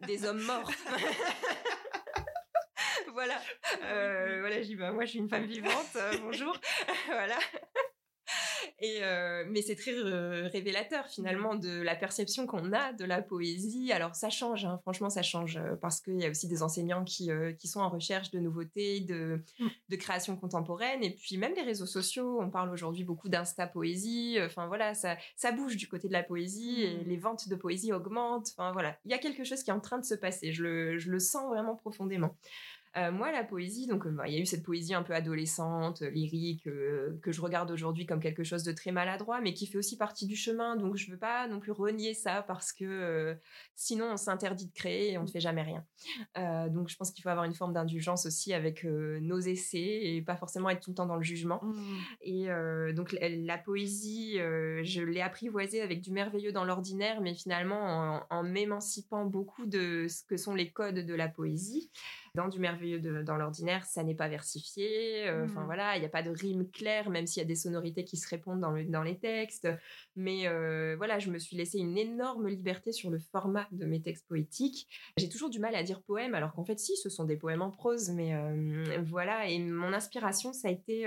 des 0.07 0.25
hommes 0.25 0.41
morts. 0.41 0.71
voilà. 3.13 3.35
Euh, 3.83 4.37
voilà, 4.39 4.61
je 4.61 4.67
dis, 4.67 4.75
bah, 4.75 4.91
moi, 4.91 5.05
je 5.05 5.11
suis 5.11 5.19
une 5.19 5.29
femme 5.29 5.45
vivante. 5.45 5.97
bonjour. 6.23 6.57
voilà. 7.07 7.37
Et 8.83 9.03
euh, 9.03 9.43
mais 9.47 9.61
c'est 9.61 9.75
très 9.75 9.93
euh, 9.93 10.47
révélateur 10.51 11.07
finalement 11.07 11.53
de 11.53 11.81
la 11.81 11.95
perception 11.95 12.47
qu'on 12.47 12.73
a 12.73 12.93
de 12.93 13.05
la 13.05 13.21
poésie. 13.21 13.91
Alors 13.91 14.15
ça 14.15 14.29
change, 14.31 14.65
hein, 14.65 14.79
franchement 14.81 15.09
ça 15.11 15.21
change 15.21 15.57
euh, 15.57 15.75
parce 15.79 16.01
qu'il 16.01 16.19
y 16.19 16.25
a 16.25 16.29
aussi 16.31 16.47
des 16.47 16.63
enseignants 16.63 17.03
qui, 17.03 17.29
euh, 17.31 17.53
qui 17.53 17.67
sont 17.67 17.79
en 17.81 17.89
recherche 17.89 18.31
de 18.31 18.39
nouveautés, 18.39 19.01
de, 19.01 19.43
Mm. 19.59 19.67
de 19.89 19.95
création 19.97 20.35
contemporaine. 20.35 21.03
Et 21.03 21.11
puis 21.11 21.37
même 21.37 21.53
les 21.55 21.61
réseaux 21.61 21.85
sociaux, 21.85 22.39
on 22.41 22.49
parle 22.49 22.71
aujourd'hui 22.71 23.03
beaucoup 23.03 23.29
d'insta 23.29 23.67
poésie. 23.67 24.37
Enfin 24.43 24.65
voilà, 24.65 24.95
ça, 24.95 25.15
ça 25.35 25.51
bouge 25.51 25.77
du 25.77 25.87
côté 25.87 26.07
de 26.07 26.13
la 26.13 26.23
poésie 26.23 26.81
et 26.83 26.95
Mm. 26.95 27.03
les 27.07 27.17
ventes 27.17 27.49
de 27.49 27.55
poésie 27.55 27.93
augmentent. 27.93 28.49
Enfin 28.57 28.71
voilà, 28.71 28.97
il 29.05 29.11
y 29.11 29.13
a 29.13 29.19
quelque 29.19 29.43
chose 29.43 29.61
qui 29.61 29.69
est 29.69 29.73
en 29.73 29.79
train 29.79 29.99
de 29.99 30.05
se 30.05 30.15
passer. 30.15 30.51
Je 30.53 30.63
le, 30.63 30.97
je 30.97 31.11
le 31.11 31.19
sens 31.19 31.47
vraiment 31.49 31.75
profondément. 31.75 32.35
Euh, 32.97 33.11
moi, 33.11 33.31
la 33.31 33.43
poésie, 33.43 33.87
donc 33.87 34.05
euh, 34.05 34.11
bah, 34.11 34.27
il 34.27 34.33
y 34.33 34.37
a 34.37 34.39
eu 34.39 34.45
cette 34.45 34.63
poésie 34.63 34.93
un 34.93 35.03
peu 35.03 35.13
adolescente, 35.13 36.01
euh, 36.01 36.09
lyrique, 36.09 36.67
euh, 36.67 37.17
que 37.21 37.31
je 37.31 37.39
regarde 37.39 37.71
aujourd'hui 37.71 38.05
comme 38.05 38.19
quelque 38.19 38.43
chose 38.43 38.63
de 38.63 38.71
très 38.73 38.91
maladroit, 38.91 39.39
mais 39.39 39.53
qui 39.53 39.65
fait 39.65 39.77
aussi 39.77 39.97
partie 39.97 40.27
du 40.27 40.35
chemin. 40.35 40.75
Donc 40.75 40.97
je 40.97 41.09
veux 41.09 41.17
pas 41.17 41.47
non 41.47 41.59
plus 41.59 41.71
renier 41.71 42.13
ça 42.13 42.43
parce 42.43 42.73
que 42.73 42.83
euh, 42.83 43.35
sinon 43.75 44.11
on 44.11 44.17
s'interdit 44.17 44.67
de 44.67 44.73
créer 44.73 45.13
et 45.13 45.17
on 45.17 45.23
ne 45.23 45.27
fait 45.27 45.39
jamais 45.39 45.61
rien. 45.61 45.85
Donc 46.69 46.89
je 46.89 46.95
pense 46.97 47.11
qu'il 47.11 47.23
faut 47.23 47.29
avoir 47.29 47.45
une 47.45 47.53
forme 47.53 47.73
d'indulgence 47.73 48.25
aussi 48.25 48.53
avec 48.53 48.83
nos 48.83 49.39
essais 49.39 49.99
et 50.03 50.21
pas 50.21 50.35
forcément 50.35 50.69
être 50.69 50.81
tout 50.81 50.91
le 50.91 50.95
temps 50.95 51.05
dans 51.05 51.15
le 51.15 51.23
jugement. 51.23 51.59
Hmm. 51.63 51.97
Et 52.21 52.47
donc 52.93 53.11
la, 53.13 53.29
la 53.29 53.57
poésie, 53.57 54.35
je 54.35 55.01
l'ai 55.01 55.21
apprivoisée 55.21 55.81
avec 55.81 56.01
du 56.01 56.11
merveilleux 56.11 56.51
dans 56.51 56.65
l'ordinaire, 56.65 57.21
mais 57.21 57.33
finalement 57.33 57.81
en, 57.81 58.25
en 58.29 58.43
m'émancipant 58.43 59.25
beaucoup 59.25 59.65
de 59.65 60.07
ce 60.09 60.23
que 60.23 60.37
sont 60.37 60.55
les 60.55 60.71
codes 60.71 61.05
de 61.05 61.13
la 61.13 61.27
poésie. 61.27 61.89
Dans 62.33 62.47
du 62.47 62.59
merveilleux 62.59 62.99
de- 63.01 63.23
dans 63.23 63.35
l'ordinaire, 63.35 63.85
ça 63.85 64.03
n'est 64.03 64.15
pas 64.15 64.29
versifié. 64.29 65.27
euh, 65.27 65.43
Enfin 65.43 65.59
Mhm. 65.59 65.65
voilà, 65.65 65.97
il 65.97 65.99
n'y 65.99 66.05
a 66.05 66.09
pas 66.09 66.23
de 66.23 66.29
rime 66.29 66.69
claire, 66.71 67.09
même 67.09 67.27
s'il 67.27 67.41
y 67.41 67.43
a 67.43 67.47
des 67.47 67.55
sonorités 67.55 68.05
qui 68.05 68.15
se 68.15 68.27
répondent 68.29 68.61
dans, 68.61 68.71
le- 68.71 68.85
dans 68.85 69.03
les 69.03 69.19
textes. 69.19 69.67
Mais 70.15 70.47
euh, 70.47 70.95
voilà, 70.95 71.19
je 71.19 71.29
me 71.29 71.37
suis 71.39 71.57
laissé 71.57 71.79
une 71.79 71.97
énorme 71.97 72.47
liberté 72.47 72.93
sur 72.93 73.09
le 73.09 73.19
format 73.19 73.67
de 73.73 73.85
mes 73.85 74.01
textes 74.01 74.27
poétiques. 74.29 74.87
J'ai 75.17 75.27
toujours 75.27 75.49
du 75.49 75.59
mal 75.59 75.75
à 75.75 75.83
dire 75.83 76.01
poème, 76.03 76.33
alors 76.33 76.53
qu'en 76.53 76.63
fait, 76.63 76.79
si, 76.79 76.95
ce 76.95 77.09
sont 77.09 77.25
des 77.25 77.35
poèmes 77.35 77.61
en 77.61 77.69
prose. 77.71 78.09
Mais 78.11 78.33
euh, 78.33 79.01
voilà, 79.05 79.49
et 79.49 79.59
mon 79.59 79.91
inspiration, 79.91 80.53
ça 80.53 80.69
a 80.69 80.71
été 80.71 81.05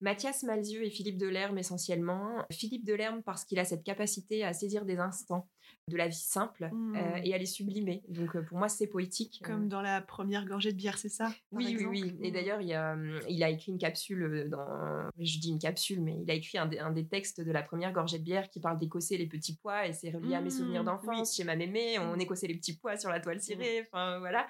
Mathias 0.00 0.42
Malzieu 0.44 0.84
et 0.84 0.90
Philippe 0.90 1.18
Delerme 1.18 1.58
essentiellement. 1.58 2.44
Philippe 2.52 2.84
Delerme 2.84 3.22
parce 3.22 3.44
qu'il 3.44 3.58
a 3.58 3.64
cette 3.64 3.82
capacité 3.82 4.44
à 4.44 4.52
saisir 4.52 4.84
des 4.84 4.98
instants 4.98 5.48
de 5.88 5.96
la 5.96 6.08
vie 6.08 6.14
simple 6.16 6.70
Mmh. 6.72 6.96
et 7.24 7.34
à 7.34 7.38
les 7.38 7.46
sublimer. 7.46 8.02
Donc 8.08 8.38
pour 8.46 8.56
moi, 8.58 8.68
c'est 8.68 8.86
poétique. 8.86 9.42
Comme 9.44 9.68
dans 9.68 9.82
la 9.82 10.00
première 10.00 10.46
gorgée 10.46 10.72
de 10.72 10.76
bière, 10.76 10.96
c'est 10.96 11.08
ça 11.10 11.30
Oui, 11.52 11.74
oui, 11.78 11.84
oui. 11.86 12.16
Et 12.22 12.30
Mmh. 12.30 12.32
d'ailleurs, 12.32 12.60
il, 12.62 12.72
a, 12.72 12.96
il 13.28 13.42
a 13.44 13.50
écrit 13.50 13.72
une 13.72 13.78
capsule 13.78 14.48
dans. 14.50 15.10
Je 15.18 15.38
dis 15.38 15.50
une 15.50 15.58
capsule, 15.58 16.00
mais 16.00 16.16
il 16.22 16.30
a 16.30 16.34
écrit 16.34 16.56
un, 16.58 16.66
des- 16.66 16.78
un 16.78 16.90
des 16.90 17.06
textes 17.06 17.40
de 17.42 17.52
la 17.52 17.62
première 17.62 17.92
gorgée 17.92 18.18
de 18.18 18.24
bière 18.24 18.48
qui 18.48 18.60
parle 18.60 18.78
d'écosser 18.78 19.18
les 19.18 19.26
petits 19.26 19.56
pois 19.56 19.86
et 19.86 19.92
c'est 19.92 20.10
relié 20.10 20.34
à 20.34 20.40
mes 20.40 20.50
souvenirs 20.50 20.82
Mmh, 20.82 20.86
d'enfance. 20.86 21.36
Chez 21.36 21.44
ma 21.44 21.54
mémé, 21.56 21.98
on 21.98 22.18
écossait 22.18 22.46
les 22.46 22.56
petits 22.56 22.76
pois 22.76 22.96
sur 22.96 23.10
la 23.10 23.20
toile 23.20 23.40
cirée. 23.40 23.82
Enfin, 23.86 24.18
voilà. 24.20 24.46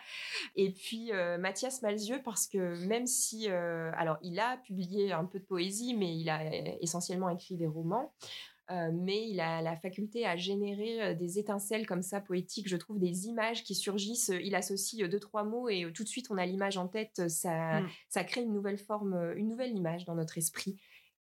Et 0.55 0.71
puis, 0.71 1.11
euh, 1.13 1.37
Mathias 1.39 1.83
Malzieux, 1.83 2.21
parce 2.25 2.47
que 2.47 2.85
même 2.87 3.07
si. 3.07 3.47
euh, 3.51 3.91
alors, 3.97 4.19
il 4.23 4.39
a 4.39 4.57
publié 4.59 5.13
un 5.13 5.25
peu 5.25 5.41
de 5.41 5.45
poésie, 5.45 5.95
mais 5.95 6.17
il 6.17 6.29
a 6.29 6.41
euh, 6.43 6.77
essentiellement 6.81 7.29
écrit 7.29 7.57
des 7.57 7.67
romans. 7.67 8.13
Euh, 8.71 8.91
mais 8.95 9.29
il 9.29 9.41
a 9.41 9.61
la 9.61 9.77
faculté 9.77 10.25
à 10.25 10.37
générer 10.37 11.03
euh, 11.03 11.15
des 11.15 11.39
étincelles 11.39 11.87
comme 11.87 12.01
ça 12.01 12.23
poétiques, 12.23 12.67
je 12.69 12.77
trouve, 12.79 12.99
des 12.99 13.27
images 13.27 13.63
qui 13.63 13.75
surgissent. 13.75 14.31
Euh, 14.31 14.41
Il 14.41 14.55
associe 14.55 15.07
deux, 15.09 15.21
trois 15.21 15.45
mots 15.45 15.69
et 15.69 15.91
tout 15.95 16.03
de 16.03 16.09
suite 16.09 16.29
on 16.31 16.39
a 16.39 16.47
l'image 16.47 16.79
en 16.79 16.89
tête. 16.89 17.29
Ça, 17.29 17.81
Mm. 17.83 17.89
ça 18.09 18.25
crée 18.25 18.43
une 18.43 18.55
nouvelle 18.55 18.79
forme, 18.79 19.35
une 19.37 19.49
nouvelle 19.49 19.77
image 19.77 20.07
dans 20.07 20.15
notre 20.15 20.39
esprit. 20.39 20.77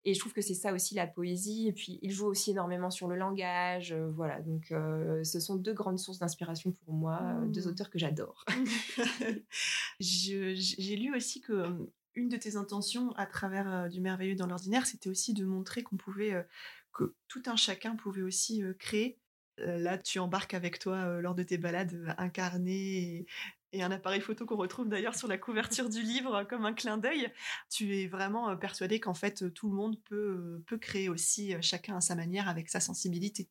Et 0.06 0.14
je 0.14 0.20
trouve 0.20 0.34
que 0.34 0.42
c'est 0.42 0.54
ça 0.54 0.74
aussi 0.74 0.96
la 0.96 1.06
poésie. 1.08 1.68
Et 1.68 1.74
puis 1.74 2.00
il 2.02 2.12
joue 2.12 2.28
aussi 2.28 2.52
énormément 2.52 2.90
sur 2.92 3.08
le 3.10 3.16
langage. 3.18 3.92
euh, 3.92 4.10
voilà, 4.12 4.40
donc 4.42 4.72
euh, 4.72 5.22
ce 5.26 5.40
sont 5.42 5.56
deux 5.56 5.74
grandes 5.74 6.00
sources 6.00 6.20
d'inspiration 6.20 6.72
pour 6.72 6.94
moi, 6.94 7.20
deux 7.48 7.66
Mm. 7.68 7.70
auteurs 7.70 7.90
que 7.90 8.00
j'adore. 8.00 8.46
J'ai 10.00 10.96
lu 10.96 11.14
aussi 11.16 11.42
que 11.42 11.88
une 12.16 12.30
de 12.30 12.38
tes 12.38 12.56
intentions 12.58 13.12
à 13.14 13.26
travers 13.26 13.72
euh, 13.74 13.88
du 13.90 14.00
merveilleux 14.00 14.36
dans 14.36 14.46
l'ordinaire, 14.46 14.86
c'était 14.86 15.10
aussi 15.10 15.34
de 15.34 15.46
montrer 15.46 15.82
qu'on 15.82 15.98
pouvait, 15.98 16.46
que 16.94 17.16
tout 17.28 17.44
un 17.48 17.56
chacun 17.56 17.96
pouvait 17.96 18.22
aussi 18.22 18.64
créer. 18.80 19.20
Là, 19.58 19.98
tu 19.98 20.20
embarques 20.20 20.56
avec 20.56 20.80
toi 20.80 21.22
lors 21.22 21.36
de 21.36 21.44
tes 21.44 21.58
balades 21.58 22.16
un 22.18 22.30
carnet 22.30 22.72
et, 22.72 23.26
et 23.74 23.84
un 23.84 23.92
appareil 23.92 24.22
photo 24.22 24.46
qu'on 24.46 24.56
retrouve 24.56 24.88
d'ailleurs 24.88 25.16
sur 25.16 25.28
la 25.28 25.38
couverture 25.38 25.90
du 25.90 26.02
livre 26.02 26.36
euh, 26.36 26.46
comme 26.46 26.66
un 26.66 26.74
clin 26.74 26.98
d'œil. 26.98 27.32
Tu 27.70 27.98
es 27.98 28.08
vraiment 28.08 28.56
persuadé 28.58 29.00
qu'en 29.00 29.14
fait 29.14 29.54
tout 29.54 29.70
le 29.70 29.76
monde 29.76 29.98
peut, 30.06 30.64
peut 30.68 30.78
créer 30.78 31.10
aussi, 31.10 31.54
chacun 31.62 31.98
à 31.98 32.02
sa 32.02 32.16
manière, 32.16 32.48
avec 32.48 32.70
sa 32.70 32.80
sensibilité. 32.80 33.50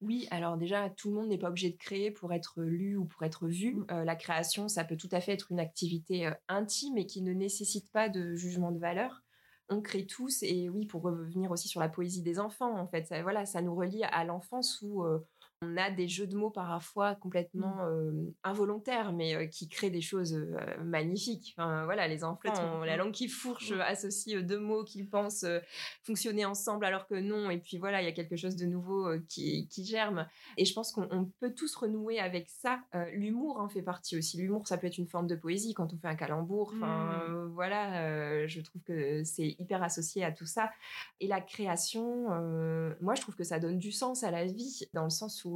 Oui, 0.00 0.28
alors 0.30 0.56
déjà, 0.56 0.90
tout 0.90 1.10
le 1.10 1.16
monde 1.16 1.28
n'est 1.28 1.38
pas 1.38 1.48
obligé 1.48 1.70
de 1.70 1.76
créer 1.76 2.10
pour 2.10 2.32
être 2.32 2.62
lu 2.62 2.96
ou 2.96 3.04
pour 3.04 3.24
être 3.24 3.48
vu. 3.48 3.74
Mm. 3.74 3.86
Euh, 3.90 4.04
la 4.04 4.16
création, 4.16 4.68
ça 4.68 4.84
peut 4.84 4.96
tout 4.96 5.08
à 5.12 5.20
fait 5.20 5.32
être 5.32 5.50
une 5.50 5.60
activité 5.60 6.26
euh, 6.26 6.34
intime 6.48 6.96
et 6.96 7.06
qui 7.06 7.20
ne 7.20 7.32
nécessite 7.32 7.90
pas 7.90 8.08
de 8.08 8.36
jugement 8.36 8.70
de 8.70 8.78
valeur. 8.78 9.22
On 9.70 9.82
crée 9.82 10.06
tous, 10.06 10.42
et 10.42 10.68
oui, 10.70 10.86
pour 10.86 11.02
revenir 11.02 11.50
aussi 11.50 11.68
sur 11.68 11.80
la 11.80 11.90
poésie 11.90 12.22
des 12.22 12.38
enfants, 12.40 12.78
en 12.78 12.86
fait, 12.86 13.06
ça, 13.06 13.22
voilà, 13.22 13.44
ça 13.44 13.60
nous 13.60 13.74
relie 13.74 14.02
à 14.04 14.24
l'enfance 14.24 14.80
où 14.82 15.04
euh, 15.04 15.26
on 15.60 15.76
a 15.76 15.90
des 15.90 16.06
jeux 16.06 16.26
de 16.26 16.36
mots 16.36 16.50
parfois 16.50 17.16
complètement 17.16 17.78
euh, 17.84 18.12
involontaires, 18.44 19.12
mais 19.12 19.34
euh, 19.34 19.46
qui 19.46 19.68
créent 19.68 19.90
des 19.90 20.00
choses 20.00 20.34
euh, 20.34 20.82
magnifiques. 20.84 21.54
Enfin, 21.56 21.84
voilà, 21.84 22.06
les 22.06 22.22
enfants 22.22 22.78
ont 22.78 22.84
la 22.84 22.96
langue 22.96 23.12
qui 23.12 23.28
fourche, 23.28 23.70
Mm. 23.72 23.74
euh, 23.80 23.82
associe 23.84 24.42
deux 24.44 24.60
mots 24.60 24.84
qu'ils 24.84 25.08
pensent 25.08 25.44
fonctionner 26.04 26.44
ensemble 26.44 26.84
alors 26.84 27.06
que 27.08 27.16
non. 27.16 27.50
Et 27.50 27.58
puis 27.58 27.76
voilà, 27.78 28.00
il 28.00 28.04
y 28.04 28.08
a 28.08 28.12
quelque 28.12 28.36
chose 28.36 28.54
de 28.56 28.66
nouveau 28.66 29.08
qui, 29.28 29.66
qui 29.68 29.84
germe. 29.84 30.28
Et 30.56 30.64
je 30.64 30.72
pense 30.74 30.92
qu'on 30.92 31.08
on 31.10 31.24
peut 31.40 31.52
tous 31.52 31.74
renouer 31.74 32.20
avec 32.20 32.48
ça. 32.48 32.80
L'humour 33.12 33.58
en 33.58 33.68
fait 33.68 33.82
partie 33.82 34.16
aussi. 34.16 34.36
L'humour, 34.38 34.66
ça 34.68 34.78
peut 34.78 34.86
être 34.86 34.98
une 34.98 35.08
forme 35.08 35.26
de 35.26 35.34
poésie 35.34 35.74
quand 35.74 35.92
on 35.92 35.98
fait 35.98 36.08
un 36.08 36.14
calembour. 36.16 36.72
Enfin, 36.76 36.86
Mm. 37.28 37.32
euh, 37.32 37.48
voilà, 37.48 38.46
je 38.46 38.60
trouve 38.60 38.82
que 38.82 39.24
c'est 39.24 39.56
hyper 39.58 39.82
associé 39.82 40.24
à 40.24 40.30
tout 40.32 40.46
ça. 40.46 40.70
Et 41.20 41.26
la 41.26 41.40
création, 41.40 42.28
moi, 43.00 43.14
je 43.16 43.20
trouve 43.22 43.34
que 43.34 43.44
ça 43.44 43.58
donne 43.58 43.78
du 43.78 43.90
sens 43.92 44.22
à 44.22 44.30
la 44.30 44.44
vie, 44.44 44.88
dans 44.92 45.04
le 45.04 45.10
sens 45.10 45.44
où 45.44 45.47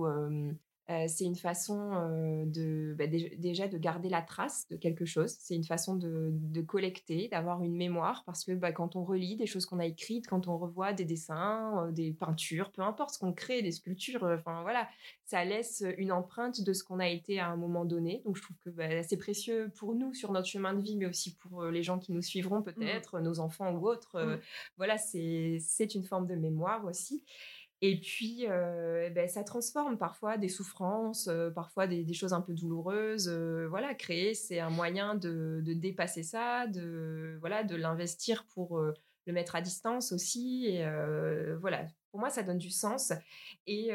c'est 1.06 1.24
une 1.24 1.36
façon 1.36 2.44
de 2.46 2.94
bah, 2.98 3.06
dé- 3.06 3.34
déjà 3.38 3.66
de 3.66 3.78
garder 3.78 4.10
la 4.10 4.20
trace 4.20 4.68
de 4.68 4.76
quelque 4.76 5.06
chose. 5.06 5.30
C'est 5.38 5.54
une 5.54 5.64
façon 5.64 5.96
de, 5.96 6.28
de 6.32 6.60
collecter, 6.60 7.28
d'avoir 7.28 7.62
une 7.62 7.74
mémoire, 7.76 8.24
parce 8.26 8.44
que 8.44 8.52
bah, 8.52 8.72
quand 8.72 8.94
on 8.94 9.02
relit 9.04 9.36
des 9.36 9.46
choses 9.46 9.64
qu'on 9.64 9.78
a 9.78 9.86
écrites, 9.86 10.26
quand 10.26 10.48
on 10.48 10.58
revoit 10.58 10.92
des 10.92 11.06
dessins, 11.06 11.88
des 11.92 12.12
peintures, 12.12 12.72
peu 12.72 12.82
importe 12.82 13.14
ce 13.14 13.18
qu'on 13.18 13.32
crée, 13.32 13.62
des 13.62 13.72
sculptures, 13.72 14.22
enfin 14.24 14.60
voilà, 14.62 14.86
ça 15.24 15.44
laisse 15.46 15.82
une 15.96 16.12
empreinte 16.12 16.60
de 16.62 16.72
ce 16.74 16.84
qu'on 16.84 16.98
a 16.98 17.08
été 17.08 17.38
à 17.38 17.48
un 17.48 17.56
moment 17.56 17.86
donné. 17.86 18.20
Donc 18.26 18.36
je 18.36 18.42
trouve 18.42 18.58
que 18.58 18.68
bah, 18.70 19.02
c'est 19.02 19.16
précieux 19.16 19.70
pour 19.78 19.94
nous 19.94 20.12
sur 20.12 20.30
notre 20.32 20.48
chemin 20.48 20.74
de 20.74 20.82
vie, 20.82 20.96
mais 20.96 21.06
aussi 21.06 21.36
pour 21.36 21.64
les 21.66 21.82
gens 21.82 21.98
qui 21.98 22.12
nous 22.12 22.22
suivront 22.22 22.60
peut-être, 22.60 23.20
nos 23.20 23.38
enfants 23.40 23.72
ou 23.76 23.88
autres. 23.88 24.16
Euh, 24.16 24.36
Mm. 24.36 24.40
Voilà, 24.76 24.98
c'est 24.98 25.94
une 25.94 26.04
forme 26.04 26.26
de 26.26 26.34
mémoire 26.34 26.84
aussi. 26.84 27.24
Et 27.84 27.98
puis, 27.98 28.46
euh, 28.48 29.10
ben, 29.10 29.28
ça 29.28 29.42
transforme 29.42 29.98
parfois 29.98 30.38
des 30.38 30.48
souffrances, 30.48 31.26
euh, 31.26 31.50
parfois 31.50 31.88
des, 31.88 32.12
choses 32.14 32.32
un 32.32 32.40
peu 32.40 32.54
douloureuses. 32.54 33.28
euh, 33.28 33.66
voilà, 33.68 33.92
créer, 33.94 34.34
c'est 34.34 34.60
un 34.60 34.70
moyen 34.70 35.16
de, 35.16 35.60
de 35.64 35.72
dépasser 35.74 36.22
ça, 36.22 36.68
de 36.68 37.36
voilà, 37.40 37.64
de 37.64 37.74
l'investir 37.74 38.46
pour 38.54 38.78
le 38.78 39.32
mettre 39.32 39.56
à 39.56 39.60
distance 39.60 40.12
aussi. 40.12 40.78
Voilà, 41.60 41.84
pour 42.12 42.20
moi, 42.20 42.30
ça 42.30 42.44
donne 42.44 42.58
du 42.58 42.70
sens. 42.70 43.12
Et 43.66 43.92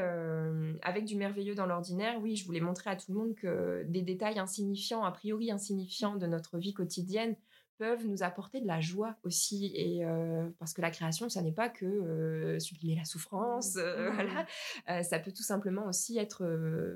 avec 0.82 1.06
du 1.06 1.16
merveilleux 1.16 1.56
dans 1.56 1.66
l'ordinaire, 1.66 2.20
oui, 2.22 2.36
je 2.36 2.46
voulais 2.46 2.60
montrer 2.60 2.90
à 2.90 2.98
tout 2.98 3.14
le 3.14 3.18
monde 3.18 3.36
que 3.36 3.84
des 3.88 4.02
détails 4.02 4.38
insignifiants, 4.38 5.06
a 5.06 5.12
priori 5.12 5.50
insignifiants 5.50 6.18
de 6.18 6.28
notre 6.28 6.58
vie 6.58 6.74
quotidienne, 6.74 7.38
peuvent 7.78 8.06
nous 8.06 8.24
apporter 8.24 8.62
de 8.62 8.68
la 8.68 8.82
joie 8.82 9.16
aussi 9.24 9.72
et 9.76 10.04
euh, 10.06 10.50
parce 10.60 10.74
que 10.74 10.82
la 10.82 10.92
création 10.92 11.30
ça 11.30 11.42
n'est 11.42 11.52
pas 11.52 11.70
que 11.70 11.86
euh, 11.86 12.60
sublimer 12.60 12.96
la 12.96 13.06
souffrance 13.06 13.76
euh, 13.78 13.98
Mmh. 14.08 14.14
voilà 14.14 14.46
Euh, 14.90 15.04
ça 15.04 15.20
peut 15.20 15.32
tout 15.32 15.44
simplement 15.44 15.86
aussi 15.86 16.18
être 16.18 16.46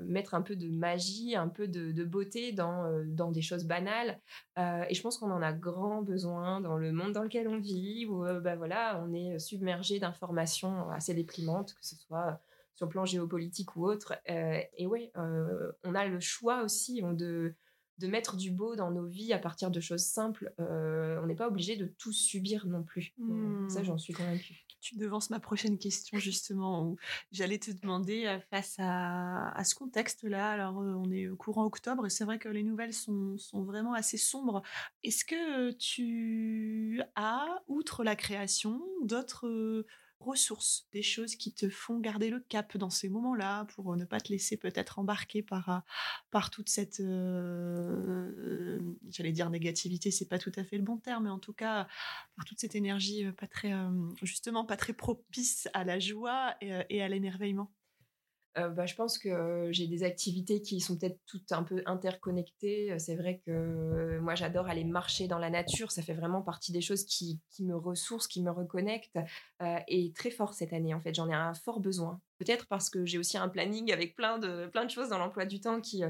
mettre 0.06 0.34
un 0.34 0.42
peu 0.42 0.56
de 0.56 0.68
magie 0.70 1.36
un 1.36 1.48
peu 1.48 1.68
de, 1.68 1.92
de 1.92 2.04
beauté 2.04 2.52
dans 2.52 3.02
dans 3.06 3.30
des 3.30 3.42
choses 3.42 3.64
banales. 3.64 4.18
Et 4.56 4.94
je 4.94 5.02
pense 5.02 5.18
qu'on 5.18 5.30
en 5.30 5.42
a 5.42 5.52
grand 5.52 6.02
besoin 6.02 6.60
dans 6.60 6.76
le 6.76 6.92
monde 6.92 7.12
dans 7.12 7.22
lequel 7.22 7.48
on 7.48 7.58
vit 7.58 8.06
où 8.06 8.24
bah 8.40 8.56
voilà 8.56 9.02
on 9.04 9.12
est 9.12 9.38
submergé 9.38 9.98
d'informations 9.98 10.90
assez 10.90 11.14
déprimantes 11.14 11.74
que 11.74 11.84
ce 11.84 11.96
soit 11.96 12.40
sur 12.74 12.86
le 12.86 12.90
plan 12.90 13.04
géopolitique 13.04 13.76
ou 13.76 13.86
autre. 13.86 14.14
Et 14.26 14.86
ouais 14.86 15.12
on 15.16 15.94
a 15.94 16.06
le 16.06 16.20
choix 16.20 16.62
aussi 16.62 17.02
de 17.02 17.54
de 18.02 18.08
mettre 18.08 18.36
du 18.36 18.50
beau 18.50 18.74
dans 18.74 18.90
nos 18.90 19.06
vies 19.06 19.32
à 19.32 19.38
partir 19.38 19.70
de 19.70 19.78
choses 19.78 20.04
simples. 20.04 20.52
Euh, 20.58 21.20
on 21.22 21.26
n'est 21.26 21.36
pas 21.36 21.46
obligé 21.46 21.76
de 21.76 21.86
tout 21.86 22.12
subir 22.12 22.66
non 22.66 22.82
plus. 22.82 23.14
Hmm. 23.16 23.68
Ça, 23.68 23.84
j'en 23.84 23.96
suis 23.96 24.12
convaincue. 24.12 24.66
Tu 24.80 24.96
devances 24.96 25.30
ma 25.30 25.38
prochaine 25.38 25.78
question 25.78 26.18
justement 26.18 26.84
où 26.84 26.96
j'allais 27.30 27.58
te 27.58 27.70
demander 27.70 28.26
euh, 28.26 28.40
face 28.50 28.74
à, 28.78 29.50
à 29.52 29.62
ce 29.62 29.76
contexte-là. 29.76 30.50
Alors 30.50 30.80
euh, 30.80 30.94
on 30.94 31.12
est 31.12 31.28
au 31.28 31.36
courant 31.36 31.64
octobre 31.64 32.04
et 32.04 32.10
c'est 32.10 32.24
vrai 32.24 32.40
que 32.40 32.48
les 32.48 32.64
nouvelles 32.64 32.92
sont, 32.92 33.38
sont 33.38 33.62
vraiment 33.62 33.94
assez 33.94 34.18
sombres. 34.18 34.62
Est-ce 35.04 35.24
que 35.24 35.70
tu 35.70 37.00
as, 37.14 37.62
outre 37.68 38.02
la 38.02 38.16
création, 38.16 38.82
d'autres 39.04 39.86
ressources, 40.22 40.86
des 40.92 41.02
choses 41.02 41.36
qui 41.36 41.52
te 41.52 41.68
font 41.68 41.98
garder 41.98 42.30
le 42.30 42.40
cap 42.40 42.76
dans 42.76 42.90
ces 42.90 43.08
moments-là 43.08 43.66
pour 43.74 43.92
euh, 43.92 43.96
ne 43.96 44.04
pas 44.04 44.20
te 44.20 44.32
laisser 44.32 44.56
peut-être 44.56 44.98
embarquer 44.98 45.42
par, 45.42 45.82
euh, 46.34 46.40
toute 46.50 46.68
cette, 46.68 47.00
euh, 47.00 48.78
j'allais 49.10 49.32
dire 49.32 49.50
négativité, 49.50 50.10
c'est 50.10 50.28
pas 50.28 50.38
tout 50.38 50.52
à 50.56 50.64
fait 50.64 50.76
le 50.76 50.82
bon 50.82 50.98
terme, 50.98 51.24
mais 51.24 51.30
en 51.30 51.38
tout 51.38 51.52
cas 51.52 51.86
par 52.36 52.44
toute 52.44 52.60
cette 52.60 52.74
énergie 52.74 53.30
pas 53.32 53.46
très, 53.46 53.72
justement 54.22 54.64
pas 54.64 54.76
très 54.76 54.92
propice 54.92 55.68
à 55.74 55.84
la 55.84 55.98
joie 55.98 56.54
et, 56.60 56.72
et 56.90 57.02
à 57.02 57.08
l'émerveillement. 57.08 57.72
Euh, 58.58 58.68
bah, 58.68 58.84
je 58.84 58.94
pense 58.94 59.18
que 59.18 59.28
euh, 59.30 59.72
j'ai 59.72 59.86
des 59.86 60.02
activités 60.02 60.60
qui 60.60 60.80
sont 60.80 60.98
peut-être 60.98 61.18
toutes 61.26 61.52
un 61.52 61.62
peu 61.62 61.82
interconnectées. 61.86 62.92
Euh, 62.92 62.98
C'est 62.98 63.16
vrai 63.16 63.40
que 63.46 64.18
moi, 64.20 64.34
j'adore 64.34 64.68
aller 64.68 64.84
marcher 64.84 65.26
dans 65.26 65.38
la 65.38 65.50
nature. 65.50 65.90
Ça 65.90 66.02
fait 66.02 66.14
vraiment 66.14 66.42
partie 66.42 66.72
des 66.72 66.82
choses 66.82 67.04
qui, 67.04 67.40
qui 67.50 67.64
me 67.64 67.76
ressourcent, 67.76 68.28
qui 68.28 68.42
me 68.42 68.50
reconnectent. 68.50 69.18
Et 69.88 70.12
très 70.12 70.30
fort 70.30 70.54
cette 70.54 70.72
année, 70.72 70.94
en 70.94 71.00
fait. 71.00 71.14
J'en 71.14 71.28
ai 71.28 71.34
un 71.34 71.54
fort 71.54 71.80
besoin. 71.80 72.20
Peut-être 72.38 72.66
parce 72.66 72.90
que 72.90 73.04
j'ai 73.06 73.18
aussi 73.18 73.38
un 73.38 73.48
planning 73.48 73.92
avec 73.92 74.14
plein 74.16 74.38
de, 74.38 74.66
plein 74.66 74.84
de 74.84 74.90
choses 74.90 75.08
dans 75.08 75.18
l'emploi 75.18 75.46
du 75.46 75.60
temps 75.60 75.80
qui, 75.80 76.02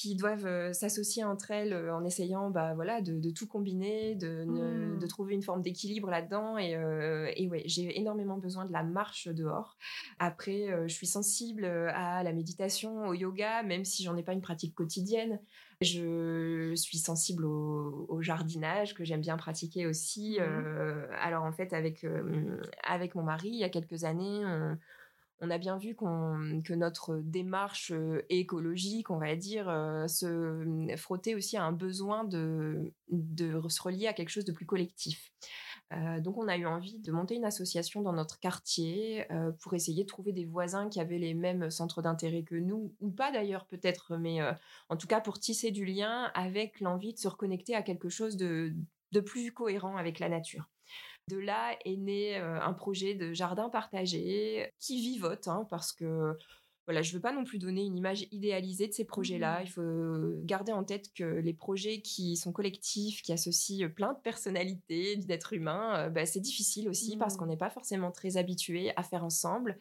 qui 0.00 0.16
doivent 0.16 0.46
euh, 0.46 0.72
s'associer 0.72 1.24
entre 1.24 1.50
elles 1.50 1.74
euh, 1.74 1.94
en 1.94 2.04
essayant 2.04 2.48
bah, 2.48 2.72
voilà, 2.74 3.02
de, 3.02 3.18
de 3.18 3.30
tout 3.30 3.46
combiner, 3.46 4.14
de, 4.14 4.44
ne- 4.44 4.98
de 4.98 5.06
trouver 5.06 5.34
une 5.34 5.42
forme 5.42 5.60
d'équilibre 5.60 6.08
là-dedans. 6.08 6.56
Et, 6.56 6.74
euh, 6.74 7.30
et 7.36 7.48
ouais, 7.48 7.62
j'ai 7.66 7.98
énormément 7.98 8.38
besoin 8.38 8.64
de 8.64 8.72
la 8.72 8.82
marche 8.82 9.28
dehors. 9.28 9.76
Après, 10.18 10.70
euh, 10.70 10.88
je 10.88 10.94
suis 10.94 11.06
sensible 11.06 11.66
à 11.66 12.22
la 12.22 12.32
méditation, 12.32 13.08
au 13.08 13.12
yoga, 13.12 13.62
même 13.62 13.84
si 13.84 14.02
j'en 14.02 14.16
ai 14.16 14.22
pas 14.22 14.32
une 14.32 14.40
pratique 14.40 14.74
quotidienne. 14.74 15.38
Je 15.82 16.74
suis 16.76 16.98
sensible 16.98 17.44
au, 17.44 18.06
au 18.08 18.22
jardinage 18.22 18.94
que 18.94 19.04
j'aime 19.04 19.20
bien 19.20 19.36
pratiquer 19.36 19.86
aussi. 19.86 20.38
Euh, 20.40 21.06
alors 21.20 21.44
en 21.44 21.52
fait, 21.52 21.74
avec, 21.74 22.06
avec 22.84 23.14
mon 23.14 23.22
mari, 23.22 23.48
il 23.48 23.58
y 23.58 23.64
a 23.64 23.70
quelques 23.70 24.04
années, 24.04 24.44
on, 24.44 24.76
on 25.40 25.50
a 25.50 25.58
bien 25.58 25.78
vu 25.78 25.94
que 25.94 26.74
notre 26.74 27.16
démarche 27.16 27.92
euh, 27.92 28.22
écologique, 28.28 29.10
on 29.10 29.18
va 29.18 29.34
dire, 29.36 29.68
euh, 29.68 30.06
se 30.06 30.26
euh, 30.26 30.96
frottait 30.96 31.34
aussi 31.34 31.56
à 31.56 31.64
un 31.64 31.72
besoin 31.72 32.24
de, 32.24 32.92
se 33.10 33.82
relier 33.82 34.06
à 34.06 34.12
quelque 34.12 34.28
chose 34.28 34.44
de 34.44 34.52
plus 34.52 34.66
collectif. 34.66 35.32
donc 36.20 36.36
on 36.38 36.48
a 36.48 36.56
eu 36.56 36.66
envie 36.66 36.98
de 36.98 37.12
monter 37.12 37.34
une 37.34 37.44
association 37.44 38.02
dans 38.02 38.12
notre 38.12 38.38
quartier 38.38 39.26
pour 39.60 39.74
essayer 39.74 40.04
de 40.04 40.08
trouver 40.08 40.32
des 40.32 40.44
voisins 40.44 40.88
qui 40.88 41.00
avaient 41.00 41.18
les 41.18 41.34
mêmes 41.34 41.70
centres 41.70 42.02
d'intérêt 42.02 42.42
que 42.42 42.54
nous, 42.54 42.94
ou 43.00 43.10
pas 43.10 43.32
d'ailleurs 43.32 43.66
peut-être, 43.66 44.16
mais 44.16 44.40
en 44.88 44.96
tout 44.96 45.06
cas 45.06 45.20
pour 45.20 45.38
tisser 45.38 45.70
du 45.70 45.84
lien 45.84 46.30
avec 46.34 46.80
l'envie 46.80 47.12
de 47.12 47.18
se 47.18 47.28
reconnecter 47.28 47.74
à 47.74 47.82
quelque 47.82 48.08
chose 48.08 48.36
de 48.36 49.20
plus 49.20 49.52
cohérent 49.52 49.96
avec 49.96 50.18
la 50.18 50.28
nature. 50.28 50.68
De 51.30 51.38
là 51.38 51.76
est 51.84 51.96
né 51.96 52.36
un 52.36 52.72
projet 52.72 53.14
de 53.14 53.32
jardin 53.32 53.68
partagé 53.70 54.72
qui 54.80 55.00
vivote, 55.00 55.46
hein, 55.46 55.64
parce 55.70 55.92
que 55.92 56.36
voilà, 56.90 57.02
je 57.02 57.14
veux 57.14 57.20
pas 57.20 57.32
non 57.32 57.44
plus 57.44 57.58
donner 57.58 57.84
une 57.84 57.96
image 57.96 58.26
idéalisée 58.32 58.88
de 58.88 58.92
ces 58.92 59.04
projets-là. 59.04 59.60
Mmh. 59.60 59.62
Il 59.62 59.70
faut 59.70 60.42
garder 60.42 60.72
en 60.72 60.82
tête 60.82 61.14
que 61.14 61.22
les 61.22 61.54
projets 61.54 62.00
qui 62.00 62.36
sont 62.36 62.50
collectifs, 62.50 63.22
qui 63.22 63.32
associent 63.32 63.88
plein 63.88 64.12
de 64.12 64.18
personnalités, 64.18 65.14
d'êtres 65.14 65.52
humains, 65.52 66.10
bah, 66.10 66.26
c'est 66.26 66.40
difficile 66.40 66.88
aussi 66.88 67.16
parce 67.16 67.36
qu'on 67.36 67.46
n'est 67.46 67.56
pas 67.56 67.70
forcément 67.70 68.10
très 68.10 68.38
habitué 68.38 68.92
à 68.96 69.04
faire 69.04 69.24
ensemble. 69.24 69.78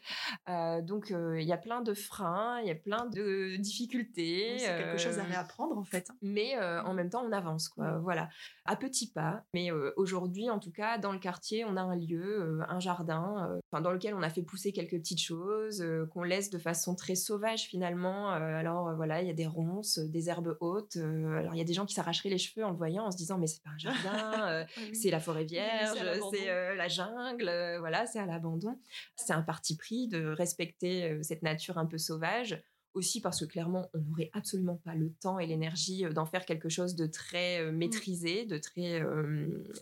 donc 0.47 1.09
il 1.09 1.47
y 1.47 1.51
a 1.51 1.57
plein 1.57 1.81
de 1.81 1.95
freins, 1.95 2.59
il 2.61 2.67
y 2.67 2.71
a 2.71 2.75
plein 2.75 3.07
de 3.07 3.55
difficultés. 3.57 4.59
c'est 4.59 4.77
quelque 4.77 4.99
chose 4.99 5.17
à 5.17 5.23
réapprendre 5.23 5.75
en 5.79 5.83
fait. 5.83 6.09
Mais 6.21 6.59
en 6.59 6.93
mmh. 6.93 6.95
même 6.95 7.09
temps, 7.09 7.25
on 7.25 7.31
avance 7.31 7.69
quoi. 7.69 7.97
Voilà, 8.03 8.29
à 8.65 8.75
petits 8.75 9.11
pas. 9.11 9.43
Mais 9.55 9.71
aujourd'hui, 9.97 10.51
en 10.51 10.59
tout 10.59 10.71
cas, 10.71 10.99
dans 10.99 11.11
le 11.11 11.19
quartier, 11.19 11.65
on 11.65 11.75
a 11.75 11.81
un 11.81 11.95
lieu, 11.95 12.61
un 12.69 12.79
jardin, 12.79 13.59
dans 13.71 13.91
lequel 13.91 14.13
on 14.13 14.21
a 14.21 14.29
fait 14.29 14.43
pousser 14.43 14.71
quelques 14.71 14.99
petites 14.99 15.21
choses 15.21 15.83
qu'on 16.11 16.21
laisse 16.21 16.51
de 16.51 16.59
façon 16.59 16.95
très 16.99 17.15
sauvages 17.15 17.63
finalement. 17.63 18.29
Alors 18.29 18.95
voilà, 18.95 19.21
il 19.21 19.27
y 19.27 19.31
a 19.31 19.33
des 19.33 19.47
ronces, 19.47 19.99
des 19.99 20.29
herbes 20.29 20.57
hautes. 20.59 20.97
alors 20.97 21.55
il 21.55 21.57
y 21.57 21.61
a 21.61 21.65
des 21.65 21.73
gens 21.73 21.85
qui 21.85 21.93
s'arracheraient 21.93 22.29
les 22.29 22.37
cheveux 22.37 22.65
en 22.65 22.71
le 22.71 22.77
voyant, 22.77 23.05
en 23.05 23.11
se 23.11 23.17
disant 23.17 23.37
mais 23.37 23.47
c'est 23.47 23.63
pas 23.63 23.71
un 23.71 23.77
jardin, 23.77 24.65
c'est 24.93 25.09
la 25.09 25.19
forêt 25.19 25.45
vierge, 25.45 25.97
c'est 26.31 26.75
la 26.75 26.87
jungle, 26.87 27.77
voilà, 27.79 28.05
c'est 28.05 28.19
à 28.19 28.25
l'abandon. 28.25 28.77
C'est 29.15 29.33
un 29.33 29.41
parti 29.41 29.75
pris 29.75 30.07
de 30.07 30.27
respecter 30.27 31.21
cette 31.23 31.41
nature 31.41 31.77
un 31.77 31.85
peu 31.85 31.97
sauvage 31.97 32.61
aussi 32.93 33.21
parce 33.21 33.39
que 33.39 33.45
clairement, 33.45 33.89
on 33.93 33.99
n'aurait 33.99 34.29
absolument 34.33 34.77
pas 34.77 34.95
le 34.95 35.11
temps 35.13 35.39
et 35.39 35.47
l'énergie 35.47 36.03
d'en 36.13 36.25
faire 36.25 36.45
quelque 36.45 36.69
chose 36.69 36.95
de 36.95 37.05
très 37.05 37.63
mmh. 37.63 37.75
maîtrisé, 37.75 38.45
de 38.45 38.57
très 38.57 39.03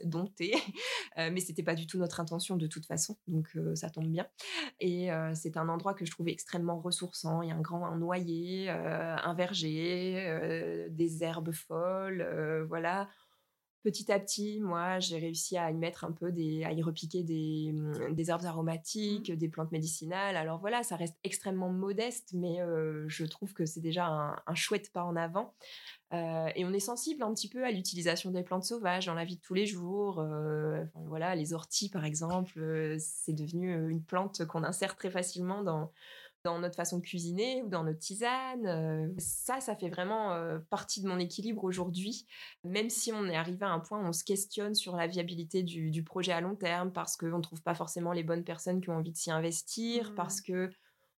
dompté. 0.04 0.54
mais 1.18 1.40
c'était 1.40 1.64
pas 1.64 1.76
du 1.76 1.88
tout 1.88 1.98
notre 1.98 2.20
intention 2.20 2.58
de 2.58 2.68
toute 2.68 2.86
façon, 2.86 3.18
donc 3.28 3.58
ça 3.76 3.90
tombe 3.90 4.08
bien. 4.08 4.28
Et 4.80 5.10
c'est 5.34 5.58
un 5.58 5.70
endroit 5.70 5.94
que 5.94 6.06
je 6.06 6.12
trouvais 6.12 6.32
extrêmement 6.32 6.80
ressourçant. 6.80 7.42
Il 7.42 7.50
y 7.50 7.52
a 7.52 7.56
un 7.56 7.62
grand 7.62 7.86
un 7.86 7.98
noyer, 7.98 8.70
un 8.70 9.34
verger, 9.34 10.88
des 10.90 11.24
herbes 11.24 11.54
folles, 11.54 12.66
voilà 12.68 13.08
petit 13.88 14.12
à 14.12 14.20
petit, 14.20 14.60
moi, 14.60 15.00
j'ai 15.00 15.18
réussi 15.18 15.58
à 15.58 15.72
y 15.72 15.74
mettre 15.74 16.04
un 16.04 16.12
peu 16.12 16.32
des, 16.32 16.66
à 16.66 16.74
y 16.74 16.82
repiquer 16.82 17.24
des, 17.24 17.72
mmh, 17.74 18.14
des 18.14 18.30
herbes 18.30 18.44
aromatiques, 18.46 19.30
mmh. 19.30 19.36
des 19.36 19.48
plantes 19.48 19.72
médicinales. 19.72 20.36
Alors 20.36 20.60
voilà, 20.60 20.84
ça 20.84 20.98
reste 20.98 21.16
extrêmement 21.24 21.70
modeste, 21.70 22.32
mais 22.34 22.58
je 23.08 23.26
trouve 23.26 23.54
que 23.54 23.66
c'est 23.66 23.80
déjà 23.80 24.08
un, 24.46 24.56
chouette 24.56 24.92
pas 24.92 25.04
en 25.04 25.16
avant. 25.16 25.54
et 26.12 26.66
on 26.66 26.74
est 26.74 26.80
sensible 26.80 27.24
un 27.24 27.34
petit 27.34 27.48
peu 27.48 27.64
à 27.64 27.72
l'utilisation 27.72 28.32
des 28.32 28.44
plantes 28.44 28.66
sauvages 28.66 29.06
dans 29.06 29.14
la 29.14 29.24
vie 29.24 29.38
de 29.38 29.42
tous 29.42 29.54
les 29.54 29.66
jours. 29.66 30.22
voilà, 31.06 31.36
les 31.36 31.54
orties, 31.54 31.90
par 31.90 32.04
exemple, 32.04 32.60
c'est 33.00 33.34
devenu 33.34 33.90
une 33.90 34.04
plante 34.04 34.46
qu'on 34.46 34.64
insère 34.64 34.98
très 34.98 35.10
facilement 35.10 35.64
dans 35.64 35.92
dans 36.44 36.60
notre 36.60 36.76
façon 36.76 36.98
de 36.98 37.04
cuisiner 37.04 37.62
ou 37.64 37.70
dans 37.70 37.84
notre 37.84 38.00
tisane. 38.00 38.66
Euh, 38.66 39.08
ça, 39.18 39.60
ça 39.60 39.76
fait 39.76 39.90
vraiment 39.90 40.34
euh, 40.34 40.60
partie 40.70 41.02
de 41.02 41.08
mon 41.08 41.20
équilibre 41.20 41.64
aujourd'hui, 41.64 42.26
même 42.64 42.90
si 42.90 43.12
on 43.12 43.26
est 43.26 43.36
arrivé 43.36 43.66
à 43.66 43.70
un 43.70 43.80
point 43.80 44.00
où 44.00 44.08
on 44.08 44.14
se 44.14 44.24
questionne 44.24 44.76
sur 44.76 44.96
la 44.96 45.08
viabilité 45.08 45.64
du, 45.64 46.04
projet 46.04 46.32
à 46.32 46.42
long 46.42 46.56
terme 46.56 46.92
parce 46.94 47.18
qu'on 47.18 47.38
ne 47.38 47.42
trouve 47.42 47.62
pas 47.62 47.76
forcément 47.76 48.14
les 48.14 48.24
bonnes 48.24 48.44
personnes 48.44 48.82
qui 48.82 48.90
ont 48.90 48.98
envie 48.98 49.12
de 49.12 49.18
s'y 49.18 49.32
investir, 49.32 50.12
mmh. 50.12 50.16
parce 50.16 50.42
que 50.42 50.70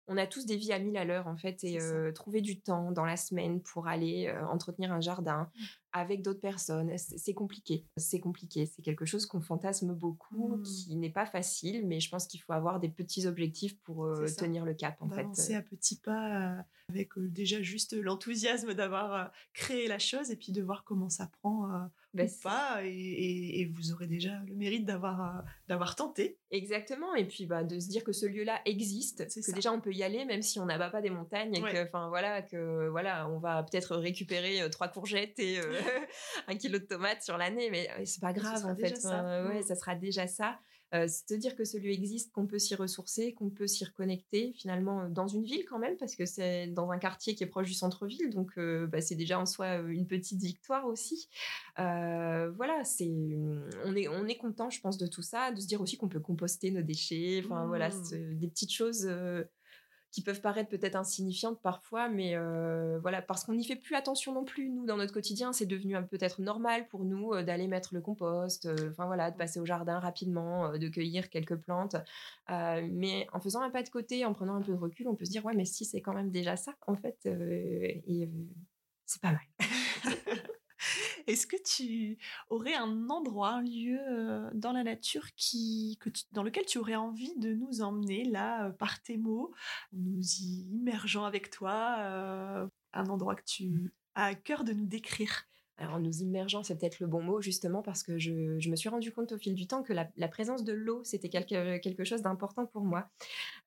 on 0.08 0.16
a 0.16 0.26
tous 0.26 0.46
des 0.46 0.56
vies 0.56 0.72
à 0.72 0.78
mille 0.78 0.96
à 0.96 1.04
l'heure 1.04 1.26
en 1.26 1.36
fait 1.36 1.62
et 1.64 1.80
euh, 1.80 2.10
trouver 2.12 2.40
du 2.40 2.60
temps 2.60 2.90
dans 2.92 3.04
la 3.04 3.16
semaine 3.16 3.60
pour 3.60 3.86
aller 3.86 4.26
euh, 4.26 4.46
entretenir 4.46 4.90
un 4.90 5.00
jardin 5.00 5.42
mmh. 5.42 5.64
avec 5.92 6.22
d'autres 6.22 6.40
personnes, 6.40 6.96
c'est 6.96 7.34
compliqué. 7.34 7.86
C'est 7.96 8.18
compliqué. 8.18 8.66
C'est 8.66 8.82
quelque 8.82 9.04
chose 9.04 9.26
qu'on 9.26 9.40
fantasme 9.40 9.94
beaucoup, 9.94 10.56
mmh. 10.56 10.62
qui 10.62 10.96
n'est 10.96 11.10
pas 11.10 11.26
facile, 11.26 11.86
mais 11.86 12.00
je 12.00 12.10
pense 12.10 12.26
qu'il 12.26 12.40
faut 12.40 12.54
avoir 12.54 12.80
des 12.80 12.88
petits 12.88 13.26
objectifs 13.26 13.78
pour 13.82 14.06
euh, 14.06 14.26
tenir 14.36 14.64
le 14.64 14.74
cap 14.74 14.96
en 15.00 15.10
fait. 15.10 15.54
à 15.54 15.62
petits 15.62 16.00
pas 16.00 16.64
avec 16.88 17.10
déjà 17.18 17.60
juste 17.60 17.94
l'enthousiasme 17.94 18.72
d'avoir 18.72 19.30
créé 19.52 19.88
la 19.88 19.98
chose 19.98 20.30
et 20.30 20.36
puis 20.36 20.52
de 20.52 20.62
voir 20.62 20.84
comment 20.84 21.10
ça 21.10 21.26
prend 21.26 21.68
bah, 22.14 22.24
ou 22.24 22.42
pas 22.42 22.80
et, 22.84 23.70
vous 23.74 23.92
aurez 23.92 24.06
déjà 24.06 24.32
le 24.46 24.54
mérite 24.54 24.84
d'avoir 24.84 25.44
d'avoir 25.68 25.94
tenté. 25.96 26.38
Exactement 26.50 27.14
et 27.14 27.26
puis 27.26 27.46
bah, 27.46 27.64
de 27.64 27.78
se 27.78 27.88
dire 27.88 28.04
que 28.04 28.12
ce 28.12 28.26
lieu-là 28.26 28.60
existe, 28.64 29.26
que 29.26 29.52
déjà 29.52 29.72
on 29.72 29.80
peut 29.80 29.92
y 29.92 30.02
aller 30.02 30.24
même 30.24 30.42
si 30.42 30.58
on 30.58 30.66
n'abat 30.66 30.90
pas 30.90 31.00
des 31.00 31.10
montagnes 31.10 31.54
et 31.54 31.60
que 31.60 31.86
enfin 31.86 32.08
voilà 32.08 32.42
que 32.42 32.88
voilà 32.88 33.28
on 33.28 33.38
va 33.38 33.62
peut-être 33.62 33.96
récupérer 33.96 34.68
trois 34.70 34.88
courgettes 34.88 35.38
et 35.38 35.58
un 36.48 36.56
kilo 36.56 36.78
de 36.78 36.84
tomates 36.84 37.22
sur 37.22 37.36
l'année 37.36 37.70
mais 37.70 37.88
c'est 38.04 38.20
pas 38.20 38.32
grave 38.32 38.64
en 38.64 38.76
fait. 38.76 38.96
Ça. 38.96 39.44
ouais, 39.48 39.60
mmh. 39.60 39.62
ça 39.62 39.74
sera 39.74 39.94
déjà 39.94 40.26
ça. 40.26 40.58
Se 40.92 41.34
dire 41.34 41.54
que 41.54 41.64
ce 41.64 41.76
lieu 41.76 41.90
existe, 41.90 42.32
qu'on 42.32 42.46
peut 42.46 42.58
s'y 42.58 42.74
ressourcer, 42.74 43.34
qu'on 43.34 43.50
peut 43.50 43.66
s'y 43.66 43.84
reconnecter 43.84 44.52
finalement 44.54 45.08
dans 45.08 45.28
une 45.28 45.44
ville 45.44 45.64
quand 45.68 45.78
même, 45.78 45.96
parce 45.96 46.16
que 46.16 46.24
c'est 46.24 46.68
dans 46.68 46.90
un 46.90 46.98
quartier 46.98 47.34
qui 47.34 47.44
est 47.44 47.46
proche 47.46 47.66
du 47.66 47.74
centre-ville, 47.74 48.30
donc 48.30 48.58
bah, 48.58 49.00
c'est 49.00 49.14
déjà 49.14 49.38
en 49.38 49.46
soi 49.46 49.76
une 49.76 50.06
petite 50.06 50.40
victoire 50.40 50.86
aussi. 50.86 51.28
voilà, 51.76 52.84
c'est 52.84 53.12
on 53.84 53.94
est 53.94 54.08
on 54.08 54.26
est 54.26 54.36
content, 54.38 54.70
je 54.70 54.80
pense, 54.80 54.98
de 54.98 55.06
tout 55.06 55.22
ça, 55.22 55.52
de 55.52 55.60
se 55.60 55.66
dire 55.66 55.80
aussi 55.80 55.96
qu'on 55.96 56.08
peut 56.08 56.20
composter 56.20 56.70
nos 56.70 56.82
déchets, 56.82 57.42
enfin 57.44 57.66
voilà, 57.66 57.90
mmh. 57.90 58.38
des 58.38 58.48
petites 58.48 58.72
choses 58.72 59.08
qui 60.10 60.22
peuvent 60.22 60.40
paraître 60.40 60.70
peut-être 60.70 60.96
insignifiantes 60.96 61.60
parfois, 61.60 62.08
mais 62.08 62.34
euh, 62.34 62.98
voilà, 63.00 63.20
parce 63.20 63.44
qu'on 63.44 63.54
n'y 63.54 63.64
fait 63.64 63.76
plus 63.76 63.94
attention 63.94 64.32
non 64.32 64.44
plus, 64.44 64.70
nous, 64.70 64.86
dans 64.86 64.96
notre 64.96 65.12
quotidien, 65.12 65.52
c'est 65.52 65.66
devenu 65.66 65.94
peut-être 66.06 66.40
normal 66.40 66.88
pour 66.88 67.04
nous 67.04 67.32
euh, 67.32 67.42
d'aller 67.42 67.68
mettre 67.68 67.94
le 67.94 68.00
compost, 68.00 68.66
euh, 68.66 68.90
enfin 68.90 69.06
voilà, 69.06 69.30
de 69.30 69.36
passer 69.36 69.60
au 69.60 69.66
jardin 69.66 69.98
rapidement, 69.98 70.76
de 70.78 70.88
cueillir 70.88 71.28
quelques 71.28 71.56
plantes, 71.56 71.96
mais 72.48 73.26
en 73.32 73.40
faisant 73.40 73.60
un 73.60 73.70
pas 73.70 73.82
de 73.82 73.90
côté, 73.90 74.24
en 74.24 74.32
prenant 74.32 74.54
un 74.54 74.62
peu 74.62 74.72
de 74.72 74.78
recul, 74.78 75.08
on 75.08 75.14
peut 75.14 75.24
se 75.24 75.30
dire, 75.30 75.44
ouais, 75.44 75.54
mais 75.54 75.64
si, 75.64 75.84
c'est 75.84 76.00
quand 76.00 76.14
même 76.14 76.30
déjà 76.30 76.56
ça, 76.56 76.74
en 76.86 76.96
fait, 76.96 77.26
et 77.26 78.30
c'est 79.04 79.20
pas 79.20 79.32
mal. 79.32 80.48
Est-ce 81.28 81.46
que 81.46 81.62
tu 81.62 82.16
aurais 82.48 82.74
un 82.74 83.10
endroit, 83.10 83.50
un 83.50 83.62
lieu 83.62 84.00
euh, 84.00 84.50
dans 84.54 84.72
la 84.72 84.82
nature 84.82 85.26
qui, 85.36 85.98
que 86.00 86.08
dans 86.32 86.42
lequel 86.42 86.64
tu 86.64 86.78
aurais 86.78 86.96
envie 86.96 87.34
de 87.36 87.52
nous 87.52 87.82
emmener, 87.82 88.24
là, 88.24 88.68
euh, 88.68 88.70
par 88.70 89.02
tes 89.02 89.18
mots, 89.18 89.52
nous 89.92 90.22
y 90.22 90.64
immergeant 90.72 91.26
avec 91.26 91.50
toi, 91.50 91.96
euh, 91.98 92.66
un 92.94 93.06
endroit 93.10 93.34
que 93.34 93.44
tu 93.44 93.92
as 94.14 94.24
à 94.24 94.34
cœur 94.34 94.64
de 94.64 94.72
nous 94.72 94.86
décrire? 94.86 95.44
Alors, 95.78 96.00
nous 96.00 96.22
immergeant, 96.22 96.64
c'est 96.64 96.76
peut-être 96.76 96.98
le 96.98 97.06
bon 97.06 97.22
mot, 97.22 97.40
justement, 97.40 97.82
parce 97.82 98.02
que 98.02 98.18
je, 98.18 98.68
me 98.68 98.76
suis 98.76 98.88
rendu 98.88 99.12
compte 99.12 99.30
au 99.30 99.38
fil 99.38 99.54
du 99.54 99.68
temps 99.68 99.84
que 99.84 99.92
la, 99.92 100.28
présence 100.28 100.64
de 100.64 100.72
l'eau, 100.72 101.02
c'était 101.04 101.28
quelque, 101.28 101.78
quelque 101.78 102.02
chose 102.02 102.20
d'important 102.20 102.66
pour 102.66 102.82
moi. 102.82 103.08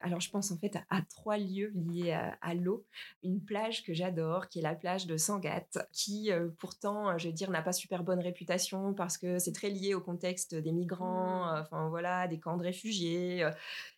Alors, 0.01 0.19
je 0.19 0.29
pense 0.29 0.51
en 0.51 0.57
fait 0.57 0.77
à, 0.89 1.01
trois 1.03 1.37
lieux 1.37 1.71
liés 1.73 2.11
à, 2.41 2.53
l'eau. 2.53 2.85
Une 3.23 3.39
plage 3.39 3.83
que 3.83 3.93
j'adore, 3.93 4.49
qui 4.49 4.59
est 4.59 4.61
la 4.61 4.75
plage 4.75 5.07
de 5.07 5.15
Sangatte, 5.15 5.79
qui 5.93 6.31
euh, 6.31 6.49
pourtant, 6.59 7.17
je 7.17 7.29
veux 7.29 7.33
dire, 7.33 7.49
n'a 7.49 7.61
pas 7.61 7.71
super 7.71 8.03
bonne 8.03 8.19
réputation 8.19 8.93
parce 8.93 9.17
que 9.17 9.39
c'est 9.39 9.53
très 9.53 9.69
lié 9.69 9.93
au 9.93 10.01
contexte 10.01 10.53
des 10.53 10.73
migrants, 10.73 11.45
mmh. 11.45 11.59
enfin 11.61 11.87
voilà, 11.89 12.27
des 12.27 12.39
camps 12.39 12.57
de 12.57 12.63
réfugiés. 12.63 13.43
Euh, 13.43 13.51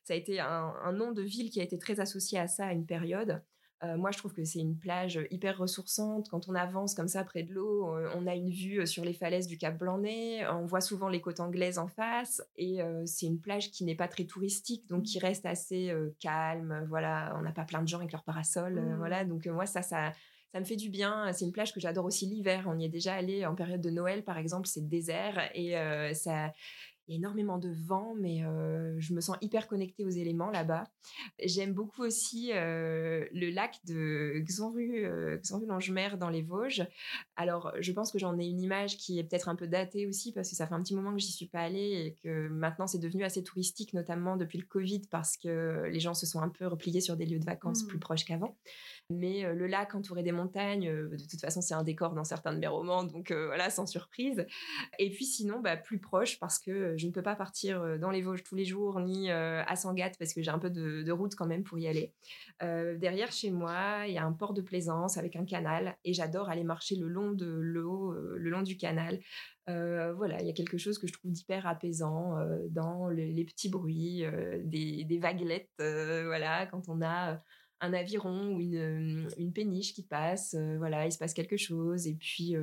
ça 0.03 0.14
a 0.14 0.18
été 0.18 0.39
un, 0.39 0.74
un 0.84 0.91
nom 0.91 1.14
de 1.14 1.24
ville 1.24 1.49
qui 1.49 1.59
a 1.59 1.64
été 1.64 1.80
très 1.80 1.99
associé 1.99 2.38
à 2.38 2.47
ça 2.47 2.68
à 2.68 2.74
une 2.74 2.86
période. 2.86 3.41
Euh, 3.84 3.98
moi, 3.98 4.12
je 4.12 4.18
trouve 4.18 4.34
que 4.34 4.44
c'est 4.46 4.60
une 4.60 4.78
plage 4.78 5.20
hyper 5.30 5.58
ressourçante. 5.58 6.30
Quand 6.30 6.48
on 6.48 6.56
avance 6.56 6.94
comme 6.94 7.08
ça 7.08 7.24
près 7.24 7.44
de 7.44 7.54
l'eau, 7.54 7.96
euh, 7.96 8.10
on 8.16 8.28
a 8.28 8.36
une 8.36 8.50
vue 8.50 8.80
euh, 8.80 8.86
sur 8.86 9.04
les 9.04 9.14
falaises 9.14 9.48
du 9.48 9.58
Cap 9.58 9.78
Blanc-Nez. 9.78 10.46
On 10.48 10.66
voit 10.66 10.82
souvent 10.82 11.10
les 11.10 11.20
côtes 11.20 11.40
anglaises 11.40 11.78
en 11.78 11.88
face. 11.88 12.42
Et 12.58 12.80
c'est 13.06 13.26
une 13.26 13.40
plage 13.40 13.72
qui 13.72 13.84
n'est 13.84 13.96
pas 13.96 14.08
très 14.08 14.26
touristique, 14.26 14.88
donc 14.88 15.04
qui 15.04 15.20
reste 15.20 15.46
assez 15.46 15.94
calme. 16.20 16.86
Voilà, 16.90 17.36
on 17.38 17.42
n'a 17.42 17.52
pas 17.52 17.64
plein 17.64 17.82
de 17.82 17.88
gens 17.88 18.00
avec 18.00 18.12
leur 18.12 18.24
parasol. 18.24 18.80
Mmh. 18.80 18.98
Voilà, 18.98 19.26
donc 19.26 19.46
moi, 19.48 19.66
ça, 19.66 19.82
ça, 19.82 20.12
ça 20.52 20.60
me 20.60 20.66
fait 20.66 20.76
du 20.76 20.90
bien. 20.90 21.32
C'est 21.34 21.46
une 21.46 21.52
plage 21.52 21.74
que 21.74 21.80
j'adore 21.80 22.06
aussi 22.06 22.26
l'hiver. 22.26 22.66
On 22.68 22.78
y 22.78 22.86
est 22.86 22.90
déjà 22.90 23.14
allé 23.14 23.46
en 23.46 23.56
période 23.56 23.82
de 23.82 23.90
Noël, 23.90 24.24
par 24.24 24.38
exemple. 24.38 24.68
C'est 24.68 24.88
désert 24.88 25.40
et 25.54 25.74
ça, 26.14 26.54
il 27.08 27.14
y 27.14 27.16
a 27.16 27.18
énormément 27.18 27.58
de 27.58 27.70
vent, 27.70 28.16
mais 28.16 28.43
je 28.97 29.14
me 29.14 29.22
sens 29.22 29.38
hyper 29.41 29.68
connectée 29.68 30.06
aux 30.06 30.10
éléments 30.10 30.49
là-bas. 30.49 30.86
J'aime 31.43 31.74
beaucoup 31.74 32.04
aussi 32.04 32.51
le 32.54 33.49
lac 33.49 33.80
de 33.86 34.39
Xanru, 34.39 35.08
Xanru-Longemer 35.41 36.18
dans 36.18 36.30
les 36.30 36.41
Vosges. 36.41 36.86
Alors, 37.36 37.74
je 37.80 37.91
pense 37.91 38.12
que 38.12 38.20
j'en 38.20 38.38
ai 38.39 38.45
une 38.45 38.62
image 38.62 38.97
qui 38.97 39.20
est 39.20 39.24
peut-être 39.24 39.49
un 39.49 39.56
peu 39.56 39.68
datée 39.68 40.08
aussi 40.08 40.32
parce 40.32 40.49
que 40.49 40.56
ça 40.56 40.68
fait 40.68 40.74
un 40.74 40.82
petit 40.82 40.95
moment 40.95 41.14
que 41.14 41.20
j'y 41.20 41.32
suis 41.32 41.47
pas 41.47 41.60
allée 41.60 42.06
et 42.06 42.16
que 42.24 42.47
maintenant 42.47 42.88
c'est 42.88 42.99
devenu 42.99 43.24
assez 43.24 43.43
touristique, 43.43 43.93
notamment 43.93 44.38
depuis 44.38 44.58
le 44.58 44.66
Covid 44.66 45.01
parce 45.10 45.38
que 45.38 45.86
les 45.91 45.99
gens 45.99 46.14
se 46.14 46.26
sont 46.26 46.39
un 46.39 46.49
peu 46.49 46.68
repliés 46.68 47.01
sur 47.01 47.18
des 47.18 47.26
lieux 47.26 47.39
de 47.39 47.45
vacances 47.45 47.84
plus 47.84 47.97
mmh. 47.97 48.01
proches 48.01 48.26
qu'avant. 48.26 48.58
Mais 49.10 49.54
le 49.54 49.68
lac 49.68 49.93
entouré 49.95 50.24
des 50.24 50.32
montagnes, 50.32 50.89
de 51.10 51.18
toute 51.30 51.41
façon, 51.41 51.62
c'est 51.62 51.74
un 51.74 51.84
décor 51.84 52.14
dans 52.14 52.24
certains 52.24 52.54
de 52.54 52.60
mes 52.60 52.68
romans, 52.68 53.04
donc 53.04 53.32
voilà, 53.32 53.70
sans 53.70 53.86
surprise. 53.86 54.45
Et 54.97 55.10
puis 55.10 55.26
sinon, 55.26 55.60
bah, 55.60 55.78
plus 55.78 55.99
proche 55.99 56.39
parce 56.39 56.60
que 56.60 56.95
je 56.97 57.08
ne 57.08 57.12
peux 57.12 57.22
pas 57.22 57.36
partir 57.36 57.99
dans 57.99 58.12
les 58.12 58.22
Vosges 58.22 58.43
tous 58.43 58.56
les 58.56 58.66
jours 58.66 58.99
ni 58.99 59.30
à 59.30 59.76
Sangatte 59.76 60.18
parce 60.18 60.34
que 60.34 60.41
j'ai 60.41 60.51
un 60.51 60.60
peu 60.60 60.70
de, 60.70 61.12
route 61.12 61.36
quand 61.36 61.45
même 61.45 61.64
pour 61.64 61.78
y 61.78 61.88
aller. 61.88 62.14
derrière 62.62 63.32
chez 63.32 63.51
moi, 63.51 64.06
il 64.08 64.14
y 64.14 64.18
a 64.18 64.26
un 64.26 64.34
port 64.34 64.54
de 64.54 64.62
plaisance 64.62 65.18
avec 65.18 65.36
un 65.36 65.45
canal 65.45 65.97
et 66.04 66.14
j'adore 66.14 66.49
aller 66.49 66.64
marcher 66.64 66.95
le 66.95 67.08
long 67.08 67.32
de 67.32 67.45
l'eau, 67.45 68.14
le 68.14 68.49
long 68.49 68.62
du 68.62 68.78
canal. 68.78 69.20
voilà, 69.68 70.41
il 70.41 70.47
y 70.47 70.49
a 70.49 70.54
quelque 70.54 70.78
chose 70.78 70.97
que 70.97 71.08
je 71.08 71.14
trouve 71.14 71.32
d'hyper 71.32 71.68
apaisant 71.68 72.38
dans 72.70 73.10
les 73.10 73.45
petits 73.45 73.70
bruits 73.70 74.24
des, 74.64 75.04
des, 75.04 75.18
vaguelettes. 75.20 75.70
voilà, 75.78 76.66
quand 76.68 76.88
on 76.88 77.01
a 77.01 77.41
un 77.82 77.94
aviron 77.94 78.56
ou 78.56 78.62
une, 78.62 79.30
une 79.38 79.54
péniche 79.54 79.94
qui 79.94 80.04
passe, 80.04 80.56
voilà, 80.78 81.06
il 81.06 81.12
se 81.12 81.18
passe 81.18 81.34
quelque 81.34 81.58
chose. 81.58 82.08
Et 82.08 82.16
puis, 82.16 82.56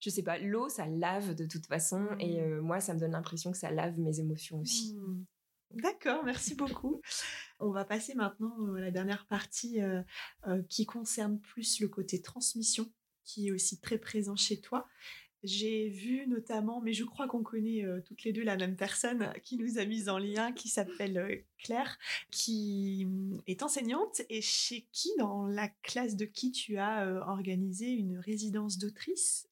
je 0.00 0.10
sais 0.10 0.22
pas, 0.22 0.38
l'eau, 0.38 0.68
ça 0.68 0.86
lave 0.86 1.34
de 1.34 1.46
toute 1.46 1.66
façon. 1.66 2.06
Et 2.18 2.40
mmh. 2.40 2.60
moi, 2.60 2.80
ça 2.80 2.94
me 2.94 3.00
donne 3.00 3.12
l'impression 3.12 3.52
que 3.52 3.58
ça 3.58 3.70
lave 3.70 3.98
mes 3.98 4.20
émotions 4.20 4.60
aussi. 4.60 4.94
Mmh. 4.94 5.24
D'accord, 5.74 6.24
merci 6.24 6.54
beaucoup. 6.54 7.00
On 7.60 7.70
va 7.70 7.84
passer 7.84 8.14
maintenant 8.14 8.74
à 8.74 8.80
la 8.80 8.90
dernière 8.90 9.26
partie 9.26 9.78
qui 10.68 10.86
concerne 10.86 11.38
plus 11.40 11.80
le 11.80 11.88
côté 11.88 12.22
transmission, 12.22 12.90
qui 13.24 13.48
est 13.48 13.52
aussi 13.52 13.80
très 13.80 13.98
présent 13.98 14.36
chez 14.36 14.60
toi. 14.60 14.88
J'ai 15.44 15.88
vu 15.88 16.26
notamment, 16.26 16.80
mais 16.80 16.92
je 16.92 17.04
crois 17.04 17.28
qu'on 17.28 17.42
connaît 17.42 17.84
toutes 18.06 18.24
les 18.24 18.32
deux 18.32 18.42
la 18.42 18.56
même 18.56 18.76
personne 18.76 19.32
qui 19.44 19.56
nous 19.56 19.78
a 19.78 19.84
mis 19.84 20.08
en 20.08 20.18
lien, 20.18 20.52
qui 20.52 20.68
s'appelle 20.68 21.44
Claire, 21.58 21.98
qui 22.30 23.06
mmh, 23.06 23.42
est 23.46 23.62
enseignante 23.62 24.22
et 24.28 24.40
chez 24.40 24.86
qui, 24.92 25.10
dans 25.18 25.46
la 25.46 25.68
classe 25.82 26.16
de 26.16 26.24
qui 26.24 26.50
tu 26.50 26.78
as 26.78 27.06
organisé 27.26 27.90
une 27.90 28.18
résidence 28.18 28.78
d'autrice 28.78 29.48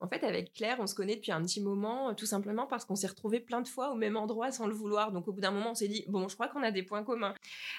en 0.00 0.08
fait, 0.08 0.24
avec 0.24 0.52
Claire, 0.52 0.76
on 0.80 0.86
se 0.86 0.94
connaît 0.94 1.16
depuis 1.16 1.32
un 1.32 1.42
petit 1.42 1.60
moment, 1.60 2.14
tout 2.14 2.26
simplement 2.26 2.66
parce 2.66 2.84
qu'on 2.84 2.96
s'est 2.96 3.06
retrouvés 3.06 3.40
plein 3.40 3.62
de 3.62 3.68
fois 3.68 3.90
au 3.90 3.94
même 3.94 4.16
endroit 4.16 4.52
sans 4.52 4.66
le 4.66 4.74
vouloir. 4.74 5.10
Donc, 5.10 5.26
au 5.26 5.32
bout 5.32 5.40
d'un 5.40 5.50
moment, 5.50 5.70
on 5.70 5.74
s'est 5.74 5.88
dit, 5.88 6.04
bon, 6.08 6.28
je 6.28 6.34
crois 6.34 6.48
qu'on 6.48 6.62
a 6.62 6.70
des 6.70 6.82
points 6.82 7.02
communs. 7.02 7.34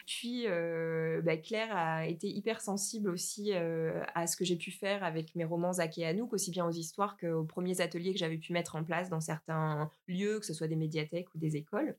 Puis, 0.08 0.48
euh, 0.48 1.22
bah, 1.22 1.38
Claire 1.38 1.76
a 1.76 2.08
été 2.08 2.28
hyper 2.28 2.62
sensible 2.62 3.10
aussi 3.10 3.54
euh, 3.54 4.04
à 4.16 4.26
ce 4.26 4.36
que 4.36 4.46
j'ai 4.46 4.56
pu 4.56 4.72
faire 4.72 5.04
avec 5.04 5.36
mes 5.36 5.46
romans 5.46 5.74
Zach 5.74 5.98
et 6.00 6.06
Anouk, 6.06 6.34
aussi 6.34 6.50
bien 6.50 6.66
aux 6.66 6.72
histoires 6.72 7.18
qu'aux 7.18 7.44
premiers 7.44 7.82
ateliers 7.82 8.14
que 8.14 8.20
j'avais 8.20 8.38
pu 8.38 8.52
mettre 8.52 8.76
en 8.76 8.84
place 8.84 9.10
dans 9.10 9.22
certains 9.22 9.92
lieux, 10.08 10.40
que 10.40 10.46
ce 10.46 10.54
soit 10.54 10.68
des 10.68 10.76
médiathèques 10.76 11.34
ou 11.36 11.38
des 11.38 11.56
écoles. 11.56 11.96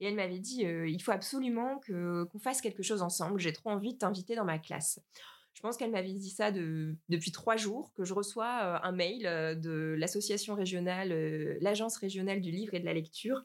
Et 0.00 0.06
elle 0.06 0.16
m'avait 0.16 0.38
dit, 0.38 0.66
euh, 0.66 0.86
il 0.86 1.02
faut 1.02 1.12
absolument 1.12 1.80
qu'on 1.86 2.38
fasse 2.38 2.60
quelque 2.60 2.82
chose 2.82 3.00
ensemble. 3.00 3.40
J'ai 3.40 3.52
trop 3.52 3.70
envie 3.70 3.94
de 3.94 3.98
t'inviter 3.98 4.34
dans 4.34 4.44
ma 4.44 4.58
classe. 4.58 5.00
Je 5.54 5.60
pense 5.60 5.76
qu'elle 5.76 5.90
m'avait 5.90 6.12
dit 6.12 6.30
ça 6.30 6.50
depuis 6.50 7.30
trois 7.30 7.56
jours, 7.56 7.92
que 7.94 8.04
je 8.04 8.14
reçois 8.14 8.84
un 8.84 8.92
mail 8.92 9.22
de 9.60 9.94
l'association 9.98 10.54
régionale, 10.54 11.10
l'agence 11.60 11.96
régionale 11.98 12.40
du 12.40 12.50
livre 12.50 12.74
et 12.74 12.80
de 12.80 12.84
la 12.84 12.94
lecture, 12.94 13.44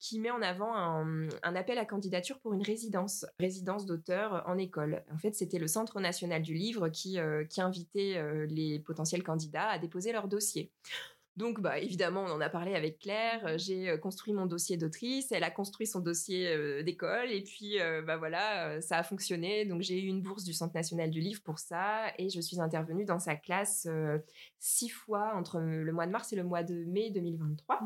qui 0.00 0.20
met 0.20 0.30
en 0.30 0.42
avant 0.42 0.74
un, 0.74 1.28
appel 1.42 1.78
à 1.78 1.84
candidature 1.86 2.38
pour 2.40 2.52
une 2.52 2.62
résidence, 2.62 3.24
résidence 3.38 3.86
d'auteur 3.86 4.42
en 4.46 4.58
école. 4.58 5.02
En 5.12 5.16
fait, 5.16 5.34
c'était 5.34 5.58
le 5.58 5.68
Centre 5.68 6.00
national 6.00 6.42
du 6.42 6.54
livre 6.54 6.88
qui, 6.88 7.18
qui 7.48 7.60
invitait 7.60 8.22
les 8.46 8.80
potentiels 8.80 9.22
candidats 9.22 9.68
à 9.68 9.78
déposer 9.78 10.12
leur 10.12 10.28
dossier. 10.28 10.72
Donc, 11.36 11.60
bah, 11.60 11.80
évidemment, 11.80 12.22
on 12.22 12.30
en 12.30 12.40
a 12.40 12.48
parlé 12.48 12.76
avec 12.76 13.00
Claire. 13.00 13.44
Euh, 13.44 13.58
j'ai 13.58 13.90
euh, 13.90 13.96
construit 13.96 14.32
mon 14.32 14.46
dossier 14.46 14.76
d'autrice. 14.76 15.32
Elle 15.32 15.42
a 15.42 15.50
construit 15.50 15.86
son 15.86 15.98
dossier 15.98 16.46
euh, 16.48 16.84
d'école. 16.84 17.30
Et 17.32 17.42
puis, 17.42 17.78
bah 18.06 18.16
voilà, 18.16 18.80
ça 18.80 18.98
a 18.98 19.02
fonctionné. 19.02 19.64
Donc, 19.64 19.82
j'ai 19.82 20.00
eu 20.00 20.06
une 20.06 20.22
bourse 20.22 20.44
du 20.44 20.52
Centre 20.52 20.74
national 20.74 21.10
du 21.10 21.20
livre 21.20 21.42
pour 21.42 21.58
ça. 21.58 22.06
Et 22.18 22.30
je 22.30 22.40
suis 22.40 22.60
intervenue 22.60 23.04
dans 23.04 23.18
sa 23.18 23.34
classe 23.34 23.88
six 24.58 24.88
fois 24.88 25.34
entre 25.34 25.58
le 25.60 25.92
mois 25.92 26.06
de 26.06 26.12
mars 26.12 26.32
et 26.32 26.36
le 26.36 26.44
mois 26.44 26.62
de 26.62 26.84
mai 26.84 27.10
2023. 27.10 27.80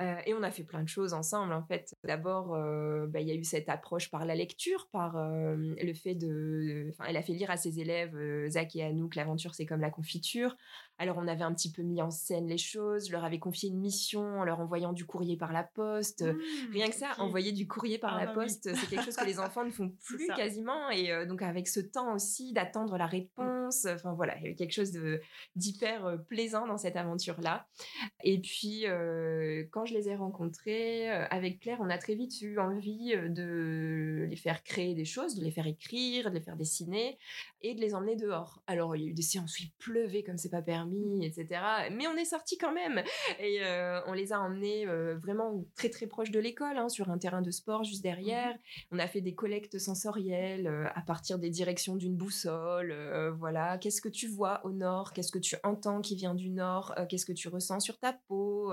Euh, 0.00 0.16
et 0.24 0.34
on 0.34 0.42
a 0.42 0.50
fait 0.50 0.64
plein 0.64 0.82
de 0.82 0.88
choses 0.88 1.12
ensemble, 1.12 1.52
en 1.52 1.62
fait. 1.62 1.94
D'abord, 2.04 2.54
euh, 2.54 3.06
bah, 3.06 3.20
il 3.20 3.28
y 3.28 3.30
a 3.30 3.34
eu 3.34 3.44
cette 3.44 3.68
approche 3.68 4.10
par 4.10 4.24
la 4.24 4.34
lecture, 4.34 4.88
par 4.92 5.16
euh, 5.16 5.56
le 5.56 5.94
fait 5.94 6.14
de... 6.14 6.88
Enfin, 6.90 7.04
elle 7.08 7.16
a 7.16 7.22
fait 7.22 7.34
lire 7.34 7.50
à 7.50 7.56
ses 7.56 7.80
élèves, 7.80 8.16
Zach 8.48 8.74
et 8.76 8.84
Anouk, 8.84 9.14
l'aventure, 9.14 9.54
c'est 9.54 9.66
comme 9.66 9.80
la 9.80 9.90
confiture. 9.90 10.56
Alors, 10.96 11.18
on 11.18 11.28
avait 11.28 11.44
un 11.44 11.52
petit 11.52 11.70
peu 11.70 11.82
mis 11.82 12.00
en 12.00 12.10
scène 12.10 12.46
les 12.46 12.58
choses. 12.58 13.08
Je 13.08 13.12
leur 13.12 13.24
avais 13.24 13.38
confié 13.38 13.68
une 13.68 13.78
mission 13.78 14.40
en 14.40 14.44
leur 14.44 14.60
envoyant 14.60 14.92
du 14.92 15.06
courrier 15.06 15.36
par 15.36 15.52
la 15.52 15.64
poste. 15.64 16.22
Mmh, 16.22 16.72
Rien 16.72 16.88
que 16.88 16.94
ça, 16.94 17.08
envoyer 17.18 17.52
du 17.52 17.66
courrier 17.66 17.98
par 17.98 18.14
ah 18.14 18.20
la 18.20 18.26
bah 18.26 18.34
poste, 18.34 18.74
c'est 18.74 18.86
quelque 18.86 19.04
chose 19.04 19.16
que 19.16 19.24
les 19.24 19.38
enfants 19.40 19.64
ne 19.64 19.70
font 19.70 19.90
plus 20.04 20.28
quasiment. 20.28 20.90
Et 20.90 21.26
donc, 21.26 21.42
avec 21.42 21.68
ce 21.68 21.80
temps 21.80 22.14
aussi 22.14 22.52
d'attendre 22.52 22.96
la 22.96 23.06
réponse, 23.06 23.86
enfin 23.86 24.12
voilà, 24.14 24.36
il 24.38 24.42
y 24.42 24.46
avait 24.46 24.54
quelque 24.54 24.74
chose 24.74 24.92
d'hyper 25.56 26.18
plaisant 26.28 26.66
dans 26.66 26.76
cette 26.76 26.96
aventure-là. 26.96 27.66
Et 28.22 28.38
puis, 28.40 28.84
quand 29.70 29.86
je 29.90 29.94
les 29.94 30.08
ai 30.08 30.14
rencontrés, 30.14 31.10
euh, 31.10 31.26
avec 31.30 31.60
Claire, 31.60 31.78
on 31.80 31.90
a 31.90 31.98
très 31.98 32.14
vite 32.14 32.40
eu 32.42 32.58
envie 32.58 33.14
euh, 33.14 33.28
de 33.28 34.26
les 34.28 34.36
faire 34.36 34.62
créer 34.62 34.94
des 34.94 35.04
choses, 35.04 35.34
de 35.34 35.44
les 35.44 35.50
faire 35.50 35.66
écrire, 35.66 36.30
de 36.30 36.36
les 36.36 36.40
faire 36.40 36.56
dessiner 36.56 37.18
et 37.62 37.74
de 37.74 37.80
les 37.80 37.94
emmener 37.94 38.16
dehors. 38.16 38.62
Alors, 38.66 38.96
il 38.96 39.02
y 39.02 39.06
a 39.06 39.10
eu 39.10 39.14
des 39.14 39.22
séances 39.22 39.58
où 39.58 39.62
il 39.62 39.70
pleuvait 39.78 40.22
comme 40.22 40.38
c'est 40.38 40.50
pas 40.50 40.62
permis, 40.62 41.26
etc. 41.26 41.60
Mais 41.92 42.06
on 42.06 42.16
est 42.16 42.24
sortis 42.24 42.56
quand 42.56 42.72
même 42.72 43.02
et 43.38 43.58
euh, 43.62 44.00
on 44.06 44.12
les 44.12 44.32
a 44.32 44.40
emmenés 44.40 44.86
vraiment 45.16 45.64
très 45.76 45.90
très 45.90 46.06
proches 46.06 46.30
de 46.30 46.38
l'école, 46.38 46.78
hein, 46.78 46.88
sur 46.88 47.10
un 47.10 47.18
terrain 47.18 47.42
de 47.42 47.50
sport 47.50 47.84
juste 47.84 48.02
derrière. 48.02 48.54
Mmh 48.54 48.58
on 48.92 48.98
a 48.98 49.06
fait 49.06 49.20
des 49.20 49.34
collectes 49.34 49.78
sensorielles 49.78 50.90
à 50.94 51.00
partir 51.02 51.38
des 51.38 51.50
directions 51.50 51.96
d'une 51.96 52.16
boussole. 52.16 52.94
voilà, 53.38 53.78
qu'est-ce 53.78 54.00
que 54.00 54.08
tu 54.08 54.26
vois 54.26 54.64
au 54.64 54.72
nord? 54.72 55.12
Qu'est-ce 55.12 55.32
que 55.32 55.38
tu 55.38 55.56
entends 55.62 56.00
qui 56.00 56.16
vient 56.16 56.34
du 56.34 56.50
nord? 56.50 56.94
Qu'est-ce 57.08 57.26
que 57.26 57.32
tu 57.32 57.48
ressens 57.48 57.80
sur 57.80 57.98
ta 57.98 58.12
peau? 58.12 58.72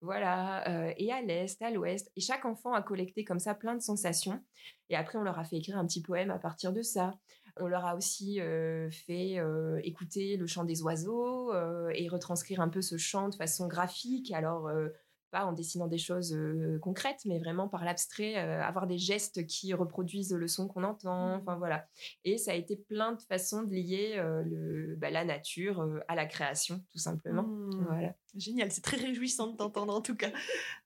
Voilà, 0.00 0.41
euh, 0.68 0.92
et 0.96 1.12
à 1.12 1.20
l'est, 1.22 1.60
à 1.62 1.70
l'ouest. 1.70 2.10
Et 2.16 2.20
chaque 2.20 2.44
enfant 2.44 2.72
a 2.72 2.82
collecté 2.82 3.24
comme 3.24 3.38
ça 3.38 3.54
plein 3.54 3.74
de 3.74 3.82
sensations. 3.82 4.40
Et 4.88 4.96
après, 4.96 5.18
on 5.18 5.22
leur 5.22 5.38
a 5.38 5.44
fait 5.44 5.56
écrire 5.56 5.78
un 5.78 5.86
petit 5.86 6.02
poème 6.02 6.30
à 6.30 6.38
partir 6.38 6.72
de 6.72 6.82
ça. 6.82 7.14
On 7.60 7.66
leur 7.66 7.84
a 7.84 7.96
aussi 7.96 8.40
euh, 8.40 8.90
fait 8.90 9.38
euh, 9.38 9.78
écouter 9.84 10.36
le 10.36 10.46
chant 10.46 10.64
des 10.64 10.82
oiseaux 10.82 11.52
et 11.90 12.08
retranscrire 12.08 12.60
un 12.60 12.68
peu 12.68 12.80
ce 12.80 12.96
chant 12.96 13.28
de 13.28 13.34
façon 13.34 13.66
graphique. 13.66 14.32
Alors, 14.32 14.70
pas 15.30 15.46
en 15.46 15.52
dessinant 15.52 15.86
des 15.86 15.98
choses 15.98 16.38
concrètes, 16.80 17.20
mais 17.24 17.38
vraiment 17.38 17.68
par 17.68 17.84
l'abstrait, 17.84 18.36
avoir 18.36 18.86
des 18.86 18.98
gestes 18.98 19.46
qui 19.46 19.72
reproduisent 19.74 20.34
le 20.34 20.46
son 20.46 20.68
qu'on 20.68 20.84
entend. 20.84 21.36
Mmh. 21.36 21.40
Enfin 21.40 21.56
voilà. 21.56 21.86
Et 22.24 22.38
ça 22.38 22.52
a 22.52 22.54
été 22.54 22.76
plein 22.76 23.12
de 23.12 23.22
façons 23.22 23.62
de 23.62 23.74
lier 23.74 24.16
le, 24.44 24.94
bah, 24.96 25.10
la 25.10 25.24
nature 25.24 25.86
à 26.08 26.14
la 26.14 26.26
création, 26.26 26.82
tout 26.90 26.98
simplement. 26.98 27.44
Mmh. 27.44 27.86
Voilà. 27.86 28.14
Génial, 28.34 28.72
c'est 28.72 28.80
très 28.80 28.96
réjouissant 28.96 29.48
de 29.48 29.56
t'entendre 29.58 29.94
en 29.94 30.00
tout 30.00 30.16
cas. 30.16 30.32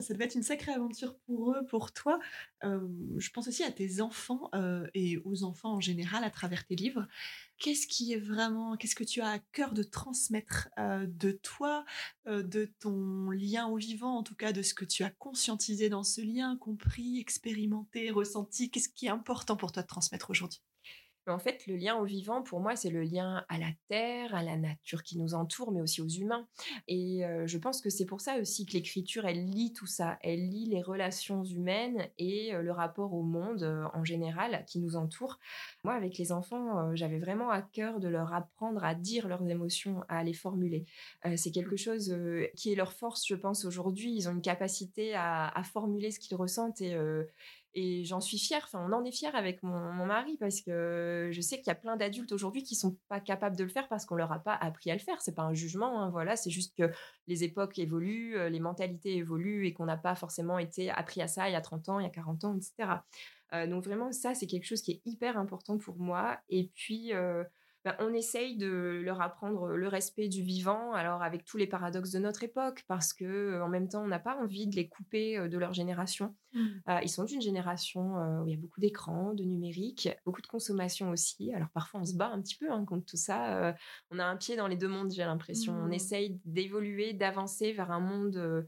Ça 0.01 0.13
devait 0.15 0.25
être 0.25 0.35
une 0.35 0.43
sacrée 0.43 0.73
aventure 0.73 1.17
pour 1.27 1.53
eux, 1.53 1.65
pour 1.67 1.93
toi. 1.93 2.19
je 2.63 3.31
pense 3.31 3.47
aussi 3.47 3.63
à 3.63 3.71
tes 3.71 4.01
enfants 4.01 4.51
et 4.95 5.19
aux 5.19 5.45
enfants 5.45 5.75
en 5.75 5.81
général 5.81 6.25
à 6.25 6.31
travers 6.31 6.67
tes 6.67 6.75
livres. 6.75 7.07
Qu'est-ce 7.59 7.87
qui 7.87 8.13
est 8.13 8.19
vraiment, 8.19 8.77
qu'est-ce 8.77 8.97
que 8.97 9.05
tu 9.05 9.21
as 9.21 9.29
à 9.29 9.39
cœur 9.39 9.75
de 9.75 9.85
transmettre 9.85 10.69
de 10.77 11.31
toi, 11.31 11.85
de 12.27 12.73
ton 12.81 13.31
lien 13.31 13.69
au 13.69 13.77
vivant, 13.77 14.17
en 14.17 14.23
tout 14.25 14.35
cas 14.35 14.53
de 14.53 14.63
ce 14.63 14.75
que 14.75 14.85
tu 14.85 15.05
as 15.05 15.11
conscientisé 15.11 15.89
dans 15.89 16.03
ce 16.03 16.21
lien, 16.23 16.57
compris, 16.57 17.21
expérimenté, 17.21 18.11
ressenti? 18.11 18.71
Qu'est-ce 18.73 18.89
qui 18.89 19.07
est 19.07 19.11
important 19.11 19.57
pour 19.57 19.71
toi 19.71 19.83
de 19.83 19.87
transmettre 19.87 20.31
aujourd'hui? 20.31 20.61
En 21.27 21.39
fait, 21.39 21.67
le 21.67 21.77
lien 21.77 21.97
au 21.97 22.05
vivant, 22.05 22.43
pour 22.43 22.61
moi, 22.61 22.77
c'est 22.77 22.91
le 22.91 23.03
lien 23.03 23.45
à 23.49 23.59
la 23.59 23.71
terre, 23.89 24.35
à 24.35 24.43
la 24.43 24.57
nature 24.57 25.03
qui 25.03 25.19
nous 25.19 25.35
entoure, 25.35 25.73
mais 25.73 25.81
aussi 25.81 26.01
aux 26.01 26.09
humains. 26.09 26.47
Et 26.89 27.23
je 27.47 27.59
pense 27.59 27.81
que 27.81 27.91
c'est 27.91 28.07
pour 28.07 28.21
ça 28.21 28.39
aussi 28.39 28.67
que 28.67 28.73
l'écriture, 28.73 29.25
elle 29.27 29.45
lit 29.45 29.73
tout 29.73 29.87
ça. 29.87 30.19
Elle 30.23 30.49
lit 30.49 30.67
les 30.67 30.83
relations 30.83 31.43
humaines 31.45 32.09
et 32.19 32.53
le 32.53 32.73
rapport 32.73 33.13
au 33.13 33.23
monde 33.23 33.65
en 33.95 34.05
général 34.05 34.65
qui 34.67 34.79
nous 34.79 34.97
entoure. 34.97 35.39
Moi, 35.85 35.95
avec 35.95 36.19
les 36.19 36.33
enfants, 36.33 36.95
j'avais 36.95 37.19
vraiment 37.19 37.51
à 37.51 37.63
cœur 37.63 38.01
de 38.01 38.09
leur 38.09 38.33
apprendre 38.33 38.85
à 38.85 38.95
dire 38.95 39.29
leurs 39.29 39.49
émotions, 39.49 40.03
à 40.09 40.23
les 40.23 40.35
formuler. 40.35 40.87
c'est 41.37 41.51
quelque 41.51 41.77
chose 41.77 42.17
qui 42.57 42.73
est 42.73 42.77
leur 42.77 42.93
force, 42.93 43.27
je 43.27 43.35
pense, 43.35 43.65
aujourd'hui. 43.65 44.15
Ils 44.15 44.29
ont 44.29 44.33
une 44.33 44.43
capacité 44.43 45.15
à, 45.15 45.49
à 45.49 45.63
formuler 45.65 46.11
ce 46.11 46.21
qu'ils 46.21 46.37
ressentent 46.37 46.81
et 46.81 46.97
et 47.79 48.05
j'en 48.05 48.23
suis 48.23 48.39
fière, 48.39 48.63
enfin 48.65 48.83
on 48.89 48.93
en 48.95 49.05
est 49.05 49.13
fière 49.13 49.37
avec 49.37 49.63
mon, 49.63 50.07
mari 50.07 50.39
parce 50.41 50.63
que 50.63 51.29
je 51.31 51.41
sais 51.43 51.59
qu'il 51.59 51.67
y 51.67 51.71
a 51.71 51.75
plein 51.75 51.99
d'adultes 51.99 52.33
aujourd'hui 52.33 52.63
qui 52.63 52.75
sont 52.75 52.97
pas 53.11 53.21
capables 53.21 53.55
de 53.55 53.65
le 53.65 53.69
faire 53.69 53.87
parce 53.89 54.07
qu'on 54.07 54.15
leur 54.15 54.33
a 54.33 54.39
pas 54.39 54.55
appris 54.55 54.91
à 54.91 54.95
le 54.95 54.99
faire. 54.99 55.21
C'est 55.21 55.35
pas 55.35 55.43
un 55.43 55.53
jugement, 55.53 56.01
hein, 56.01 56.09
voilà, 56.09 56.37
c'est 56.37 56.49
juste 56.49 56.75
que 56.75 56.91
les 57.27 57.45
époques 57.45 57.79
évoluent, 57.79 58.39
euh, 58.39 58.49
les 58.49 58.61
mentalités 58.61 59.17
évoluent 59.17 59.67
et 59.67 59.75
qu'on 59.75 59.85
n'a 59.85 59.99
pas 59.99 60.15
forcément 60.15 60.59
été 60.59 60.91
appris 60.91 61.21
à 61.21 61.29
ça 61.29 61.51
il 61.51 61.53
y 61.53 61.57
a 61.57 61.61
30 61.61 61.91
ans, 61.91 62.01
il 62.01 62.05
y 62.05 62.07
a 62.07 62.11
40 62.11 62.45
ans, 62.45 62.57
etc. 62.57 63.03
Euh, 63.53 63.67
donc 63.67 63.85
vraiment 63.85 64.11
ça 64.11 64.35
c'est 64.35 64.47
quelque 64.47 64.65
chose 64.65 64.81
qui 64.81 64.93
est 64.93 65.03
hyper 65.05 65.37
important 65.37 65.77
pour 65.77 65.99
moi. 65.99 66.39
Et 66.49 66.71
puis 66.75 67.13
euh, 67.13 67.45
bah, 67.87 67.97
on 68.01 68.13
essaye 68.13 68.57
de 68.57 69.01
leur 69.05 69.21
apprendre 69.21 69.69
le 69.69 69.87
respect 69.87 70.27
du 70.27 70.43
vivant, 70.43 70.93
alors 70.93 71.23
avec 71.23 71.45
tous 71.45 71.57
les 71.57 71.69
paradoxes 71.69 72.11
de 72.11 72.19
notre 72.19 72.43
époque, 72.43 72.85
parce 72.89 73.13
que 73.13 73.63
en 73.63 73.69
même 73.69 73.89
temps, 73.89 74.03
on 74.03 74.09
n'a 74.09 74.19
pas 74.19 74.37
envie 74.37 74.67
de 74.67 74.75
les 74.75 74.89
couper 74.89 75.49
de 75.49 75.57
leur 75.57 75.73
génération. 75.73 76.35
Mmh. 76.53 77.03
ils 77.05 77.09
sont 77.09 77.23
d'une 77.23 77.41
génération 77.41 78.15
où 78.43 78.49
il 78.49 78.51
y 78.51 78.55
a 78.55 78.61
beaucoup 78.61 78.81
d'écrans, 78.81 79.35
de 79.35 79.45
numérique, 79.45 80.09
beaucoup 80.25 80.43
de 80.43 80.49
consommation 80.49 81.11
aussi. 81.11 81.53
Alors 81.55 81.69
parfois, 81.69 82.01
on 82.01 82.05
se 82.05 82.17
bat 82.17 82.27
un 82.27 82.43
petit 82.43 82.57
peu 82.57 82.73
hein, 82.73 82.85
contre 82.85 83.07
tout 83.07 83.17
ça. 83.17 83.77
on 84.11 84.19
a 84.19 84.25
un 84.25 84.37
pied 84.37 84.57
dans 84.57 84.67
les 84.67 84.77
deux 84.77 84.89
mondes, 84.89 85.13
j'ai 85.13 85.25
l'impression. 85.25 85.73
On 85.73 85.87
mmh. 85.87 85.93
essaye 85.93 86.41
d'évoluer, 86.45 87.13
d'avancer 87.13 87.73
vers 87.73 87.93
un 87.93 88.01
monde 88.01 88.67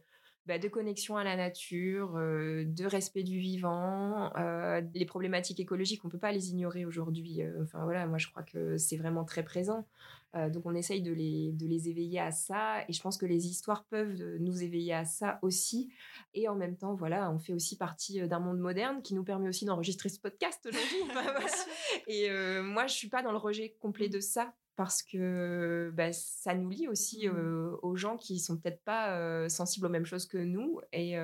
bah, 0.49 0.59
de 0.59 0.69
connexion 0.69 1.19
à 1.19 1.25
la 1.25 1.37
nature, 1.37 2.17
euh, 2.17 2.65
de 2.65 2.87
respect 2.87 3.23
du 3.23 3.39
vivant. 3.39 4.35
Euh, 4.39 4.81
les 4.95 5.05
problématiques 5.05 5.61
écologiques, 5.61 6.03
on 6.05 6.09
ne 6.09 6.13
peut 6.13 6.19
pas 6.19 6.33
les 6.33 6.51
ignorer 6.53 6.87
aujourd'hui. 6.87 7.43
Euh, 7.43 7.65
enfin 7.65 7.85
voilà, 7.85 8.07
moi 8.07 8.17
je 8.17 8.29
crois 8.29 8.43
que 8.43 8.79
c'est 8.79 8.97
vraiment 8.97 9.27
très 9.27 9.45
présent. 9.45 9.87
donc 10.35 10.65
on 10.65 10.75
essaye 10.75 11.03
de 11.03 11.13
les, 11.13 11.53
de 11.53 11.67
les 11.67 11.91
éveiller 11.91 12.21
à 12.21 12.31
ça. 12.31 12.83
Et 12.89 12.95
je 12.95 13.03
pense 13.03 13.19
que 13.19 13.27
les 13.27 13.47
histoires 13.47 13.85
peuvent 13.85 14.39
nous 14.41 14.63
éveiller 14.63 14.95
à 14.95 15.05
ça 15.05 15.39
aussi. 15.43 15.91
Et 16.33 16.49
en 16.49 16.55
même 16.55 16.77
temps, 16.77 16.95
voilà, 16.95 17.31
on 17.31 17.39
fait 17.39 17.53
aussi 17.53 17.77
partie 17.77 18.27
d'un 18.27 18.41
monde 18.41 18.59
moderne 18.59 19.03
qui 19.03 19.15
nous 19.15 19.25
permet 19.25 19.51
aussi 19.51 19.67
d'enregistrer 19.67 20.09
ce 20.09 20.19
podcast 20.19 20.67
aujourd'hui. 20.67 21.03
Et 22.09 22.31
moi, 22.63 22.87
je 22.87 22.95
suis 22.95 23.09
pas 23.09 23.23
dans 23.23 23.33
le 23.33 23.39
rejet 23.39 23.77
complet 23.81 24.09
de 24.09 24.21
ça 24.21 24.55
parce 24.79 25.03
que 25.03 25.91
bah, 25.93 26.13
ça 26.13 26.55
nous 26.55 26.69
lie 26.69 26.87
aussi 26.87 27.29
mmh. 27.29 27.79
aux 27.83 27.97
gens 27.97 28.17
qui 28.17 28.39
sont 28.39 28.57
peut-être 28.57 28.85
pas 28.85 29.49
sensibles 29.49 29.87
aux 29.87 29.91
mêmes 29.91 30.07
choses 30.07 30.27
que 30.27 30.39
nous. 30.39 30.81
Et 30.93 31.17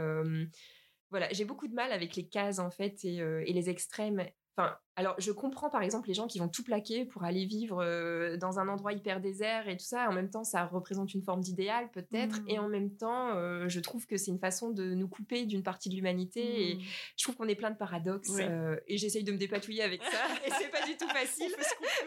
voilà, 1.11 1.29
j'ai 1.31 1.45
beaucoup 1.45 1.69
de 1.69 1.75
mal 1.75 1.93
avec 1.93 2.17
les 2.17 2.27
cases 2.27 2.59
en 2.59 2.71
fait 2.71 3.05
et, 3.05 3.19
et 3.19 3.53
les 3.53 3.71
extrêmes. 3.71 4.27
Enfin, 4.57 4.77
alors, 4.97 5.17
je 5.19 5.33
comprends 5.33 5.71
par 5.71 5.83
exemple 5.83 6.07
les 6.07 6.15
gens 6.15 6.29
qui 6.29 6.39
vont 6.39 6.49
tout 6.49 6.63
plaquer 6.63 7.05
pour 7.05 7.25
aller 7.25 7.47
vivre 7.47 7.83
euh, 7.83 8.37
dans 8.37 8.61
un 8.61 8.69
endroit 8.69 8.93
hyper 8.93 9.21
désert 9.21 9.69
et 9.69 9.77
tout 9.77 9.85
ça. 9.85 10.09
En 10.09 10.13
même 10.13 10.31
temps, 10.31 10.45
ça 10.45 10.67
représente 10.67 11.15
une 11.15 11.23
forme 11.23 11.41
d'idéal 11.41 11.91
peut-être. 11.93 12.41
Et 12.47 12.61
en 12.61 12.69
mmh. 12.69 12.73
même 12.73 12.91
temps, 12.91 13.35
euh, 13.35 13.69
je 13.69 13.81
trouve 13.81 14.07
que 14.07 14.17
c'est 14.17 14.31
une 14.31 14.39
façon 14.39 14.71
de 14.71 14.95
nous 14.95 15.09
couper 15.09 15.47
d'une 15.47 15.65
partie 15.65 15.89
de 15.89 15.97
l'humanité. 15.97 16.71
Et 16.71 16.75
mmh. 16.77 16.81
je 17.17 17.25
trouve 17.25 17.35
qu'on 17.35 17.49
est 17.49 17.57
plein 17.57 17.73
de 17.73 17.77
paradoxes. 17.77 18.39
Euh, 18.39 18.77
et 18.87 18.97
j'essaye 18.97 19.25
de 19.25 19.33
me 19.33 19.37
dépatouiller 19.37 19.83
avec 19.83 20.01
ça. 20.05 20.19
et 20.47 20.51
c'est 20.61 20.71
pas 20.71 20.87
du 20.87 20.97
tout 20.97 21.09
facile. 21.09 21.53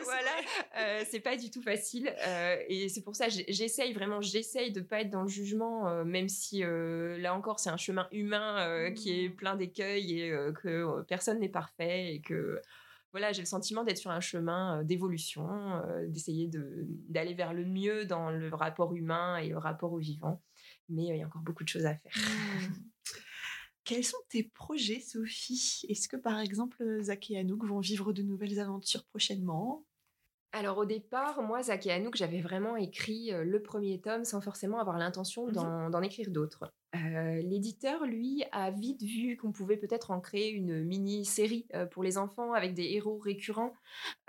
voilà, 0.04 1.04
c'est 1.10 1.20
pas 1.20 1.36
du 1.36 1.52
tout 1.52 1.62
facile. 1.62 2.14
et 2.70 2.88
c'est 2.88 3.02
pour 3.02 3.18
ça, 3.18 3.28
j'essaye 3.28 3.92
vraiment, 3.92 4.22
j'essaye 4.22 4.72
de 4.72 4.80
pas 4.80 5.02
être 5.02 5.10
dans 5.10 5.24
le 5.24 5.28
jugement, 5.28 6.06
même 6.06 6.30
si 6.30 6.62
là 6.62 7.34
encore, 7.34 7.60
c'est 7.60 7.70
un 7.70 7.78
chemin 7.78 8.08
humain 8.14 8.92
qui 8.96 9.26
est 9.26 9.30
mmh. 9.30 9.36
plein 9.36 9.56
d'écueils 9.58 10.22
et 10.22 10.30
que 10.64 11.02
personne 11.04 11.40
n'est 11.40 11.50
parfait 11.50 12.14
et 12.14 12.22
que 12.22 12.62
voilà, 13.12 13.32
j'ai 13.32 13.42
le 13.42 13.48
sentiment 13.48 13.84
d'être 13.84 13.98
sur 13.98 14.12
un 14.12 14.20
chemin 14.20 14.84
d'évolution, 14.84 15.48
d'essayer 16.08 16.50
d'aller 17.10 17.34
vers 17.34 17.54
le 17.54 17.66
mieux 17.66 18.06
dans 18.06 18.30
le 18.30 18.54
rapport 18.54 18.94
humain 18.94 19.38
et 19.38 19.50
le 19.50 19.58
rapport 19.58 19.94
au 19.94 19.98
vivant. 19.98 20.42
Mais 20.90 21.06
il 21.06 21.18
y 21.18 21.24
a 21.24 21.26
encore 21.26 21.42
beaucoup 21.42 21.64
de 21.64 21.70
choses 21.70 21.86
à 21.86 21.96
faire. 21.96 22.12
Quels 23.86 24.04
sont 24.04 24.18
tes 24.30 24.44
projets, 24.44 25.00
Sophie? 25.00 25.86
Est-ce 25.88 26.10
que 26.10 26.18
par 26.18 26.40
exemple, 26.40 27.02
Zach 27.02 27.32
et 27.32 27.38
Anouk 27.38 27.66
vont 27.66 27.80
vivre 27.80 28.12
de 28.12 28.22
nouvelles 28.22 28.60
aventures 28.60 29.06
prochainement? 29.06 29.86
Alors 30.52 30.78
au 30.78 30.86
départ, 30.86 31.42
moi, 31.42 31.64
Zach 31.64 31.86
et 31.86 31.92
Anouk, 31.92 32.18
j'avais 32.18 32.42
vraiment 32.42 32.76
écrit 32.76 33.32
le 33.32 33.62
premier 33.62 34.02
tome 34.02 34.26
sans 34.26 34.42
forcément 34.42 34.80
avoir 34.80 34.98
l'intention 34.98 35.48
mmh 35.48 35.90
d'en 35.92 36.02
écrire 36.02 36.30
d'autres. 36.32 36.74
L'éditeur, 36.94 38.06
lui, 38.06 38.44
a 38.52 38.72
vite 38.72 39.04
vu 39.04 39.38
qu'on 39.38 39.52
pouvait 39.52 39.78
peut-être 39.78 40.12
en 40.12 40.20
créer 40.20 40.50
une 40.52 40.84
mini-série 40.84 41.68
pour 41.92 42.04
les 42.04 42.18
enfants 42.18 42.54
avec 42.54 42.74
des 42.74 42.94
héros 42.94 43.20
récurrents. 43.20 43.74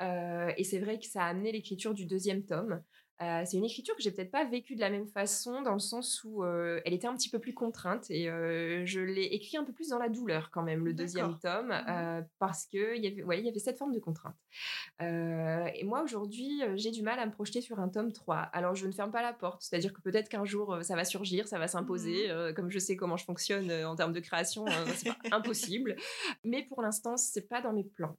et 0.01 0.65
c'est 0.65 0.79
vrai 0.79 0.99
que 0.99 1.07
ça 1.07 1.25
a 1.25 1.29
amené 1.29 1.53
l'écriture 1.53 1.95
du 1.95 2.07
deuxième 2.07 2.45
tome. 2.45 2.83
Euh, 3.21 3.43
c'est 3.45 3.57
une 3.57 3.65
écriture 3.65 3.97
que 3.97 4.03
j'ai 4.03 4.13
peut-être 4.13 4.31
pas 4.31 4.45
vécue 4.45 4.77
de 4.77 4.81
la 4.81 4.91
même 4.91 5.09
façon, 5.09 5.63
dans 5.63 5.73
le 5.73 5.81
sens 5.81 6.23
où 6.23 6.45
euh, 6.45 6.81
elle 6.85 6.95
était 6.95 7.09
un 7.09 7.17
petit 7.17 7.29
peu 7.29 7.41
plus 7.41 7.53
contrainte 7.53 8.09
et 8.11 8.31
euh, 8.31 8.87
je 8.87 9.01
l'ai 9.01 9.25
écrit 9.25 9.57
un 9.57 9.65
peu 9.65 9.73
plus 9.73 9.89
dans 9.89 9.99
la 9.99 10.09
douleur 10.09 10.51
quand 10.53 10.63
même, 10.63 10.85
le 10.85 10.95
deuxième 10.95 11.37
tome, 11.39 11.69
mmh 11.69 12.27
parce 12.39 12.67
que 12.67 12.97
il 12.97 13.03
y 13.03 13.07
avait, 13.07 13.23
ouais, 13.23 13.39
il 13.39 13.45
y 13.45 13.49
avait 13.49 13.59
cette 13.59 13.79
forme 13.79 13.93
de 13.93 13.99
contrainte. 13.99 14.37
et 15.01 15.85
moi 15.85 16.03
aujourd'hui, 16.03 16.63
j'ai 16.75 16.91
du 16.91 17.03
mal 17.03 17.19
à 17.19 17.27
me 17.27 17.33
projeter 17.33 17.61
sur 17.61 17.81
un 17.81 17.89
tome 17.89 18.13
3. 18.13 18.37
Alors 18.37 18.75
je 18.75 18.87
ne 18.87 18.93
ferme 18.93 19.11
pas 19.11 19.23
la 19.23 19.33
porte, 19.33 19.63
c'est-à-dire 19.63 19.93
que 19.93 20.01
peut-être 20.01 20.29
qu'un 20.29 20.45
jour 20.45 20.79
ça 20.83 20.95
va 20.95 21.05
surgir, 21.05 21.49
ça 21.49 21.59
va 21.59 21.69
s'imposer, 21.69 22.29
mmh 22.33 22.55
comme 22.55 22.71
je 22.71 22.79
sais 22.79 22.97
comment 22.97 23.17
je 23.17 23.25
fonctionne 23.25 23.71
en 23.85 23.97
termes 23.97 24.13
de 24.13 24.21
création, 24.21 24.65
c'est 24.95 25.09
pas 25.09 25.17
impossible. 25.33 25.97
Mais 26.45 26.63
pour 26.63 26.83
l'instant, 26.83 27.17
c'est 27.17 27.49
pas 27.49 27.61
dans 27.61 27.73
mes 27.73 27.85
plans. 27.85 28.17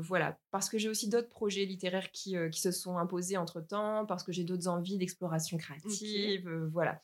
voilà, 0.00 0.38
parce 0.50 0.68
que 0.68 0.78
j'ai 0.78 0.88
aussi 0.88 1.08
d'autres 1.08 1.28
projets 1.28 1.64
littéraires 1.64 2.10
qui, 2.12 2.36
qui 2.50 2.60
se 2.60 2.70
sont 2.70 2.98
imposés 2.98 3.36
entre 3.36 3.60
temps 3.60 4.05
parce 4.06 4.24
que 4.24 4.32
j'ai 4.32 4.44
d'autres 4.44 4.68
envies 4.68 4.98
d'exploration 4.98 5.56
créative, 5.58 6.48
euh, 6.48 6.68
voilà. 6.72 7.00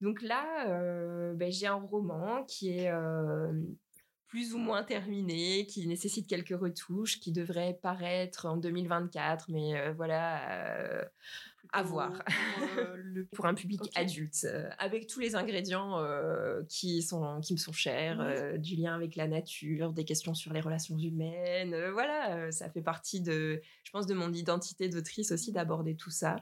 Donc 0.00 0.22
là, 0.22 0.68
euh, 0.68 1.34
ben, 1.34 1.50
j'ai 1.50 1.66
un 1.66 1.74
roman 1.74 2.44
qui 2.44 2.70
est 2.70 2.90
euh, 2.90 3.52
plus 4.26 4.54
ou 4.54 4.58
moins 4.58 4.84
terminé, 4.84 5.66
qui 5.66 5.86
nécessite 5.86 6.28
quelques 6.28 6.58
retouches, 6.58 7.18
qui 7.20 7.32
devrait 7.32 7.78
paraître 7.82 8.46
en 8.46 8.56
2024, 8.56 9.46
mais 9.50 9.92
voilà, 9.92 11.08
à 11.72 11.82
voir 11.82 12.22
pour, 13.34 13.46
un 13.46 13.54
public 13.54 13.80
adulte, 13.94 14.46
avec 14.78 15.06
tous 15.06 15.20
les 15.20 15.34
ingrédients 15.34 16.02
qui 16.68 17.02
sont 17.02 17.40
qui 17.40 17.52
me 17.52 17.58
sont 17.58 17.72
chers, 17.72 18.58
du 18.58 18.76
lien 18.76 18.94
avec 18.94 19.16
la 19.16 19.28
nature, 19.28 19.92
des 19.92 20.04
questions 20.04 20.34
sur 20.34 20.52
les 20.52 20.60
relations 20.60 20.98
humaines, 20.98 21.76
voilà, 21.92 22.50
ça 22.52 22.70
fait 22.70 22.82
partie 22.82 23.20
de, 23.20 23.60
je 23.84 23.90
pense, 23.90 24.06
de 24.06 24.14
mon 24.14 24.32
identité 24.32 24.88
d'autrice 24.88 25.32
aussi 25.32 25.52
d'aborder 25.52 25.96
tout 25.96 26.10
ça. 26.10 26.36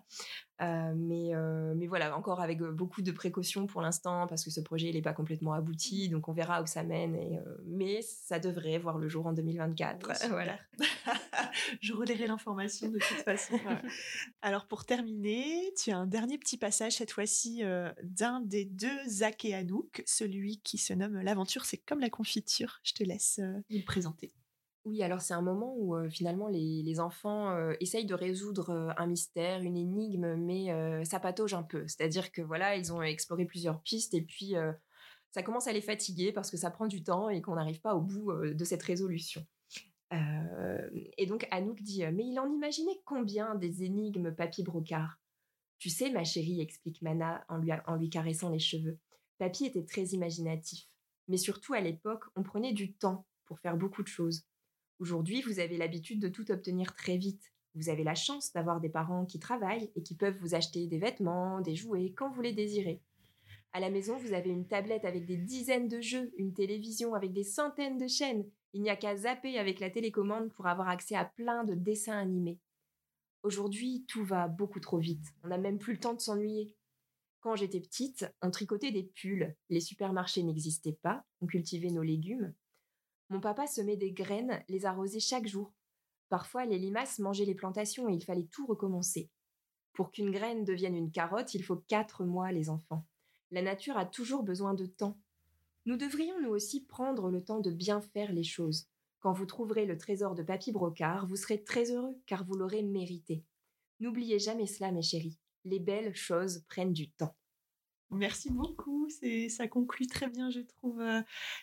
Euh, 0.63 0.95
mais, 0.97 1.35
euh, 1.35 1.75
mais 1.77 1.87
voilà, 1.87 2.17
encore 2.17 2.41
avec 2.41 2.61
euh, 2.63 2.73
beaucoup 2.73 3.03
de 3.03 3.13
précautions 3.13 3.67
pour 3.67 3.83
l'instant, 3.83 4.27
parce 4.27 4.43
que 4.43 4.51
ce 4.51 4.61
projet 4.61 4.91
n'est 4.91 5.03
pas 5.03 5.13
complètement 5.13 5.53
abouti, 5.53 6.09
donc 6.09 6.29
on 6.29 6.33
verra 6.33 6.63
où 6.63 6.67
ça 6.67 6.83
mène. 6.83 7.15
Et, 7.15 7.39
mais 7.67 8.01
ça 8.03 8.39
devrait 8.39 8.79
voir 8.79 8.99
le 8.99 9.09
jour 9.09 9.27
en 9.27 9.33
2024. 9.33 10.29
voilà. 10.31 10.59
Je 11.81 11.93
relayerai 11.93 12.27
l'information 12.27 12.89
de 12.89 12.99
toute 12.99 13.23
façon. 13.25 13.59
Alors 14.43 14.67
pour 14.67 14.85
terminer, 14.85 15.73
tu 15.77 15.91
as 15.91 15.99
un 15.99 16.07
dernier 16.07 16.39
petit 16.39 16.57
passage 16.57 16.97
cette 16.97 17.11
fois-ci 17.11 17.63
d'un 18.03 18.41
des 18.41 18.65
deux 18.65 18.99
Zach 19.07 19.45
et 19.45 19.55
Anouk, 19.55 20.03
celui 20.07 20.59
qui 20.61 20.79
se 20.79 20.93
nomme 20.93 21.21
L'aventure, 21.21 21.65
c'est 21.65 21.79
comme 21.79 22.01
la 22.01 22.11
confiture. 22.11 22.81
Je 22.83 22.95
te 22.95 23.05
laisse 23.05 23.41
le 23.41 23.85
présenter. 23.85 24.33
Oui, 24.87 25.03
alors 25.03 25.21
c'est 25.21 25.35
un 25.35 25.43
moment 25.43 25.75
où 25.77 25.97
finalement 26.09 26.47
les, 26.47 27.01
enfants 27.01 27.73
essayent 27.81 28.07
de 28.07 28.15
résoudre 28.15 28.95
un 28.97 29.07
mystère, 29.09 29.61
une 29.63 29.77
énigme, 29.77 30.37
mais 30.37 31.05
ça 31.05 31.19
patauge 31.19 31.55
un 31.55 31.65
peu. 31.65 31.89
C'est-à-dire 31.89 32.31
que 32.31 32.41
voilà, 32.41 32.77
ils 32.77 32.93
ont 32.93 33.03
exploré 33.03 33.47
plusieurs 33.47 33.83
pistes 33.83 34.15
et 34.15 34.23
puis 34.23 34.55
ça 35.33 35.43
commence 35.43 35.67
à 35.67 35.73
les 35.73 35.81
fatiguer 35.81 36.31
parce 36.31 36.53
que 36.53 36.57
ça 36.57 36.71
prend 36.71 36.87
du 36.87 37.03
temps 37.03 37.29
et 37.29 37.43
qu'on 37.43 37.57
n'arrive 37.57 37.81
pas 37.81 37.97
au 37.97 38.01
bout 38.01 38.33
de 38.33 38.65
cette 38.65 38.85
résolution. 38.85 39.45
et 40.13 41.27
donc 41.27 41.49
Anouk 41.51 41.83
dit 41.83 42.05
Mais 42.13 42.25
il 42.25 42.39
en 42.39 42.49
imaginait 42.49 43.01
combien 43.05 43.57
des 43.57 43.83
énigmes 43.83 44.33
papier 44.37 44.63
brocart 44.63 45.19
Tu 45.81 45.91
sais, 45.91 46.11
ma 46.13 46.23
chérie, 46.23 46.61
explique 46.61 47.03
Mana 47.03 47.45
en 47.49 47.59
lui, 47.59 47.73
en 47.89 47.97
lui 47.97 48.09
caressant 48.09 48.51
les 48.51 48.61
cheveux. 48.61 49.01
Papy 49.39 49.67
était 49.67 49.85
très 49.85 50.05
imaginatif. 50.11 50.87
Mais 51.27 51.39
surtout 51.39 51.75
à 51.75 51.81
l'époque, 51.81 52.23
on 52.37 52.45
prenait 52.45 52.73
du 52.73 52.95
temps 52.95 53.27
pour 53.47 53.59
faire 53.59 53.77
beaucoup 53.77 54.05
de 54.05 54.09
choses. 54.09 54.47
Aujourd'hui, 54.99 55.43
vous 55.43 55.61
avez 55.61 55.77
l'habitude 55.77 56.21
de 56.21 56.29
tout 56.29 56.51
obtenir 56.51 56.95
très 56.95 57.19
vite. 57.19 57.53
Vous 57.75 57.91
avez 57.91 58.03
la 58.03 58.15
chance 58.15 58.53
d'avoir 58.55 58.81
des 58.81 58.89
parents 58.89 59.27
qui 59.27 59.39
travaillent 59.39 59.91
et 59.95 60.03
qui 60.03 60.15
peuvent 60.15 60.39
vous 60.39 60.55
acheter 60.55 60.87
des 60.87 60.99
vêtements, 60.99 61.61
des 61.61 61.75
jouets 61.75 62.13
quand 62.17 62.31
vous 62.31 62.41
les 62.41 62.55
désirez. 62.55 63.03
À 63.75 63.81
la 63.81 63.91
maison, 63.91 64.17
vous 64.17 64.33
avez 64.33 64.49
une 64.49 64.67
tablette 64.67 65.05
avec 65.05 65.27
des 65.27 65.37
dizaines 65.37 65.89
de 65.89 66.01
jeux, 66.01 66.33
une 66.39 66.55
télévision 66.55 67.13
avec 67.13 67.35
des 67.35 67.45
centaines 67.45 67.99
de 67.99 68.07
chaînes. 68.07 68.47
Il 68.73 68.81
n'y 68.81 68.89
a 68.89 68.97
qu'à 68.97 69.15
zapper 69.15 69.59
avec 69.59 69.81
la 69.81 69.91
télécommande 69.91 70.51
pour 70.55 70.67
avoir 70.67 70.89
accès 70.89 71.15
à 71.15 71.27
plein 71.27 71.63
de 71.65 71.75
dessins 71.75 72.17
animés. 72.17 72.59
Aujourd'hui, 73.43 74.07
tout 74.09 74.25
va 74.25 74.49
beaucoup 74.49 74.81
trop 74.81 74.99
vite. 74.99 75.27
On 75.45 75.49
n'a 75.49 75.59
même 75.59 75.79
plus 75.79 75.93
le 75.93 76.01
temps 76.01 76.15
de 76.15 76.21
s'ennuyer. 76.21 76.75
Quand 77.41 77.55
j'étais 77.55 77.81
petite, 77.81 78.27
on 78.41 78.51
tricotait 78.51 78.93
des 78.93 79.03
pulls. 79.03 79.55
Les 79.69 79.81
supermarchés 79.81 80.43
n'existaient 80.43 80.99
pas. 81.03 81.27
On 81.43 81.47
cultivait 81.47 81.91
nos 81.91 82.03
légumes. 82.03 82.55
Mon 83.29 83.41
papa 83.41 83.67
semait 83.67 83.97
des 83.97 84.13
graines, 84.13 84.63
les 84.69 84.87
arrosait 84.87 85.21
chaque 85.21 85.47
jour. 85.47 85.73
Parfois, 86.29 86.65
les 86.65 86.79
limaces 86.79 87.19
mangeaient 87.19 87.45
les 87.45 87.55
plantations 87.55 88.09
et 88.09 88.15
il 88.15 88.25
fallait 88.25 88.49
tout 88.53 88.67
recommencer. 88.67 89.31
Pour 89.93 90.13
qu'une 90.13 90.31
graine 90.31 90.65
devienne 90.65 90.95
une 90.95 91.11
carotte, 91.11 91.55
il 91.55 91.65
faut 91.65 91.83
quatre 91.89 92.25
mois, 92.25 92.53
les 92.53 92.69
enfants. 92.69 93.07
La 93.51 93.63
nature 93.63 93.97
a 93.97 94.07
toujours 94.07 94.43
besoin 94.43 94.75
de 94.75 94.87
temps. 94.87 95.19
Nous 95.87 95.97
devrions 95.97 96.41
nous 96.41 96.51
aussi 96.51 96.85
prendre 96.85 97.31
le 97.31 97.43
temps 97.43 97.61
de 97.61 97.71
bien 97.71 98.01
faire 98.01 98.33
les 98.33 98.45
choses. 98.45 98.89
Quand 99.21 99.33
vous 99.33 99.47
trouverez 99.47 99.87
le 99.87 99.97
trésor 99.97 100.35
de 100.35 100.43
papy 100.43 100.73
brocard, 100.73 101.27
vous 101.27 101.37
serez 101.37 101.63
très 101.63 101.91
heureux 101.91 102.17
car 102.27 102.45
vous 102.45 102.55
l'aurez 102.55 102.83
mérité. 102.83 103.45
N'oubliez 104.01 104.39
jamais 104.39 104.67
cela, 104.67 104.93
mes 104.93 105.03
chéris. 105.03 105.39
Les 105.65 105.81
belles 105.81 106.15
choses 106.15 106.65
prennent 106.69 106.93
du 106.93 107.11
temps. 107.11 107.35
Merci 108.11 108.51
beaucoup. 108.51 109.09
C'est, 109.09 109.49
ça 109.49 109.67
conclut 109.67 110.07
très 110.07 110.29
bien, 110.29 110.49
je 110.51 110.61
trouve, 110.61 111.01
euh, 111.01 111.21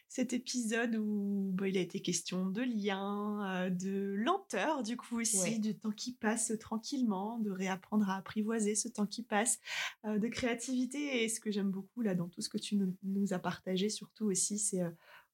cet 0.10 0.34
épisode 0.34 0.96
où 0.98 1.52
bah, 1.54 1.68
il 1.70 1.78
a 1.78 1.82
été 1.82 2.02
question 2.02 2.46
de 2.48 2.62
lien, 2.62 3.66
euh, 3.66 3.70
de 3.70 4.14
lenteur, 4.18 4.84
du 4.84 4.98
coup 4.98 5.20
aussi, 5.20 5.38
Ouais. 5.40 5.58
du 5.60 5.76
temps 5.78 5.92
qui 5.92 6.14
passe 6.14 6.52
tranquillement, 6.60 7.40
de 7.40 7.50
réapprendre 7.50 8.10
à 8.10 8.18
apprivoiser 8.18 8.76
ce 8.76 8.90
temps 8.90 9.06
qui 9.08 9.24
passe, 9.24 9.60
euh, 10.06 10.20
de 10.20 10.28
créativité. 10.28 11.24
Et 11.24 11.30
ce 11.30 11.40
que 11.40 11.50
j'aime 11.50 11.72
beaucoup 11.72 12.02
là 12.02 12.14
dans 12.14 12.28
tout 12.28 12.42
ce 12.42 12.50
que 12.50 12.58
tu 12.58 12.76
nous, 12.76 12.94
nous 13.04 13.34
as 13.34 13.40
partagé, 13.40 13.90
surtout 13.90 14.26
aussi, 14.26 14.60
c'est 14.60 14.82
euh, 14.82 14.90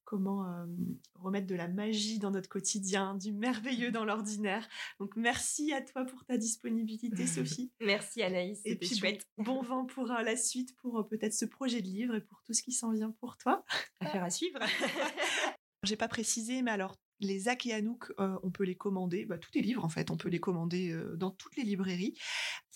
comment 0.09 0.43
euh, 0.43 0.65
remettre 1.13 1.45
de 1.45 1.53
la 1.53 1.67
magie 1.67 2.17
dans 2.17 2.31
notre 2.31 2.49
quotidien, 2.49 3.13
du 3.13 3.31
merveilleux 3.31 3.91
dans 3.91 4.05
l'ordinaire. 4.05 4.67
Donc 4.99 5.15
merci 5.15 5.71
à 5.71 5.83
toi 5.83 6.03
pour 6.03 6.25
ta 6.25 6.35
disponibilité, 6.35 7.27
Sophie. 7.27 7.71
Merci 7.79 8.23
Anaïs, 8.23 8.59
Et 8.65 8.71
c'était 8.71 8.95
chouette. 8.95 9.27
Bon, 9.37 9.61
vent 9.61 9.85
pour 9.85 10.11
euh, 10.11 10.23
la 10.23 10.35
suite, 10.35 10.75
pour 10.77 10.97
euh, 10.97 11.03
peut-être 11.03 11.35
ce 11.35 11.45
projet 11.45 11.83
de 11.83 11.87
livre 11.87 12.15
et 12.15 12.21
pour 12.21 12.41
tout 12.41 12.53
ce 12.53 12.63
qui 12.63 12.71
s'en 12.71 12.91
vient 12.91 13.11
pour 13.19 13.37
toi. 13.37 13.63
Affaire 13.99 14.23
à 14.23 14.31
suivre. 14.31 14.59
J'ai 15.83 15.95
pas 15.95 16.07
précisé, 16.07 16.63
mais 16.63 16.71
alors 16.71 16.95
les 17.19 17.39
Zach 17.39 17.65
et 17.65 17.73
Anouk, 17.73 18.11
euh, 18.19 18.37
on 18.43 18.51
peut 18.51 18.63
les 18.63 18.75
commander. 18.75 19.25
Bah, 19.25 19.37
tous 19.37 19.51
tes 19.51 19.61
livres, 19.61 19.83
en 19.83 19.89
fait, 19.89 20.11
on 20.11 20.17
peut 20.17 20.29
les 20.29 20.39
commander 20.39 20.91
euh, 20.91 21.15
dans 21.15 21.31
toutes 21.31 21.55
les 21.57 21.63
librairies. 21.63 22.17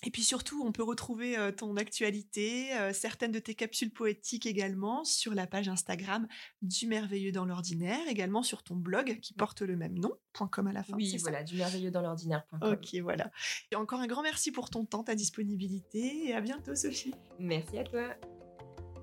Et 0.06 0.12
puis 0.12 0.24
surtout, 0.24 0.64
on 0.66 0.72
peut 0.72 0.84
retrouver 0.84 1.38
euh, 1.38 1.52
ton 1.52 1.76
actualité, 1.78 2.74
euh, 2.76 2.94
certaines 2.94 3.32
de 3.32 3.40
tes 3.40 3.56
capsules 3.56 3.92
poétiques 3.92 4.46
également 4.46 5.06
sur 5.06 5.34
la 5.34 5.48
page 5.48 5.70
Instagram 5.70 6.28
du 6.62 6.88
Merveilleux 6.88 7.32
dans 7.32 7.46
l'ordinaire, 7.46 8.06
également 8.10 8.44
sur 8.44 8.64
ton 8.64 8.76
blog 8.76 9.20
qui 9.22 9.34
porte 9.34 9.62
le 9.62 9.78
même 9.78 9.98
nom, 9.98 10.12
.com 10.52 10.68
à 10.68 10.74
la 10.74 10.84
fin. 10.84 10.96
oui, 10.96 11.10
ça 11.12 11.18
voilà, 11.22 11.44
du 11.44 11.56
merveilleux 11.56 11.92
dans 11.92 12.02
l'ordinaire.com. 12.02 12.74
Ok, 12.74 12.96
voilà. 13.02 13.32
Et 13.72 13.76
encore 13.76 14.00
un 14.00 14.08
grand 14.08 14.24
merci 14.24 14.52
pour 14.52 14.70
ton 14.70 14.86
temps, 14.86 15.04
ta 15.04 15.16
disponibilité, 15.16 16.28
et 16.28 16.34
à 16.34 16.42
bientôt, 16.42 16.76
Sophie. 16.76 17.14
Merci 17.40 17.78
à 17.78 17.84
toi. 17.84 18.10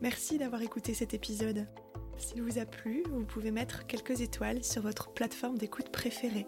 Merci 0.03 0.39
d'avoir 0.39 0.63
écouté 0.63 0.95
cet 0.95 1.15
épisode. 1.15 1.67
S'il 2.17 2.43
vous 2.43 2.59
a 2.59 2.67
plu, 2.67 3.03
vous 3.11 3.25
pouvez 3.25 3.51
mettre 3.51 3.87
quelques 3.87 4.21
étoiles 4.21 4.63
sur 4.63 4.83
votre 4.83 5.13
plateforme 5.13 5.57
d'écoute 5.57 5.91
préférée. 5.91 6.47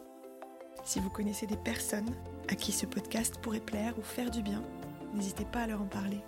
Si 0.84 1.00
vous 1.00 1.10
connaissez 1.10 1.46
des 1.46 1.56
personnes 1.56 2.14
à 2.48 2.54
qui 2.54 2.72
ce 2.72 2.86
podcast 2.86 3.38
pourrait 3.40 3.60
plaire 3.60 3.94
ou 3.98 4.02
faire 4.02 4.30
du 4.30 4.42
bien, 4.42 4.62
n'hésitez 5.14 5.44
pas 5.44 5.60
à 5.60 5.66
leur 5.66 5.82
en 5.82 5.86
parler. 5.86 6.20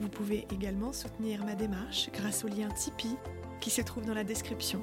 Vous 0.00 0.08
pouvez 0.08 0.46
également 0.52 0.92
soutenir 0.92 1.44
ma 1.44 1.54
démarche 1.54 2.10
grâce 2.12 2.44
au 2.44 2.48
lien 2.48 2.68
Tipeee 2.68 3.16
qui 3.60 3.70
se 3.70 3.82
trouve 3.82 4.04
dans 4.06 4.14
la 4.14 4.24
description. 4.24 4.82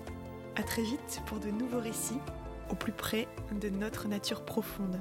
À 0.55 0.63
très 0.63 0.83
vite 0.83 1.21
pour 1.25 1.39
de 1.39 1.49
nouveaux 1.49 1.79
récits 1.79 2.19
au 2.69 2.75
plus 2.75 2.93
près 2.93 3.27
de 3.59 3.69
notre 3.69 4.07
nature 4.07 4.43
profonde. 4.45 4.99